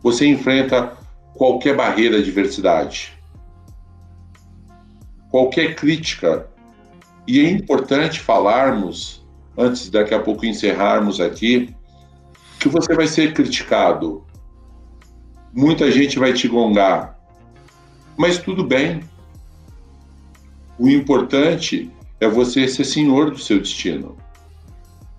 você 0.03 0.27
enfrenta 0.27 0.97
qualquer 1.35 1.77
barreira 1.77 2.19
de 2.19 2.25
diversidade, 2.27 3.16
qualquer 5.37 5.75
crítica. 5.75 6.49
E 7.29 7.41
é 7.41 7.51
importante 7.51 8.21
falarmos 8.21 9.23
antes 9.55 9.91
daqui 9.91 10.15
a 10.15 10.19
pouco 10.19 10.47
encerrarmos 10.47 11.21
aqui, 11.21 11.75
que 12.59 12.71
você 12.71 12.95
vai 12.95 13.07
ser 13.07 13.35
criticado. 13.35 14.25
Muita 15.53 15.91
gente 15.91 16.19
vai 16.19 16.33
te 16.33 16.49
gongar. 16.49 17.19
Mas 18.17 18.39
tudo 18.39 18.65
bem. 18.65 19.03
O 20.79 20.89
importante 20.89 21.91
é 22.19 22.27
você 22.27 22.67
ser 22.67 22.85
senhor 22.85 23.31
do 23.31 23.39
seu 23.39 23.59
destino. 23.59 24.17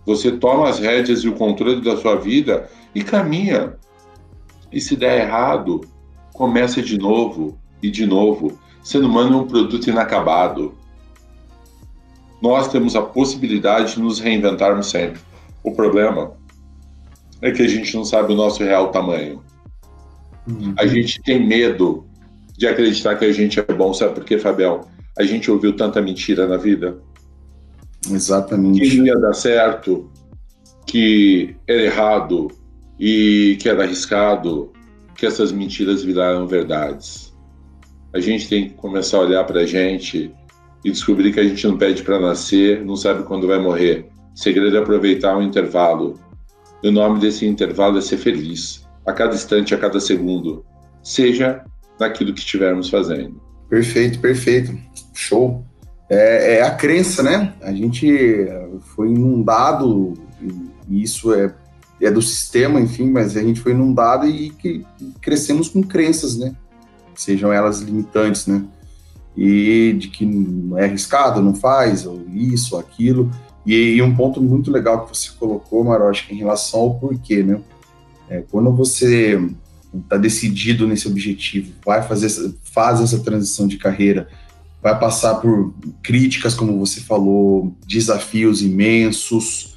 Você 0.04 0.32
toma 0.32 0.68
as 0.68 0.80
rédeas 0.80 1.20
e 1.20 1.30
o 1.30 1.36
controle 1.36 1.82
da 1.82 1.96
sua 1.96 2.16
vida 2.16 2.68
e 2.96 3.04
caminha. 3.04 3.76
E 4.72 4.82
se 4.82 4.96
der 4.96 5.28
errado, 5.28 5.82
começa 6.34 6.82
de 6.82 6.98
novo 6.98 7.56
e 7.84 7.92
de 7.92 8.08
novo. 8.08 8.58
Ser 8.88 9.04
humano 9.04 9.34
é 9.34 9.42
um 9.42 9.48
produto 9.48 9.90
inacabado 9.90 10.74
nós 12.42 12.68
temos 12.68 12.96
a 12.96 13.02
possibilidade 13.02 13.96
de 13.96 14.00
nos 14.00 14.20
reinventarmos 14.20 14.90
sempre. 14.90 15.20
O 15.64 15.72
problema 15.72 16.34
é 17.42 17.52
que 17.52 17.62
a 17.62 17.68
gente 17.68 17.96
não 17.96 18.06
sabe 18.06 18.34
o 18.34 18.36
nosso 18.36 18.64
real 18.64 18.92
tamanho. 18.92 19.42
Uhum. 20.48 20.74
A 20.78 20.86
gente 20.86 21.22
tem 21.24 21.46
medo 21.46 22.06
de 22.58 22.68
acreditar 22.68 23.16
que 23.16 23.26
a 23.26 23.32
gente 23.32 23.60
é 23.60 23.64
bom. 23.64 23.94
Sabe 23.94 24.14
por 24.14 24.24
quê, 24.24 24.38
Fabião? 24.38 24.88
A 25.18 25.24
gente 25.24 25.50
ouviu 25.50 25.76
tanta 25.76 26.02
mentira 26.02 26.48
na 26.48 26.58
vida. 26.58 26.98
Exatamente. 28.10 28.80
Que 28.80 29.02
ia 29.02 29.20
dar 29.20 29.34
certo, 29.34 30.10
que 30.86 31.56
era 31.68 31.82
errado 31.82 32.48
e 33.00 33.58
que 33.60 33.68
era 33.68 33.84
arriscado, 33.84 34.72
que 35.16 35.26
essas 35.26 35.52
mentiras 35.52 36.04
viraram 36.04 36.48
verdades. 36.48 37.27
A 38.18 38.20
gente 38.20 38.50
tem 38.50 38.70
que 38.70 38.74
começar 38.74 39.18
a 39.18 39.22
olhar 39.22 39.44
para 39.44 39.60
a 39.60 39.66
gente 39.68 40.34
e 40.84 40.90
descobrir 40.90 41.32
que 41.32 41.40
a 41.40 41.44
gente 41.44 41.68
não 41.68 41.78
pede 41.78 42.02
para 42.02 42.20
nascer, 42.20 42.84
não 42.84 42.96
sabe 42.96 43.22
quando 43.22 43.46
vai 43.46 43.60
morrer. 43.60 44.10
O 44.36 44.40
segredo 44.40 44.76
é 44.76 44.80
aproveitar 44.80 45.38
o 45.38 45.42
intervalo. 45.44 46.20
E 46.82 46.88
o 46.88 46.92
nome 46.92 47.20
desse 47.20 47.46
intervalo 47.46 48.00
é 48.00 48.02
ser 48.02 48.18
feliz, 48.18 48.84
a 49.06 49.14
cada 49.14 49.36
instante, 49.36 49.76
a 49.76 49.78
cada 49.78 50.00
segundo, 50.00 50.66
seja 51.04 51.64
naquilo 52.00 52.34
que 52.34 52.40
estivermos 52.40 52.90
fazendo. 52.90 53.40
Perfeito, 53.70 54.18
perfeito. 54.18 54.76
Show. 55.14 55.64
É, 56.10 56.56
é, 56.56 56.62
a 56.64 56.72
crença, 56.72 57.22
né? 57.22 57.54
A 57.62 57.72
gente 57.72 58.48
foi 58.96 59.10
inundado, 59.10 60.16
e 60.90 61.04
isso 61.04 61.36
é, 61.36 61.54
é 62.02 62.10
do 62.10 62.22
sistema, 62.24 62.82
enfim, 62.82 63.12
mas 63.12 63.38
a 63.38 63.44
gente 63.44 63.60
foi 63.60 63.74
inundado 63.74 64.26
e 64.26 64.50
que 64.50 64.84
crescemos 65.22 65.70
com 65.70 65.84
crenças, 65.84 66.36
né? 66.36 66.56
Sejam 67.18 67.52
elas 67.52 67.82
limitantes, 67.82 68.48
né? 68.48 68.64
E 69.36 69.94
de 70.00 70.08
que 70.08 70.26
é 70.78 70.86
arriscado, 70.86 71.42
não 71.42 71.54
faz, 71.54 72.06
ou 72.06 72.26
isso, 72.34 72.76
ou 72.76 72.82
aquilo. 72.82 73.30
E, 73.66 73.96
e 73.96 74.02
um 74.02 74.16
ponto 74.16 74.42
muito 74.42 74.72
legal 74.72 75.06
que 75.06 75.16
você 75.16 75.30
colocou, 75.38 75.84
Marocha, 75.84 76.32
em 76.32 76.38
relação 76.38 76.80
ao 76.80 76.96
porquê, 76.96 77.44
né? 77.44 77.60
É, 78.30 78.44
quando 78.50 78.74
você 78.74 79.40
está 79.94 80.18
decidido 80.18 80.88
nesse 80.88 81.08
objetivo, 81.08 81.74
vai 81.86 82.02
fazer 82.04 82.30
faz 82.64 83.02
essa 83.02 83.20
transição 83.20 83.68
de 83.68 83.78
carreira, 83.78 84.28
vai 84.82 84.98
passar 84.98 85.36
por 85.36 85.74
críticas, 86.04 86.54
como 86.54 86.78
você 86.78 87.02
falou, 87.02 87.76
desafios 87.86 88.62
imensos, 88.62 89.76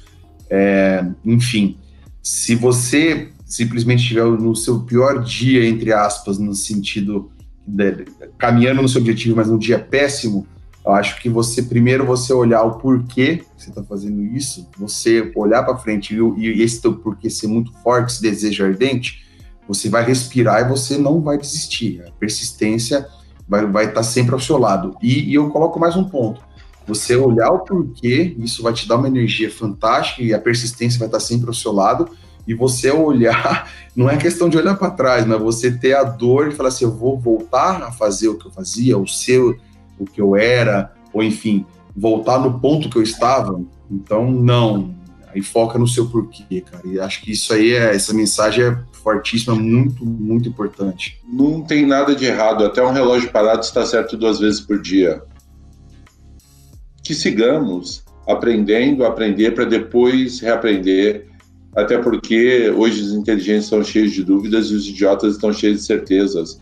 é, 0.49 1.05
enfim. 1.25 1.77
Se 2.21 2.55
você 2.55 3.29
simplesmente 3.51 4.01
estiver 4.01 4.25
no 4.25 4.55
seu 4.55 4.79
pior 4.79 5.21
dia, 5.21 5.67
entre 5.67 5.91
aspas, 5.91 6.37
no 6.37 6.55
sentido 6.55 7.29
de, 7.67 8.05
caminhando 8.37 8.81
no 8.81 8.87
seu 8.87 9.01
objetivo, 9.01 9.35
mas 9.35 9.49
num 9.49 9.57
dia 9.57 9.77
péssimo, 9.77 10.47
eu 10.85 10.93
acho 10.93 11.21
que 11.21 11.29
você 11.29 11.61
primeiro 11.61 12.05
você 12.05 12.33
olhar 12.33 12.63
o 12.63 12.79
porquê 12.79 13.43
você 13.55 13.69
está 13.69 13.83
fazendo 13.83 14.23
isso, 14.23 14.67
você 14.77 15.31
olhar 15.35 15.63
para 15.63 15.77
frente 15.77 16.15
e, 16.15 16.47
e 16.47 16.61
esse 16.61 16.81
teu 16.81 16.93
porquê 16.93 17.29
ser 17.29 17.47
muito 17.47 17.71
forte, 17.83 18.13
esse 18.13 18.21
desejo 18.21 18.63
ardente, 18.63 19.23
você 19.67 19.89
vai 19.89 20.03
respirar 20.03 20.61
e 20.61 20.69
você 20.69 20.97
não 20.97 21.21
vai 21.21 21.37
desistir. 21.37 22.01
A 22.07 22.11
persistência 22.11 23.07
vai 23.47 23.59
estar 23.61 23.71
vai 23.71 23.93
tá 23.93 24.01
sempre 24.01 24.33
ao 24.33 24.39
seu 24.39 24.57
lado. 24.57 24.95
E, 25.01 25.29
e, 25.29 25.33
eu 25.33 25.49
coloco 25.49 25.79
mais 25.79 25.95
um 25.95 26.05
ponto. 26.05 26.41
Você 26.87 27.15
olhar 27.15 27.49
o 27.51 27.59
porquê, 27.59 28.35
isso 28.39 28.63
vai 28.63 28.73
te 28.73 28.87
dar 28.87 28.95
uma 28.95 29.07
energia 29.07 29.51
fantástica 29.51 30.23
e 30.23 30.33
a 30.33 30.39
persistência 30.39 30.97
vai 30.97 31.07
estar 31.07 31.19
tá 31.19 31.23
sempre 31.23 31.47
ao 31.47 31.53
seu 31.53 31.71
lado. 31.71 32.09
E 32.47 32.53
você 32.53 32.91
olhar, 32.91 33.71
não 33.95 34.09
é 34.09 34.17
questão 34.17 34.49
de 34.49 34.57
olhar 34.57 34.75
para 34.75 34.91
trás, 34.91 35.25
mas 35.25 35.41
você 35.41 35.71
ter 35.71 35.93
a 35.93 36.03
dor 36.03 36.47
e 36.47 36.51
falar 36.51 36.69
assim: 36.69 36.85
eu 36.85 36.91
vou 36.91 37.19
voltar 37.19 37.81
a 37.83 37.91
fazer 37.91 38.27
o 38.29 38.37
que 38.37 38.47
eu 38.47 38.51
fazia, 38.51 38.97
o 38.97 39.07
seu 39.07 39.57
o 39.99 40.05
que 40.05 40.19
eu 40.19 40.35
era, 40.35 40.91
ou 41.13 41.21
enfim, 41.21 41.63
voltar 41.95 42.39
no 42.39 42.59
ponto 42.59 42.89
que 42.89 42.97
eu 42.97 43.03
estava. 43.03 43.61
Então, 43.89 44.31
não. 44.31 44.95
Aí 45.27 45.41
foca 45.41 45.77
no 45.77 45.87
seu 45.87 46.07
porquê, 46.07 46.61
cara. 46.61 46.85
E 46.85 46.99
acho 46.99 47.21
que 47.21 47.31
isso 47.31 47.53
aí, 47.53 47.71
é, 47.73 47.95
essa 47.95 48.13
mensagem 48.13 48.65
é 48.65 48.77
fortíssima, 48.91 49.55
muito, 49.55 50.05
muito 50.05 50.49
importante. 50.49 51.19
Não 51.31 51.61
tem 51.61 51.85
nada 51.85 52.15
de 52.15 52.25
errado. 52.25 52.65
Até 52.65 52.83
um 52.83 52.91
relógio 52.91 53.31
parado 53.31 53.61
está 53.61 53.85
certo 53.85 54.17
duas 54.17 54.39
vezes 54.39 54.59
por 54.59 54.81
dia. 54.81 55.21
Que 57.03 57.13
sigamos 57.13 58.03
aprendendo, 58.27 59.05
aprender 59.05 59.51
para 59.51 59.65
depois 59.65 60.39
reaprender. 60.39 61.27
Até 61.75 61.97
porque 61.97 62.69
hoje 62.69 63.01
os 63.01 63.13
inteligentes 63.13 63.65
estão 63.65 63.83
cheios 63.83 64.11
de 64.11 64.23
dúvidas 64.23 64.67
e 64.67 64.75
os 64.75 64.87
idiotas 64.87 65.35
estão 65.35 65.53
cheios 65.53 65.79
de 65.79 65.85
certezas. 65.85 66.59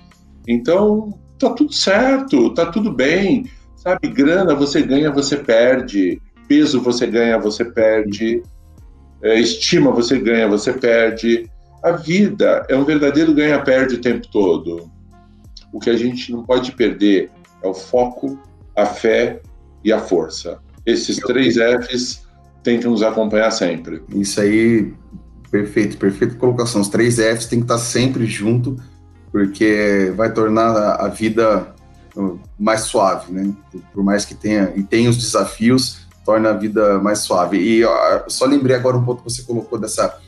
Então, 0.47 1.17
tá 1.39 1.49
tudo 1.51 1.73
certo, 1.73 2.53
tá 2.53 2.67
tudo 2.67 2.91
bem. 2.91 3.49
Sabe, 3.75 4.07
grana 4.09 4.53
você 4.53 4.81
ganha, 4.81 5.11
você 5.11 5.37
perde. 5.37 6.21
Peso 6.47 6.81
você 6.81 7.07
ganha, 7.07 7.39
você 7.39 7.65
perde. 7.65 8.43
É, 9.21 9.39
estima 9.39 9.91
você 9.91 10.19
ganha, 10.19 10.47
você 10.47 10.73
perde. 10.73 11.49
A 11.83 11.91
vida 11.91 12.65
é 12.69 12.75
um 12.75 12.83
verdadeiro 12.83 13.33
ganha-perde 13.33 13.95
o 13.95 14.01
tempo 14.01 14.27
todo. 14.31 14.91
O 15.71 15.79
que 15.79 15.89
a 15.89 15.95
gente 15.95 16.31
não 16.31 16.43
pode 16.43 16.71
perder 16.73 17.31
é 17.63 17.67
o 17.67 17.73
foco, 17.73 18.39
a 18.75 18.85
fé 18.85 19.41
e 19.83 19.91
a 19.91 19.99
força. 19.99 20.59
Esses 20.85 21.17
três 21.17 21.55
Fs 21.55 22.27
têm 22.69 22.79
que 22.79 22.87
nos 22.87 23.01
acompanhar 23.01 23.49
sempre. 23.49 24.03
Isso 24.13 24.39
aí, 24.39 24.93
perfeito, 25.49 25.97
perfeita 25.97 26.35
colocação. 26.35 26.81
Os 26.81 26.89
três 26.89 27.15
Fs 27.15 27.47
têm 27.47 27.59
que 27.59 27.65
estar 27.65 27.79
sempre 27.79 28.27
junto 28.27 28.77
porque 29.31 30.13
vai 30.15 30.31
tornar 30.31 30.95
a 30.95 31.07
vida 31.07 31.73
uh, 32.15 32.39
mais 32.59 32.81
suave, 32.81 33.31
né? 33.31 33.51
Por 33.91 34.03
mais 34.03 34.23
que 34.23 34.35
tenha 34.35 34.71
e 34.75 34.83
tenha 34.83 35.09
os 35.09 35.17
desafios, 35.17 36.07
torna 36.23 36.51
a 36.51 36.53
vida 36.53 36.99
mais 36.99 37.19
suave. 37.19 37.57
E 37.57 37.81
só 38.27 38.45
lembrei 38.45 38.75
agora 38.75 38.97
um 38.97 39.03
ponto 39.03 39.23
que 39.23 39.29
você 39.31 39.41
colocou 39.41 39.79
dessa 39.79 40.19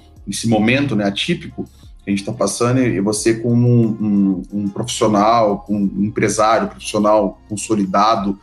momento, 0.46 0.96
né, 0.96 1.06
atípico 1.06 1.66
que 2.04 2.10
a 2.10 2.10
gente 2.10 2.20
está 2.20 2.32
passando 2.32 2.80
e 2.80 3.02
você 3.02 3.34
como 3.34 3.68
um, 3.68 3.98
um, 4.02 4.42
um 4.54 4.70
profissional, 4.70 5.66
um 5.68 6.06
empresário, 6.06 6.70
profissional 6.70 7.40
consolidado 7.50 8.40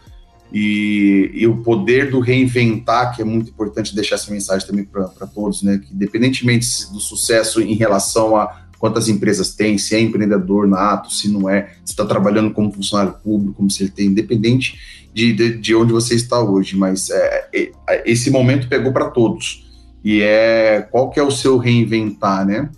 e, 0.53 1.31
e, 1.35 1.47
o 1.47 1.59
poder 1.59 2.11
do 2.11 2.21
reinventar, 2.21 3.15
que 3.15 3.21
é 3.21 3.25
muito 3.25 3.51
importante 3.51 3.95
deixar 3.95 4.15
essa 4.15 4.33
mensagem 4.33 4.67
também 4.67 4.85
para 4.85 5.27
todos, 5.27 5.63
né? 5.63 5.79
Que 5.79 5.95
independentemente 5.95 6.91
do 6.91 7.01
sucesso 7.01 7.61
em 7.61 7.75
relação 7.75 8.35
a 8.35 8.67
quantas 8.79 9.09
empresas 9.09 9.55
tem, 9.55 9.77
se 9.77 9.95
é 9.95 10.01
empreendedor 10.01 10.67
nato, 10.67 11.13
se 11.13 11.29
não 11.29 11.51
é, 11.51 11.75
se 11.85 11.93
está 11.93 12.07
trabalhando 12.07 12.53
como 12.53 12.73
funcionário 12.73 13.15
público, 13.23 13.55
como 13.55 13.71
se 13.71 13.83
ele 13.83 13.91
tem, 13.91 14.07
independente 14.07 14.79
de, 15.13 15.33
de, 15.33 15.59
de 15.59 15.75
onde 15.75 15.93
você 15.93 16.15
está 16.15 16.41
hoje, 16.41 16.77
mas 16.77 17.11
é, 17.11 17.49
é, 17.53 17.73
esse 18.07 18.31
momento 18.31 18.69
pegou 18.69 18.93
para 18.93 19.11
todos. 19.11 19.67
E 20.05 20.23
é 20.23 20.87
qual 20.91 21.11
que 21.11 21.19
é 21.19 21.23
o 21.23 21.31
seu 21.31 21.59
reinventar, 21.59 22.47
né? 22.47 22.71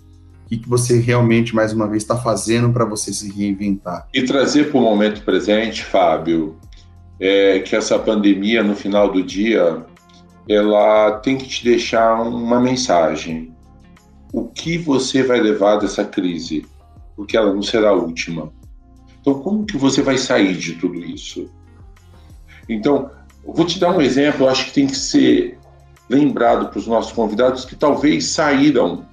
O 0.45 0.49
que, 0.49 0.57
que 0.57 0.67
você 0.67 0.99
realmente, 0.99 1.55
mais 1.55 1.71
uma 1.71 1.87
vez, 1.87 2.03
está 2.03 2.17
fazendo 2.17 2.73
para 2.73 2.83
você 2.83 3.13
se 3.13 3.31
reinventar? 3.31 4.07
E 4.13 4.23
trazer 4.23 4.69
para 4.69 4.79
o 4.79 4.81
momento 4.81 5.23
presente, 5.23 5.83
Fábio, 5.83 6.57
é 7.23 7.59
que 7.59 7.75
essa 7.75 7.99
pandemia, 7.99 8.63
no 8.63 8.75
final 8.75 9.11
do 9.11 9.21
dia, 9.21 9.85
ela 10.49 11.19
tem 11.19 11.37
que 11.37 11.47
te 11.47 11.63
deixar 11.63 12.19
uma 12.19 12.59
mensagem 12.59 13.53
o 14.33 14.47
que 14.47 14.77
você 14.77 15.21
vai 15.21 15.39
levar 15.39 15.77
dessa 15.77 16.03
crise, 16.03 16.65
porque 17.15 17.37
ela 17.37 17.53
não 17.53 17.61
será 17.61 17.89
a 17.89 17.93
última. 17.93 18.51
Então, 19.19 19.35
como 19.35 19.65
que 19.65 19.77
você 19.77 20.01
vai 20.01 20.17
sair 20.17 20.55
de 20.55 20.73
tudo 20.75 20.95
isso? 20.95 21.47
Então, 22.67 23.11
eu 23.45 23.53
vou 23.53 23.65
te 23.65 23.79
dar 23.79 23.95
um 23.95 24.01
exemplo, 24.01 24.47
acho 24.47 24.65
que 24.65 24.73
tem 24.73 24.87
que 24.87 24.95
ser 24.95 25.59
lembrado 26.09 26.69
para 26.69 26.79
os 26.79 26.87
nossos 26.87 27.11
convidados 27.11 27.65
que 27.65 27.75
talvez 27.75 28.25
saíram 28.27 29.05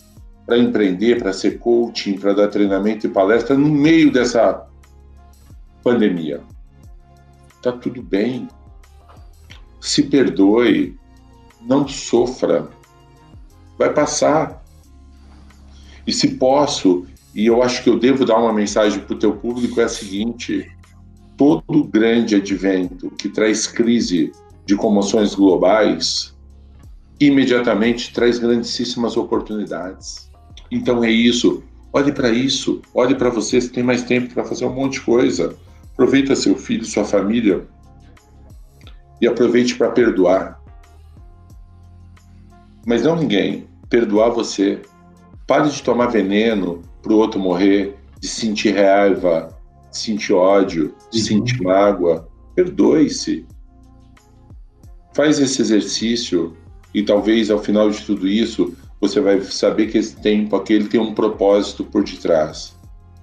para 0.46 0.56
empreender, 0.56 1.18
para 1.18 1.32
ser 1.32 1.58
coaching, 1.58 2.16
para 2.16 2.32
dar 2.32 2.48
treinamento 2.48 3.06
e 3.06 3.10
palestra 3.10 3.54
no 3.56 3.68
meio 3.68 4.10
dessa 4.10 4.66
pandemia. 5.82 6.40
Tá 7.68 7.72
tudo 7.72 8.02
bem. 8.02 8.48
Se 9.78 10.04
perdoe, 10.04 10.96
não 11.60 11.86
sofra. 11.86 12.66
Vai 13.76 13.92
passar. 13.92 14.64
E 16.06 16.12
se 16.14 16.36
posso, 16.36 17.04
e 17.34 17.44
eu 17.44 17.62
acho 17.62 17.82
que 17.82 17.90
eu 17.90 17.98
devo 17.98 18.24
dar 18.24 18.38
uma 18.38 18.54
mensagem 18.54 19.00
para 19.00 19.14
o 19.14 19.18
teu 19.18 19.36
público, 19.36 19.82
é 19.82 19.84
a 19.84 19.88
seguinte: 19.88 20.66
todo 21.36 21.84
grande 21.84 22.36
advento 22.36 23.10
que 23.10 23.28
traz 23.28 23.66
crise 23.66 24.32
de 24.64 24.74
comoções 24.74 25.34
globais, 25.34 26.34
imediatamente 27.20 28.14
traz 28.14 28.38
grandíssimas 28.38 29.14
oportunidades. 29.14 30.30
Então 30.70 31.04
é 31.04 31.10
isso. 31.10 31.62
Olhe 31.92 32.12
para 32.12 32.30
isso, 32.30 32.80
olhe 32.94 33.14
para 33.14 33.28
você, 33.28 33.60
você 33.60 33.68
tem 33.68 33.82
mais 33.82 34.04
tempo 34.04 34.32
para 34.32 34.44
fazer 34.44 34.64
um 34.64 34.74
monte 34.74 34.94
de 34.94 35.00
coisa. 35.02 35.54
Aproveita 35.98 36.36
seu 36.36 36.56
filho, 36.56 36.84
sua 36.84 37.04
família 37.04 37.66
e 39.20 39.26
aproveite 39.26 39.74
para 39.74 39.90
perdoar. 39.90 40.60
Mas 42.86 43.02
não 43.02 43.16
ninguém, 43.16 43.66
perdoar 43.90 44.30
você. 44.30 44.80
Pare 45.44 45.68
de 45.68 45.82
tomar 45.82 46.06
veneno 46.06 46.82
para 47.02 47.12
o 47.12 47.16
outro 47.16 47.40
morrer, 47.40 47.98
de 48.20 48.28
sentir 48.28 48.76
raiva, 48.76 49.52
de 49.90 49.98
sentir 49.98 50.34
ódio, 50.34 50.94
de 51.10 51.18
uhum. 51.18 51.24
sentir 51.24 51.60
mágoa. 51.64 52.28
Perdoe-se. 52.54 53.44
Faz 55.12 55.40
esse 55.40 55.60
exercício 55.60 56.56
e 56.94 57.02
talvez 57.02 57.50
ao 57.50 57.58
final 57.58 57.90
de 57.90 58.00
tudo 58.02 58.28
isso 58.28 58.72
você 59.00 59.20
vai 59.20 59.40
saber 59.40 59.88
que 59.88 59.98
esse 59.98 60.14
tempo 60.14 60.54
aquele 60.54 60.86
tem 60.86 61.00
um 61.00 61.12
propósito 61.12 61.82
por 61.82 62.04
detrás, 62.04 62.76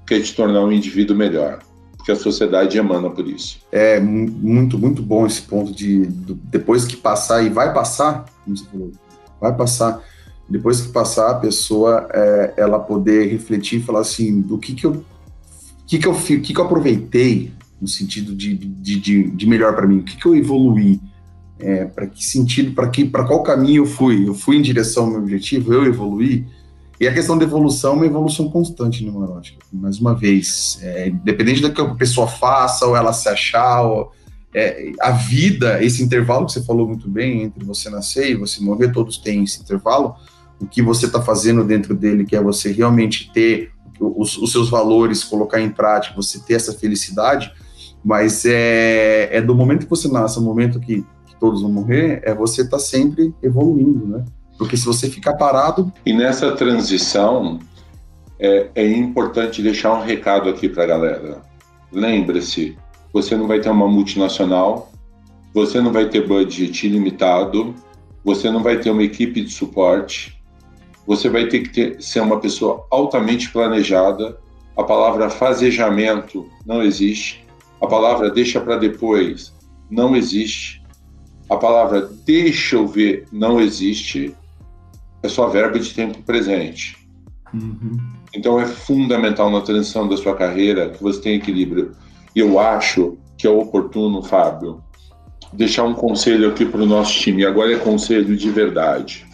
que 0.05 0.15
é 0.15 0.19
te 0.19 0.35
tornar 0.35 0.65
um 0.65 0.73
indivíduo 0.73 1.15
melhor. 1.15 1.59
Que 2.05 2.11
a 2.11 2.15
sociedade 2.15 2.77
emana 2.77 3.09
por 3.09 3.27
isso. 3.27 3.59
É 3.71 3.99
muito, 3.99 4.77
muito 4.77 5.01
bom 5.01 5.25
esse 5.25 5.41
ponto 5.41 5.73
de, 5.73 6.05
de 6.05 6.33
depois 6.35 6.85
que 6.85 6.95
passar, 6.95 7.43
e 7.43 7.49
vai 7.49 7.73
passar, 7.73 8.25
como 8.43 8.55
você 8.55 8.65
falou, 8.65 8.91
vai 9.41 9.55
passar, 9.55 10.03
depois 10.47 10.81
que 10.81 10.89
passar, 10.89 11.31
a 11.31 11.35
pessoa, 11.35 12.07
é, 12.13 12.53
ela 12.57 12.77
poder 12.77 13.27
refletir 13.31 13.79
e 13.79 13.83
falar 13.83 14.01
assim, 14.01 14.39
do 14.39 14.59
que 14.59 14.75
que 14.75 14.85
eu, 14.85 15.03
que 15.87 15.97
que 15.97 16.07
eu, 16.07 16.13
que 16.13 16.39
que 16.39 16.59
eu 16.59 16.65
aproveitei, 16.65 17.51
no 17.81 17.87
sentido 17.87 18.35
de, 18.35 18.55
de, 18.55 18.99
de, 18.99 19.23
de 19.31 19.47
melhor 19.47 19.75
para 19.75 19.87
mim, 19.87 19.97
o 19.97 20.03
que 20.03 20.15
que 20.15 20.27
eu 20.27 20.35
evoluí, 20.35 21.01
é, 21.57 21.85
para 21.85 22.05
que 22.05 22.23
sentido, 22.23 22.73
para 22.73 22.87
que, 22.87 23.03
para 23.03 23.25
qual 23.25 23.41
caminho 23.41 23.81
eu 23.81 23.87
fui, 23.87 24.27
eu 24.27 24.35
fui 24.35 24.57
em 24.57 24.61
direção 24.61 25.05
ao 25.05 25.09
meu 25.09 25.19
objetivo, 25.21 25.73
eu 25.73 25.85
evoluí, 25.85 26.45
e 26.99 27.07
a 27.07 27.13
questão 27.13 27.37
da 27.37 27.43
evolução 27.43 27.93
é 27.93 27.95
uma 27.95 28.05
evolução 28.05 28.49
constante, 28.49 29.05
né? 29.05 29.11
Mais 29.73 29.99
uma 29.99 30.15
vez, 30.15 30.79
é, 30.81 31.09
independente 31.09 31.61
do 31.61 31.73
que 31.73 31.81
a 31.81 31.95
pessoa 31.95 32.27
faça, 32.27 32.85
ou 32.85 32.95
ela 32.95 33.11
se 33.11 33.27
achar, 33.27 33.81
ou, 33.81 34.11
é, 34.53 34.93
a 35.01 35.11
vida, 35.11 35.83
esse 35.83 36.01
intervalo 36.01 36.45
que 36.45 36.53
você 36.53 36.63
falou 36.63 36.87
muito 36.87 37.09
bem, 37.09 37.43
entre 37.43 37.65
você 37.65 37.89
nascer 37.89 38.31
e 38.31 38.35
você 38.35 38.63
morrer, 38.63 38.93
todos 38.93 39.17
têm 39.17 39.43
esse 39.43 39.61
intervalo, 39.61 40.15
o 40.59 40.65
que 40.65 40.81
você 40.81 41.07
está 41.07 41.21
fazendo 41.21 41.61
dentro 41.65 41.93
dele, 41.93 42.23
que 42.23 42.37
é 42.37 42.41
você 42.41 42.71
realmente 42.71 43.29
ter 43.33 43.71
os, 43.99 44.37
os, 44.37 44.53
seus 44.53 44.69
valores, 44.69 45.25
colocar 45.25 45.59
em 45.59 45.69
prática, 45.69 46.15
você 46.15 46.39
ter 46.39 46.53
essa 46.53 46.71
felicidade, 46.71 47.51
mas 48.03 48.45
é, 48.45 49.35
é 49.35 49.41
do 49.41 49.53
momento 49.53 49.83
que 49.83 49.89
você 49.89 50.07
nasce, 50.07 50.37
ao 50.37 50.43
momento 50.43 50.79
que, 50.79 51.01
que 51.25 51.35
todos 51.37 51.61
vão 51.61 51.71
morrer, 51.71 52.21
é 52.23 52.33
você 52.33 52.61
estar 52.61 52.77
tá 52.77 52.83
sempre 52.83 53.33
evoluindo, 53.43 54.07
né? 54.07 54.23
Porque 54.57 54.77
se 54.77 54.85
você 54.85 55.09
ficar 55.09 55.33
parado. 55.33 55.91
E 56.05 56.13
nessa 56.13 56.51
transição, 56.53 57.59
é, 58.39 58.69
é 58.75 58.87
importante 58.87 59.61
deixar 59.61 59.93
um 59.93 60.01
recado 60.01 60.49
aqui 60.49 60.69
para 60.69 60.83
a 60.83 60.87
galera. 60.87 61.41
Lembre-se, 61.91 62.77
você 63.13 63.35
não 63.35 63.47
vai 63.47 63.59
ter 63.59 63.69
uma 63.69 63.87
multinacional, 63.87 64.91
você 65.53 65.79
não 65.79 65.91
vai 65.91 66.09
ter 66.09 66.27
budget 66.27 66.85
ilimitado, 66.85 67.73
você 68.23 68.49
não 68.49 68.61
vai 68.61 68.77
ter 68.77 68.89
uma 68.89 69.03
equipe 69.03 69.41
de 69.41 69.51
suporte, 69.51 70.41
você 71.07 71.29
vai 71.29 71.47
ter 71.47 71.59
que 71.59 71.69
ter, 71.69 72.01
ser 72.01 72.21
uma 72.21 72.39
pessoa 72.39 72.85
altamente 72.89 73.49
planejada. 73.51 74.37
A 74.75 74.83
palavra 74.83 75.29
fazejamento 75.29 76.49
não 76.65 76.81
existe. 76.81 77.45
A 77.81 77.87
palavra 77.87 78.29
deixa 78.31 78.59
para 78.59 78.77
depois 78.77 79.53
não 79.89 80.15
existe. 80.15 80.83
A 81.49 81.55
palavra 81.55 82.09
deixa 82.25 82.75
eu 82.75 82.87
ver 82.87 83.27
não 83.31 83.59
existe 83.59 84.35
é 85.23 85.27
só 85.27 85.47
verbo 85.47 85.79
de 85.79 85.93
tempo 85.93 86.21
presente. 86.23 86.97
Uhum. 87.53 87.97
Então 88.33 88.59
é 88.59 88.65
fundamental 88.65 89.49
na 89.49 89.61
transição 89.61 90.07
da 90.07 90.17
sua 90.17 90.35
carreira 90.35 90.89
que 90.89 91.01
você 91.01 91.21
tenha 91.21 91.35
equilíbrio. 91.37 91.93
E 92.35 92.39
eu 92.39 92.59
acho 92.59 93.17
que 93.37 93.47
é 93.47 93.49
oportuno, 93.49 94.21
Fábio, 94.21 94.83
deixar 95.53 95.83
um 95.83 95.93
conselho 95.93 96.49
aqui 96.49 96.65
para 96.65 96.81
o 96.81 96.85
nosso 96.85 97.13
time. 97.13 97.45
Agora 97.45 97.73
é 97.73 97.77
conselho 97.77 98.35
de 98.35 98.49
verdade. 98.49 99.25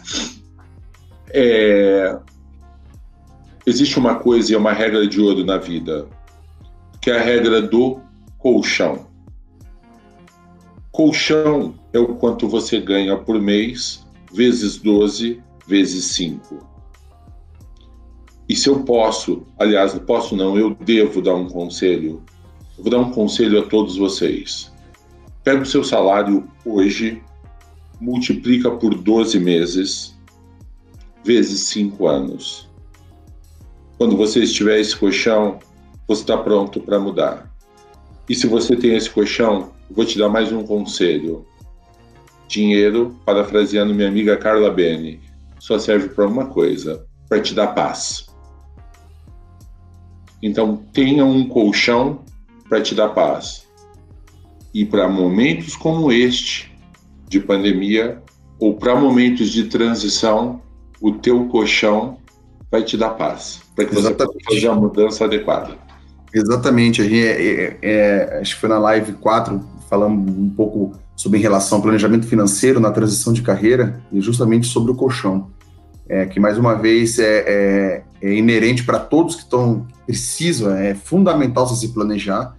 É... 1.30 2.16
Existe 3.66 3.98
uma 3.98 4.16
coisa 4.16 4.52
e 4.52 4.54
é 4.54 4.58
uma 4.58 4.72
regra 4.72 5.06
de 5.06 5.20
ouro 5.20 5.44
na 5.44 5.56
vida, 5.56 6.06
que 7.00 7.10
é 7.10 7.18
a 7.18 7.22
regra 7.22 7.62
do 7.62 8.00
colchão. 8.38 9.06
Colchão 10.90 11.74
é 11.92 11.98
o 11.98 12.08
quanto 12.16 12.48
você 12.48 12.80
ganha 12.80 13.16
por 13.16 13.40
mês, 13.40 14.04
vezes 14.32 14.76
12, 14.76 15.40
vezes 15.66 16.06
5. 16.06 16.72
E 18.48 18.56
se 18.56 18.68
eu 18.68 18.80
posso, 18.80 19.46
aliás, 19.58 19.98
posso 20.00 20.36
não, 20.36 20.58
eu 20.58 20.74
devo 20.74 21.22
dar 21.22 21.34
um 21.34 21.48
conselho. 21.48 22.22
Eu 22.76 22.84
vou 22.84 22.90
dar 22.90 22.98
um 22.98 23.10
conselho 23.10 23.60
a 23.60 23.66
todos 23.66 23.96
vocês. 23.96 24.72
Pega 25.44 25.62
o 25.62 25.66
seu 25.66 25.82
salário 25.82 26.48
hoje, 26.64 27.22
multiplica 28.00 28.70
por 28.70 28.94
12 28.94 29.38
meses, 29.40 30.18
vezes 31.24 31.68
5 31.68 32.06
anos. 32.06 32.68
Quando 33.96 34.16
você 34.16 34.40
estiver 34.40 34.80
esse 34.80 34.96
colchão, 34.96 35.58
você 36.06 36.22
está 36.22 36.36
pronto 36.36 36.80
para 36.80 36.98
mudar. 36.98 37.50
E 38.28 38.34
se 38.34 38.46
você 38.46 38.76
tem 38.76 38.96
esse 38.96 39.08
colchão, 39.08 39.72
eu 39.88 39.96
vou 39.96 40.04
te 40.04 40.18
dar 40.18 40.28
mais 40.28 40.52
um 40.52 40.64
conselho. 40.64 41.46
Dinheiro, 42.48 43.16
parafraseando 43.24 43.94
minha 43.94 44.08
amiga 44.08 44.36
Carla 44.36 44.70
Bene, 44.70 45.20
só 45.62 45.78
serve 45.78 46.08
para 46.08 46.26
uma 46.26 46.46
coisa: 46.46 47.06
para 47.28 47.40
te 47.40 47.54
dar 47.54 47.68
paz. 47.68 48.26
Então, 50.42 50.82
tenha 50.92 51.24
um 51.24 51.48
colchão 51.48 52.24
para 52.68 52.82
te 52.82 52.96
dar 52.96 53.10
paz. 53.10 53.68
E 54.74 54.84
para 54.84 55.08
momentos 55.08 55.76
como 55.76 56.10
este, 56.10 56.76
de 57.28 57.38
pandemia, 57.38 58.20
ou 58.58 58.74
para 58.74 58.96
momentos 58.96 59.50
de 59.50 59.64
transição, 59.64 60.60
o 61.00 61.12
teu 61.12 61.46
colchão 61.46 62.18
vai 62.68 62.82
te 62.82 62.96
dar 62.96 63.10
paz, 63.10 63.60
para 63.76 63.84
que 63.84 63.96
Exatamente. 63.96 64.18
você 64.18 64.44
possa 64.44 64.54
fazer 64.54 64.68
a 64.68 64.74
mudança 64.74 65.24
adequada. 65.26 65.78
Exatamente. 66.34 67.02
A 67.02 67.04
gente, 67.04 67.24
é, 67.24 67.30
é, 67.30 67.78
é, 67.82 68.38
acho 68.40 68.54
que 68.56 68.60
foi 68.60 68.68
na 68.68 68.78
live 68.78 69.12
4, 69.12 69.60
falamos 69.88 70.28
um 70.36 70.50
pouco 70.50 70.92
sobre 71.14 71.38
em 71.38 71.42
relação 71.42 71.78
ao 71.78 71.82
planejamento 71.82 72.26
financeiro 72.26 72.80
na 72.80 72.90
transição 72.90 73.32
de 73.32 73.42
carreira 73.42 74.02
e 74.10 74.20
justamente 74.20 74.66
sobre 74.66 74.90
o 74.90 74.94
colchão, 74.94 75.51
é, 76.12 76.26
que 76.26 76.38
mais 76.38 76.58
uma 76.58 76.74
vez 76.74 77.18
é, 77.18 77.44
é, 77.46 78.02
é 78.20 78.34
inerente 78.34 78.84
para 78.84 78.98
todos 78.98 79.34
que 79.34 79.42
estão 79.44 79.86
precisam, 80.04 80.76
é 80.76 80.94
fundamental 80.94 81.66
você 81.66 81.86
se 81.86 81.94
planejar 81.94 82.54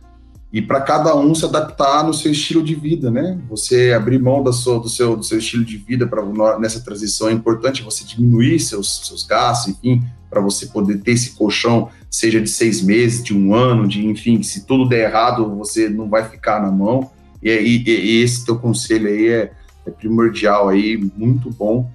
e 0.52 0.60
para 0.60 0.82
cada 0.82 1.16
um 1.16 1.36
se 1.36 1.46
adaptar 1.46 2.04
no 2.04 2.16
seu 2.16 2.32
estilo 2.32 2.64
de 2.64 2.74
vida, 2.74 3.12
né? 3.12 3.40
Você 3.48 3.94
abrir 3.94 4.18
mão 4.20 4.44
sua, 4.52 4.80
do, 4.80 4.90
seu, 4.90 5.16
do 5.16 5.24
seu 5.24 5.38
estilo 5.38 5.64
de 5.64 5.78
vida 5.78 6.08
para 6.08 6.24
nessa 6.58 6.80
transição 6.80 7.30
é 7.30 7.32
importante 7.32 7.84
você 7.84 8.04
diminuir 8.04 8.60
seus, 8.60 9.06
seus 9.06 9.24
gastos, 9.24 9.76
enfim, 9.76 10.04
para 10.32 10.42
você 10.42 10.66
poder 10.66 11.02
ter 11.02 11.12
esse 11.12 11.32
colchão, 11.36 11.90
seja 12.10 12.42
de 12.42 12.50
seis 12.50 12.82
meses, 12.82 13.24
de 13.24 13.38
um 13.38 13.54
ano, 13.54 13.88
de 13.88 14.04
enfim, 14.04 14.42
se 14.42 14.66
tudo 14.66 14.90
der 14.90 15.10
errado, 15.10 15.56
você 15.56 15.90
não 15.90 16.10
vai 16.10 16.28
ficar 16.28 16.60
na 16.60 16.72
mão. 16.72 17.12
E, 17.42 17.52
e, 17.52 17.84
e 17.88 18.24
esse 18.24 18.44
teu 18.44 18.58
conselho 18.58 19.08
aí 19.08 19.28
é, 19.28 19.52
é, 19.86 19.92
primordial 19.92 20.70
aí, 20.70 20.98
muito 21.16 21.52
bom, 21.52 21.88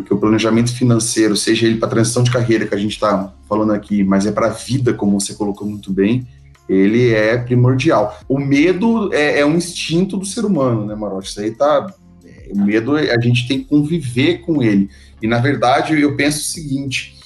porque 0.00 0.12
o 0.12 0.18
planejamento 0.18 0.74
financeiro, 0.74 1.34
seja 1.34 1.66
ele 1.66 1.78
para 1.78 1.88
transição 1.88 2.22
de 2.22 2.30
carreira 2.30 2.66
que 2.66 2.74
a 2.74 2.78
gente 2.78 2.92
está 2.92 3.32
falando 3.48 3.72
aqui, 3.72 4.04
mas 4.04 4.26
é 4.26 4.30
para 4.30 4.48
a 4.48 4.50
vida, 4.50 4.92
como 4.92 5.18
você 5.18 5.32
colocou 5.32 5.66
muito 5.66 5.90
bem, 5.90 6.26
ele 6.68 7.14
é 7.14 7.38
primordial. 7.38 8.18
O 8.28 8.38
medo 8.38 9.10
é, 9.14 9.40
é 9.40 9.46
um 9.46 9.56
instinto 9.56 10.18
do 10.18 10.26
ser 10.26 10.44
humano, 10.44 10.84
né, 10.84 10.94
Marote? 10.94 11.30
Isso 11.30 11.40
aí 11.40 11.50
tá. 11.52 11.86
É, 12.26 12.52
o 12.52 12.60
medo, 12.60 12.94
a 12.96 13.20
gente 13.22 13.48
tem 13.48 13.60
que 13.60 13.64
conviver 13.64 14.42
com 14.42 14.62
ele. 14.62 14.90
E, 15.22 15.26
na 15.26 15.38
verdade, 15.38 15.98
eu 15.98 16.14
penso 16.14 16.40
o 16.40 16.44
seguinte: 16.44 17.16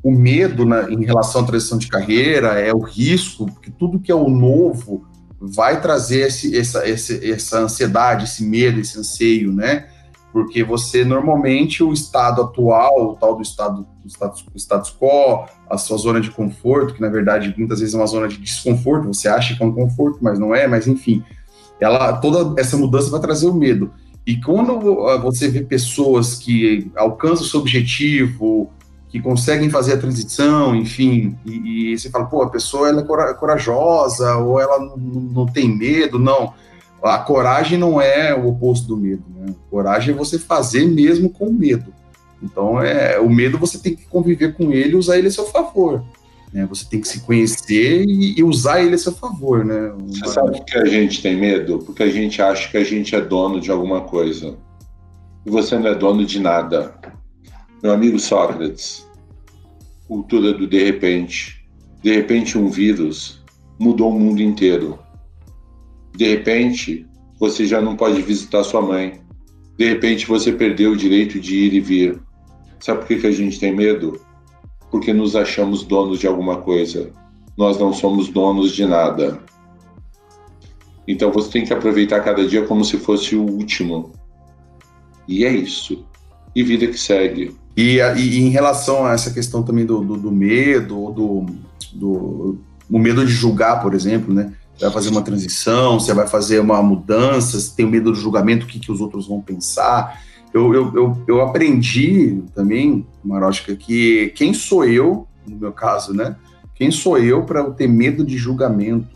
o 0.00 0.12
medo 0.12 0.64
na, 0.64 0.88
em 0.92 1.04
relação 1.04 1.40
à 1.40 1.44
transição 1.44 1.76
de 1.76 1.88
carreira 1.88 2.60
é 2.60 2.72
o 2.72 2.80
risco, 2.80 3.46
porque 3.46 3.72
tudo 3.76 3.98
que 3.98 4.12
é 4.12 4.14
o 4.14 4.28
novo 4.28 5.06
vai 5.40 5.80
trazer 5.80 6.28
esse, 6.28 6.56
essa, 6.56 6.88
esse, 6.88 7.32
essa 7.32 7.58
ansiedade, 7.58 8.24
esse 8.24 8.44
medo, 8.44 8.78
esse 8.78 8.96
anseio, 8.96 9.52
né? 9.52 9.86
Porque 10.32 10.64
você, 10.64 11.04
normalmente, 11.04 11.82
o 11.82 11.92
estado 11.92 12.40
atual, 12.40 13.10
o 13.10 13.16
tal 13.16 13.36
do 13.36 13.42
estado, 13.42 13.86
do 14.02 14.08
status, 14.08 14.44
status 14.56 14.96
quo, 14.98 15.44
a 15.68 15.76
sua 15.76 15.98
zona 15.98 16.20
de 16.20 16.30
conforto, 16.30 16.94
que 16.94 17.00
na 17.00 17.08
verdade 17.08 17.54
muitas 17.56 17.80
vezes 17.80 17.94
é 17.94 17.98
uma 17.98 18.06
zona 18.06 18.28
de 18.28 18.38
desconforto, 18.38 19.08
você 19.08 19.28
acha 19.28 19.54
que 19.54 19.62
é 19.62 19.66
um 19.66 19.72
conforto, 19.72 20.18
mas 20.22 20.38
não 20.38 20.54
é, 20.54 20.66
mas 20.66 20.86
enfim, 20.86 21.22
ela 21.78 22.14
toda 22.14 22.60
essa 22.60 22.76
mudança 22.76 23.10
vai 23.10 23.20
trazer 23.20 23.46
o 23.46 23.54
medo. 23.54 23.92
E 24.26 24.40
quando 24.40 25.06
ah, 25.06 25.18
você 25.18 25.48
vê 25.48 25.62
pessoas 25.62 26.36
que 26.36 26.90
alcançam 26.96 27.44
o 27.44 27.48
seu 27.48 27.60
objetivo, 27.60 28.70
que 29.08 29.20
conseguem 29.20 29.68
fazer 29.68 29.94
a 29.94 29.98
transição, 29.98 30.74
enfim, 30.74 31.36
e, 31.44 31.92
e, 31.92 31.98
você 31.98 32.08
fala, 32.08 32.24
pô, 32.24 32.42
a 32.42 32.48
pessoa 32.48 32.88
ela 32.88 33.02
é 33.02 33.34
corajosa, 33.34 34.36
ou 34.36 34.58
ela 34.58 34.78
não, 34.78 34.96
não, 34.96 35.46
tem 35.46 35.68
medo, 35.68 36.18
não. 36.18 36.54
A 37.02 37.18
coragem 37.18 37.76
não 37.76 38.00
é 38.00 38.34
o 38.34 38.48
oposto 38.48 38.86
do 38.88 38.96
medo, 38.96 39.22
Coragem 39.70 40.14
é 40.14 40.16
você 40.16 40.38
fazer 40.38 40.86
mesmo 40.86 41.30
com 41.30 41.52
medo. 41.52 41.92
Então, 42.42 42.80
é, 42.82 43.18
o 43.20 43.30
medo 43.30 43.58
você 43.58 43.78
tem 43.78 43.94
que 43.94 44.04
conviver 44.06 44.54
com 44.54 44.72
ele 44.72 44.92
e 44.92 44.96
usar 44.96 45.18
ele 45.18 45.28
a 45.28 45.30
seu 45.30 45.46
favor. 45.46 46.04
Né? 46.52 46.66
Você 46.66 46.84
tem 46.88 47.00
que 47.00 47.08
se 47.08 47.20
conhecer 47.20 48.04
e, 48.06 48.38
e 48.38 48.42
usar 48.42 48.82
ele 48.82 48.94
a 48.94 48.98
seu 48.98 49.12
favor, 49.12 49.64
né? 49.64 49.92
Você 50.06 50.28
sabe 50.28 50.62
que 50.64 50.76
a 50.76 50.84
gente 50.84 51.22
tem 51.22 51.36
medo? 51.36 51.78
Porque 51.78 52.02
a 52.02 52.10
gente 52.10 52.42
acha 52.42 52.68
que 52.68 52.76
a 52.76 52.84
gente 52.84 53.14
é 53.14 53.20
dono 53.20 53.60
de 53.60 53.70
alguma 53.70 54.02
coisa. 54.02 54.56
E 55.46 55.50
você 55.50 55.78
não 55.78 55.88
é 55.88 55.94
dono 55.94 56.24
de 56.24 56.40
nada 56.40 56.94
meu 57.82 57.90
amigo 57.90 58.18
Sócrates, 58.18 59.04
cultura 60.06 60.52
do 60.52 60.68
de 60.68 60.84
repente. 60.84 61.66
De 62.00 62.14
repente, 62.14 62.56
um 62.56 62.68
vírus 62.68 63.42
mudou 63.78 64.10
o 64.10 64.18
mundo 64.18 64.40
inteiro. 64.40 64.98
De 66.16 66.28
repente, 66.28 67.04
você 67.40 67.66
já 67.66 67.80
não 67.80 67.96
pode 67.96 68.22
visitar 68.22 68.62
sua 68.62 68.80
mãe. 68.80 69.20
De 69.78 69.88
repente, 69.88 70.26
você 70.26 70.52
perdeu 70.52 70.92
o 70.92 70.96
direito 70.96 71.40
de 71.40 71.56
ir 71.56 71.74
e 71.74 71.80
vir. 71.80 72.20
Sabe 72.80 73.00
por 73.00 73.08
que, 73.08 73.16
que 73.16 73.26
a 73.26 73.32
gente 73.32 73.58
tem 73.58 73.74
medo? 73.74 74.20
Porque 74.90 75.12
nos 75.12 75.34
achamos 75.34 75.82
donos 75.82 76.18
de 76.18 76.26
alguma 76.26 76.58
coisa. 76.58 77.10
Nós 77.56 77.78
não 77.78 77.92
somos 77.92 78.28
donos 78.28 78.72
de 78.72 78.84
nada. 78.84 79.40
Então 81.06 81.32
você 81.32 81.50
tem 81.50 81.64
que 81.64 81.72
aproveitar 81.72 82.20
cada 82.20 82.46
dia 82.46 82.64
como 82.64 82.84
se 82.84 82.98
fosse 82.98 83.34
o 83.34 83.42
último. 83.42 84.12
E 85.26 85.44
é 85.44 85.52
isso. 85.52 86.04
E 86.54 86.62
vida 86.62 86.86
que 86.86 86.98
segue. 86.98 87.56
E, 87.76 87.98
e 87.98 88.38
em 88.40 88.50
relação 88.50 89.06
a 89.06 89.12
essa 89.12 89.32
questão 89.32 89.62
também 89.62 89.86
do, 89.86 90.00
do, 90.00 90.16
do 90.16 90.30
medo, 90.30 91.10
do, 91.10 91.46
do 91.92 92.58
o 92.90 92.98
medo 92.98 93.24
de 93.24 93.32
julgar, 93.32 93.80
por 93.80 93.94
exemplo, 93.94 94.34
né? 94.34 94.52
Vai 94.82 94.90
fazer 94.90 95.10
uma 95.10 95.22
transição, 95.22 96.00
você 96.00 96.12
vai 96.12 96.26
fazer 96.26 96.60
uma 96.60 96.82
mudança, 96.82 97.58
você 97.58 97.74
tem 97.74 97.86
medo 97.86 98.10
do 98.10 98.18
julgamento, 98.18 98.66
o 98.66 98.68
que, 98.68 98.80
que 98.80 98.90
os 98.90 99.00
outros 99.00 99.28
vão 99.28 99.40
pensar. 99.40 100.20
Eu, 100.52 100.74
eu, 100.74 100.92
eu, 100.94 101.22
eu 101.26 101.40
aprendi 101.40 102.42
também, 102.54 103.06
Marótica, 103.24 103.76
que 103.76 104.32
quem 104.34 104.52
sou 104.52 104.84
eu, 104.84 105.26
no 105.46 105.56
meu 105.56 105.72
caso, 105.72 106.12
né? 106.12 106.36
Quem 106.74 106.90
sou 106.90 107.16
eu 107.16 107.44
para 107.44 107.62
ter 107.70 107.86
medo 107.86 108.24
de 108.24 108.36
julgamento? 108.36 109.06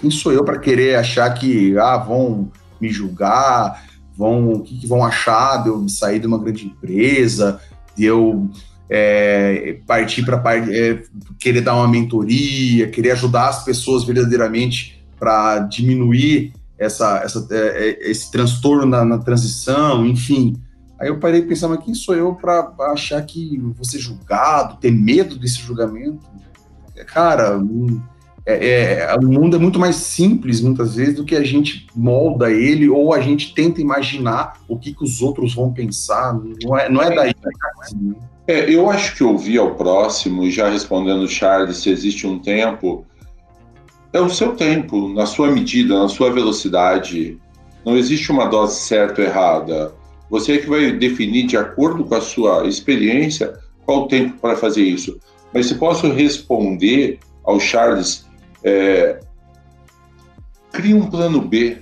Quem 0.00 0.10
sou 0.10 0.32
eu 0.32 0.42
para 0.42 0.58
querer 0.58 0.96
achar 0.96 1.28
que 1.34 1.76
ah, 1.78 1.98
vão 1.98 2.50
me 2.80 2.88
julgar, 2.88 3.84
vão 4.16 4.52
o 4.52 4.62
que, 4.62 4.78
que, 4.78 4.86
vão 4.86 5.04
achar 5.04 5.62
de 5.62 5.68
eu 5.68 5.86
sair 5.88 6.18
de 6.18 6.26
uma 6.26 6.38
grande 6.38 6.66
empresa, 6.66 7.60
de 7.94 8.04
eu 8.04 8.48
é, 8.88 9.78
partir 9.86 10.24
para 10.24 10.40
é, 10.56 11.02
querer 11.38 11.60
dar 11.60 11.74
uma 11.74 11.88
mentoria, 11.88 12.88
querer 12.88 13.12
ajudar 13.12 13.48
as 13.48 13.64
pessoas 13.64 14.04
verdadeiramente 14.04 15.04
para 15.18 15.60
diminuir 15.60 16.52
essa, 16.78 17.18
essa, 17.18 17.46
é, 17.50 17.56
é, 17.56 18.10
esse 18.10 18.30
transtorno 18.30 18.86
na, 18.86 19.04
na, 19.04 19.18
transição, 19.18 20.06
enfim. 20.06 20.60
Aí 21.00 21.08
eu 21.08 21.18
parei 21.18 21.42
pensando, 21.42 21.74
mas 21.74 21.84
quem 21.84 21.94
sou 21.94 22.14
eu 22.14 22.34
para 22.34 22.72
achar 22.92 23.20
que 23.22 23.58
vou 23.58 23.84
ser 23.84 23.98
julgado, 23.98 24.78
ter 24.78 24.90
medo 24.90 25.38
desse 25.38 25.58
julgamento? 25.58 26.20
Cara, 27.06 27.58
hum, 27.58 28.00
é, 28.46 29.08
é, 29.10 29.16
o 29.16 29.26
mundo 29.26 29.56
é 29.56 29.58
muito 29.58 29.76
mais 29.76 29.96
simples, 29.96 30.60
muitas 30.60 30.94
vezes, 30.94 31.16
do 31.16 31.24
que 31.24 31.34
a 31.34 31.42
gente 31.42 31.88
molda 31.96 32.48
ele 32.48 32.88
ou 32.88 33.12
a 33.12 33.20
gente 33.20 33.52
tenta 33.52 33.80
imaginar 33.80 34.60
o 34.68 34.78
que, 34.78 34.94
que 34.94 35.02
os 35.02 35.20
outros 35.20 35.52
vão 35.52 35.72
pensar. 35.72 36.32
Não 36.62 36.78
é, 36.78 36.88
não 36.88 37.02
é 37.02 37.12
daí. 37.12 37.34
Né? 38.00 38.14
É, 38.46 38.72
eu 38.72 38.88
acho 38.88 39.16
que 39.16 39.24
ouvir 39.24 39.58
ao 39.58 39.74
próximo, 39.74 40.48
já 40.48 40.68
respondendo 40.68 41.26
Charles, 41.26 41.78
se 41.78 41.90
existe 41.90 42.24
um 42.24 42.38
tempo, 42.38 43.04
é 44.12 44.20
o 44.20 44.30
seu 44.30 44.54
tempo, 44.54 45.08
na 45.08 45.26
sua 45.26 45.50
medida, 45.50 45.98
na 45.98 46.08
sua 46.08 46.30
velocidade. 46.30 47.38
Não 47.84 47.96
existe 47.96 48.30
uma 48.30 48.46
dose 48.46 48.80
certa 48.80 49.22
ou 49.22 49.26
errada. 49.26 49.92
Você 50.30 50.52
é 50.52 50.58
que 50.58 50.68
vai 50.68 50.92
definir, 50.92 51.46
de 51.46 51.56
acordo 51.56 52.04
com 52.04 52.14
a 52.14 52.20
sua 52.20 52.64
experiência, 52.68 53.58
qual 53.84 54.04
o 54.04 54.08
tempo 54.08 54.38
para 54.40 54.56
fazer 54.56 54.84
isso. 54.84 55.18
Mas 55.52 55.66
se 55.66 55.74
posso 55.74 56.12
responder 56.12 57.18
ao 57.44 57.58
Charles 57.58 58.25
é, 58.66 59.20
crie 60.72 60.92
um 60.92 61.08
plano 61.08 61.40
B. 61.40 61.78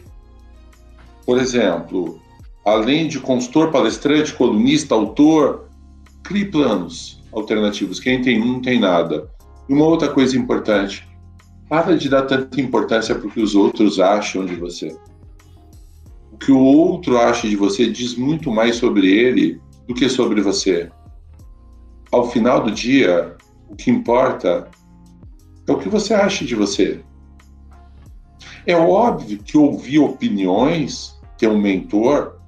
Por 1.24 1.38
exemplo, 1.38 2.20
além 2.62 3.08
de 3.08 3.18
consultor, 3.18 3.70
palestrante, 3.70 4.34
colunista, 4.34 4.94
autor, 4.94 5.70
crie 6.22 6.44
planos 6.44 7.22
alternativos. 7.32 7.98
Quem 7.98 8.20
tem 8.20 8.42
um, 8.42 8.60
tem 8.60 8.78
nada. 8.78 9.30
E 9.66 9.72
uma 9.72 9.86
outra 9.86 10.08
coisa 10.08 10.36
importante, 10.36 11.08
para 11.70 11.96
de 11.96 12.10
dar 12.10 12.22
tanta 12.22 12.60
importância 12.60 13.14
para 13.14 13.26
o 13.26 13.30
que 13.30 13.40
os 13.40 13.54
outros 13.54 13.98
acham 13.98 14.44
de 14.44 14.54
você. 14.54 14.94
O 16.32 16.36
que 16.36 16.52
o 16.52 16.58
outro 16.60 17.16
acha 17.16 17.48
de 17.48 17.56
você 17.56 17.90
diz 17.90 18.14
muito 18.14 18.50
mais 18.52 18.76
sobre 18.76 19.10
ele 19.10 19.58
do 19.88 19.94
que 19.94 20.06
sobre 20.10 20.42
você. 20.42 20.90
Ao 22.12 22.30
final 22.30 22.62
do 22.62 22.70
dia, 22.70 23.34
o 23.70 23.74
que 23.74 23.90
importa 23.90 24.68
é 25.66 25.72
o 25.72 25.78
que 25.78 25.88
você 25.88 26.14
acha 26.14 26.44
de 26.44 26.54
você. 26.54 27.00
É 28.66 28.76
óbvio 28.76 29.38
que 29.38 29.58
ouvir 29.58 29.98
opiniões, 29.98 31.20
ter 31.36 31.48
um 31.48 31.60
mentor, 31.60 32.38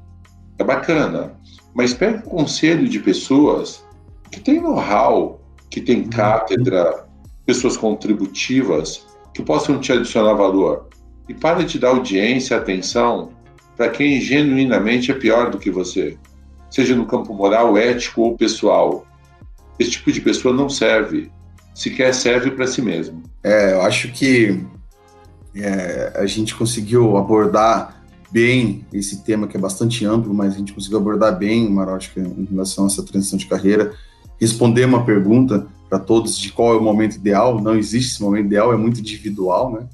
é 0.58 0.64
bacana, 0.64 1.38
mas 1.74 1.92
pegue 1.92 2.22
conselho 2.22 2.88
de 2.88 2.98
pessoas 3.00 3.84
que 4.30 4.40
têm 4.40 4.60
know-how, 4.60 5.40
que 5.70 5.80
têm 5.80 6.02
uhum. 6.02 6.10
cátedra, 6.10 7.06
pessoas 7.44 7.76
contributivas, 7.76 9.06
que 9.34 9.42
possam 9.42 9.78
te 9.78 9.92
adicionar 9.92 10.34
valor. 10.34 10.88
E 11.28 11.34
pare 11.34 11.64
de 11.64 11.78
dar 11.78 11.88
audiência, 11.88 12.56
atenção 12.56 13.30
para 13.76 13.90
quem 13.90 14.20
genuinamente 14.20 15.10
é 15.10 15.14
pior 15.14 15.50
do 15.50 15.58
que 15.58 15.70
você, 15.70 16.16
seja 16.70 16.96
no 16.96 17.04
campo 17.04 17.34
moral, 17.34 17.76
ético 17.76 18.22
ou 18.22 18.36
pessoal. 18.36 19.06
Esse 19.78 19.90
tipo 19.90 20.10
de 20.10 20.20
pessoa 20.22 20.54
não 20.54 20.68
serve 20.70 21.30
sequer 21.76 22.14
serve 22.14 22.50
para 22.50 22.66
si 22.66 22.80
mesmo. 22.80 23.22
É, 23.44 23.74
eu 23.74 23.82
acho 23.82 24.10
que 24.10 24.64
é, 25.54 26.12
a 26.16 26.24
gente 26.24 26.54
conseguiu 26.54 27.18
abordar 27.18 28.02
bem 28.32 28.84
esse 28.92 29.22
tema 29.22 29.46
que 29.46 29.58
é 29.58 29.60
bastante 29.60 30.04
amplo, 30.04 30.32
mas 30.32 30.54
a 30.54 30.58
gente 30.58 30.72
conseguiu 30.72 30.98
abordar 30.98 31.38
bem, 31.38 31.70
Marótica, 31.70 32.20
em 32.20 32.48
relação 32.50 32.84
a 32.84 32.86
essa 32.86 33.02
transição 33.02 33.38
de 33.38 33.46
carreira, 33.46 33.92
responder 34.40 34.86
uma 34.86 35.04
pergunta 35.04 35.66
para 35.88 35.98
todos 35.98 36.38
de 36.38 36.50
qual 36.50 36.72
é 36.72 36.78
o 36.78 36.82
momento 36.82 37.16
ideal. 37.16 37.60
Não 37.60 37.76
existe 37.76 38.14
esse 38.14 38.22
momento 38.22 38.46
ideal, 38.46 38.72
é 38.72 38.76
muito 38.76 38.98
individual, 38.98 39.72
né? 39.72 39.86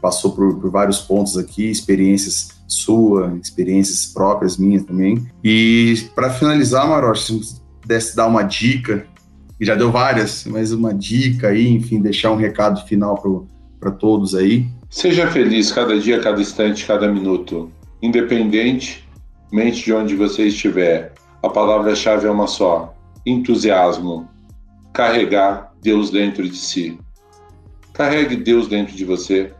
Passou 0.00 0.32
por, 0.32 0.60
por 0.60 0.70
vários 0.70 1.00
pontos 1.00 1.36
aqui, 1.36 1.68
experiências 1.68 2.50
sua, 2.68 3.36
experiências 3.42 4.06
próprias 4.06 4.56
minhas 4.56 4.84
também. 4.84 5.26
E 5.42 6.08
para 6.14 6.30
finalizar, 6.30 6.88
Marocha, 6.88 7.22
se 7.22 7.60
pudesse 7.82 8.14
dar 8.14 8.26
uma 8.26 8.42
dica 8.42 9.06
e 9.60 9.64
já 9.64 9.74
deu 9.74 9.90
várias, 9.90 10.44
mas 10.46 10.72
uma 10.72 10.92
dica 10.92 11.48
aí, 11.48 11.68
enfim, 11.68 12.00
deixar 12.00 12.30
um 12.32 12.36
recado 12.36 12.84
final 12.86 13.20
para 13.78 13.90
todos 13.92 14.34
aí. 14.34 14.66
Seja 14.90 15.30
feliz 15.30 15.72
cada 15.72 15.98
dia, 15.98 16.20
cada 16.20 16.40
instante, 16.40 16.86
cada 16.86 17.08
minuto, 17.08 17.70
independentemente 18.02 19.04
de 19.84 19.92
onde 19.92 20.16
você 20.16 20.46
estiver. 20.46 21.12
A 21.42 21.48
palavra-chave 21.48 22.26
é 22.26 22.30
uma 22.30 22.46
só: 22.46 22.94
entusiasmo. 23.26 24.28
Carregar 24.92 25.72
Deus 25.82 26.10
dentro 26.10 26.48
de 26.48 26.56
si. 26.56 26.98
Carregue 27.92 28.36
Deus 28.36 28.68
dentro 28.68 28.94
de 28.94 29.04
você. 29.04 29.52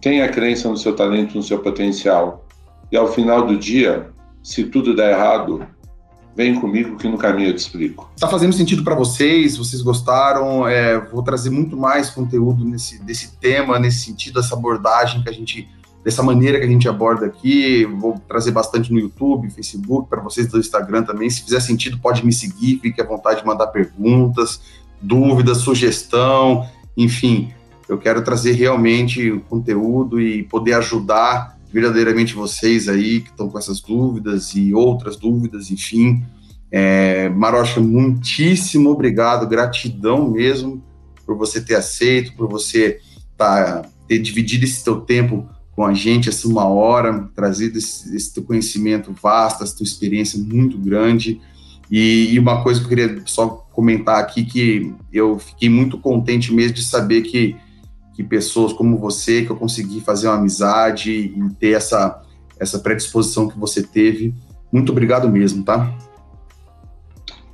Tenha 0.00 0.28
crença 0.28 0.68
no 0.68 0.76
seu 0.76 0.94
talento, 0.94 1.36
no 1.36 1.42
seu 1.42 1.58
potencial. 1.58 2.46
E 2.92 2.96
ao 2.96 3.12
final 3.12 3.46
do 3.46 3.56
dia, 3.56 4.10
se 4.42 4.64
tudo 4.64 4.94
der 4.94 5.12
errado, 5.12 5.66
Vem 6.38 6.54
comigo 6.54 6.96
que 6.96 7.08
no 7.08 7.18
caminho 7.18 7.48
eu 7.48 7.52
te 7.56 7.58
explico. 7.58 8.08
Está 8.14 8.28
fazendo 8.28 8.52
sentido 8.52 8.84
para 8.84 8.94
vocês? 8.94 9.56
Vocês 9.56 9.82
gostaram? 9.82 10.68
É, 10.68 10.96
vou 10.96 11.20
trazer 11.20 11.50
muito 11.50 11.76
mais 11.76 12.10
conteúdo 12.10 12.64
nesse 12.64 13.02
desse 13.02 13.36
tema, 13.38 13.76
nesse 13.76 14.04
sentido, 14.04 14.38
essa 14.38 14.54
abordagem 14.54 15.20
que 15.20 15.28
a 15.28 15.32
gente, 15.32 15.68
dessa 16.04 16.22
maneira 16.22 16.60
que 16.60 16.64
a 16.64 16.68
gente 16.68 16.88
aborda 16.88 17.26
aqui. 17.26 17.84
Vou 17.86 18.22
trazer 18.28 18.52
bastante 18.52 18.92
no 18.92 19.00
YouTube, 19.00 19.50
Facebook, 19.50 20.08
para 20.08 20.22
vocês 20.22 20.46
do 20.46 20.60
Instagram 20.60 21.02
também. 21.02 21.28
Se 21.28 21.42
fizer 21.42 21.58
sentido, 21.58 21.98
pode 21.98 22.24
me 22.24 22.32
seguir, 22.32 22.78
fique 22.78 23.00
à 23.00 23.04
vontade 23.04 23.40
de 23.40 23.46
mandar 23.46 23.66
perguntas, 23.66 24.60
dúvidas, 25.02 25.58
sugestão, 25.58 26.64
enfim. 26.96 27.52
Eu 27.88 27.98
quero 27.98 28.22
trazer 28.22 28.52
realmente 28.52 29.42
conteúdo 29.48 30.20
e 30.20 30.44
poder 30.44 30.74
ajudar 30.74 31.57
verdadeiramente 31.72 32.34
vocês 32.34 32.88
aí 32.88 33.20
que 33.20 33.30
estão 33.30 33.48
com 33.48 33.58
essas 33.58 33.80
dúvidas 33.80 34.54
e 34.54 34.72
outras 34.74 35.16
dúvidas, 35.16 35.70
enfim. 35.70 36.22
É, 36.70 37.28
Marocha, 37.30 37.80
muitíssimo 37.80 38.90
obrigado, 38.90 39.48
gratidão 39.48 40.30
mesmo 40.30 40.82
por 41.24 41.36
você 41.36 41.60
ter 41.60 41.74
aceito, 41.74 42.34
por 42.34 42.48
você 42.48 43.00
tá, 43.36 43.82
ter 44.06 44.18
dividido 44.18 44.64
esse 44.64 44.82
teu 44.82 45.00
tempo 45.00 45.48
com 45.72 45.84
a 45.84 45.94
gente, 45.94 46.28
essa 46.28 46.48
uma 46.48 46.64
hora, 46.64 47.30
trazido 47.34 47.78
esse, 47.78 48.14
esse 48.16 48.34
teu 48.34 48.42
conhecimento 48.42 49.14
vasto, 49.22 49.62
essa 49.62 49.76
tua 49.76 49.84
experiência 49.84 50.38
muito 50.38 50.76
grande. 50.76 51.40
E, 51.90 52.32
e, 52.32 52.38
uma 52.38 52.62
coisa 52.62 52.80
que 52.80 52.86
eu 52.86 52.88
queria 52.88 53.22
só 53.26 53.48
comentar 53.72 54.18
aqui, 54.18 54.44
que 54.44 54.92
eu 55.12 55.38
fiquei 55.38 55.68
muito 55.68 55.96
contente 55.98 56.52
mesmo 56.52 56.74
de 56.74 56.84
saber 56.84 57.22
que 57.22 57.56
que 58.18 58.24
pessoas 58.24 58.72
como 58.72 58.98
você, 58.98 59.44
que 59.44 59.50
eu 59.50 59.54
consegui 59.54 60.00
fazer 60.00 60.26
uma 60.26 60.34
amizade 60.34 61.12
e 61.12 61.50
ter 61.60 61.76
essa, 61.76 62.20
essa 62.58 62.80
predisposição 62.80 63.46
que 63.46 63.56
você 63.56 63.80
teve. 63.80 64.34
Muito 64.72 64.90
obrigado 64.90 65.28
mesmo, 65.28 65.64
tá? 65.64 65.96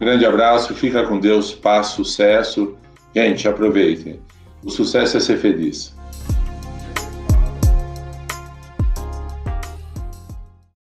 Grande 0.01 0.25
abraço, 0.25 0.75
fica 0.75 1.07
com 1.07 1.21
Deus, 1.21 1.53
paz, 1.53 1.89
sucesso. 1.89 2.77
Gente, 3.15 3.47
aproveitem. 3.47 4.21
O 4.65 4.71
sucesso 4.71 5.19
é 5.19 5.21
ser 5.21 5.37
feliz. 5.37 5.94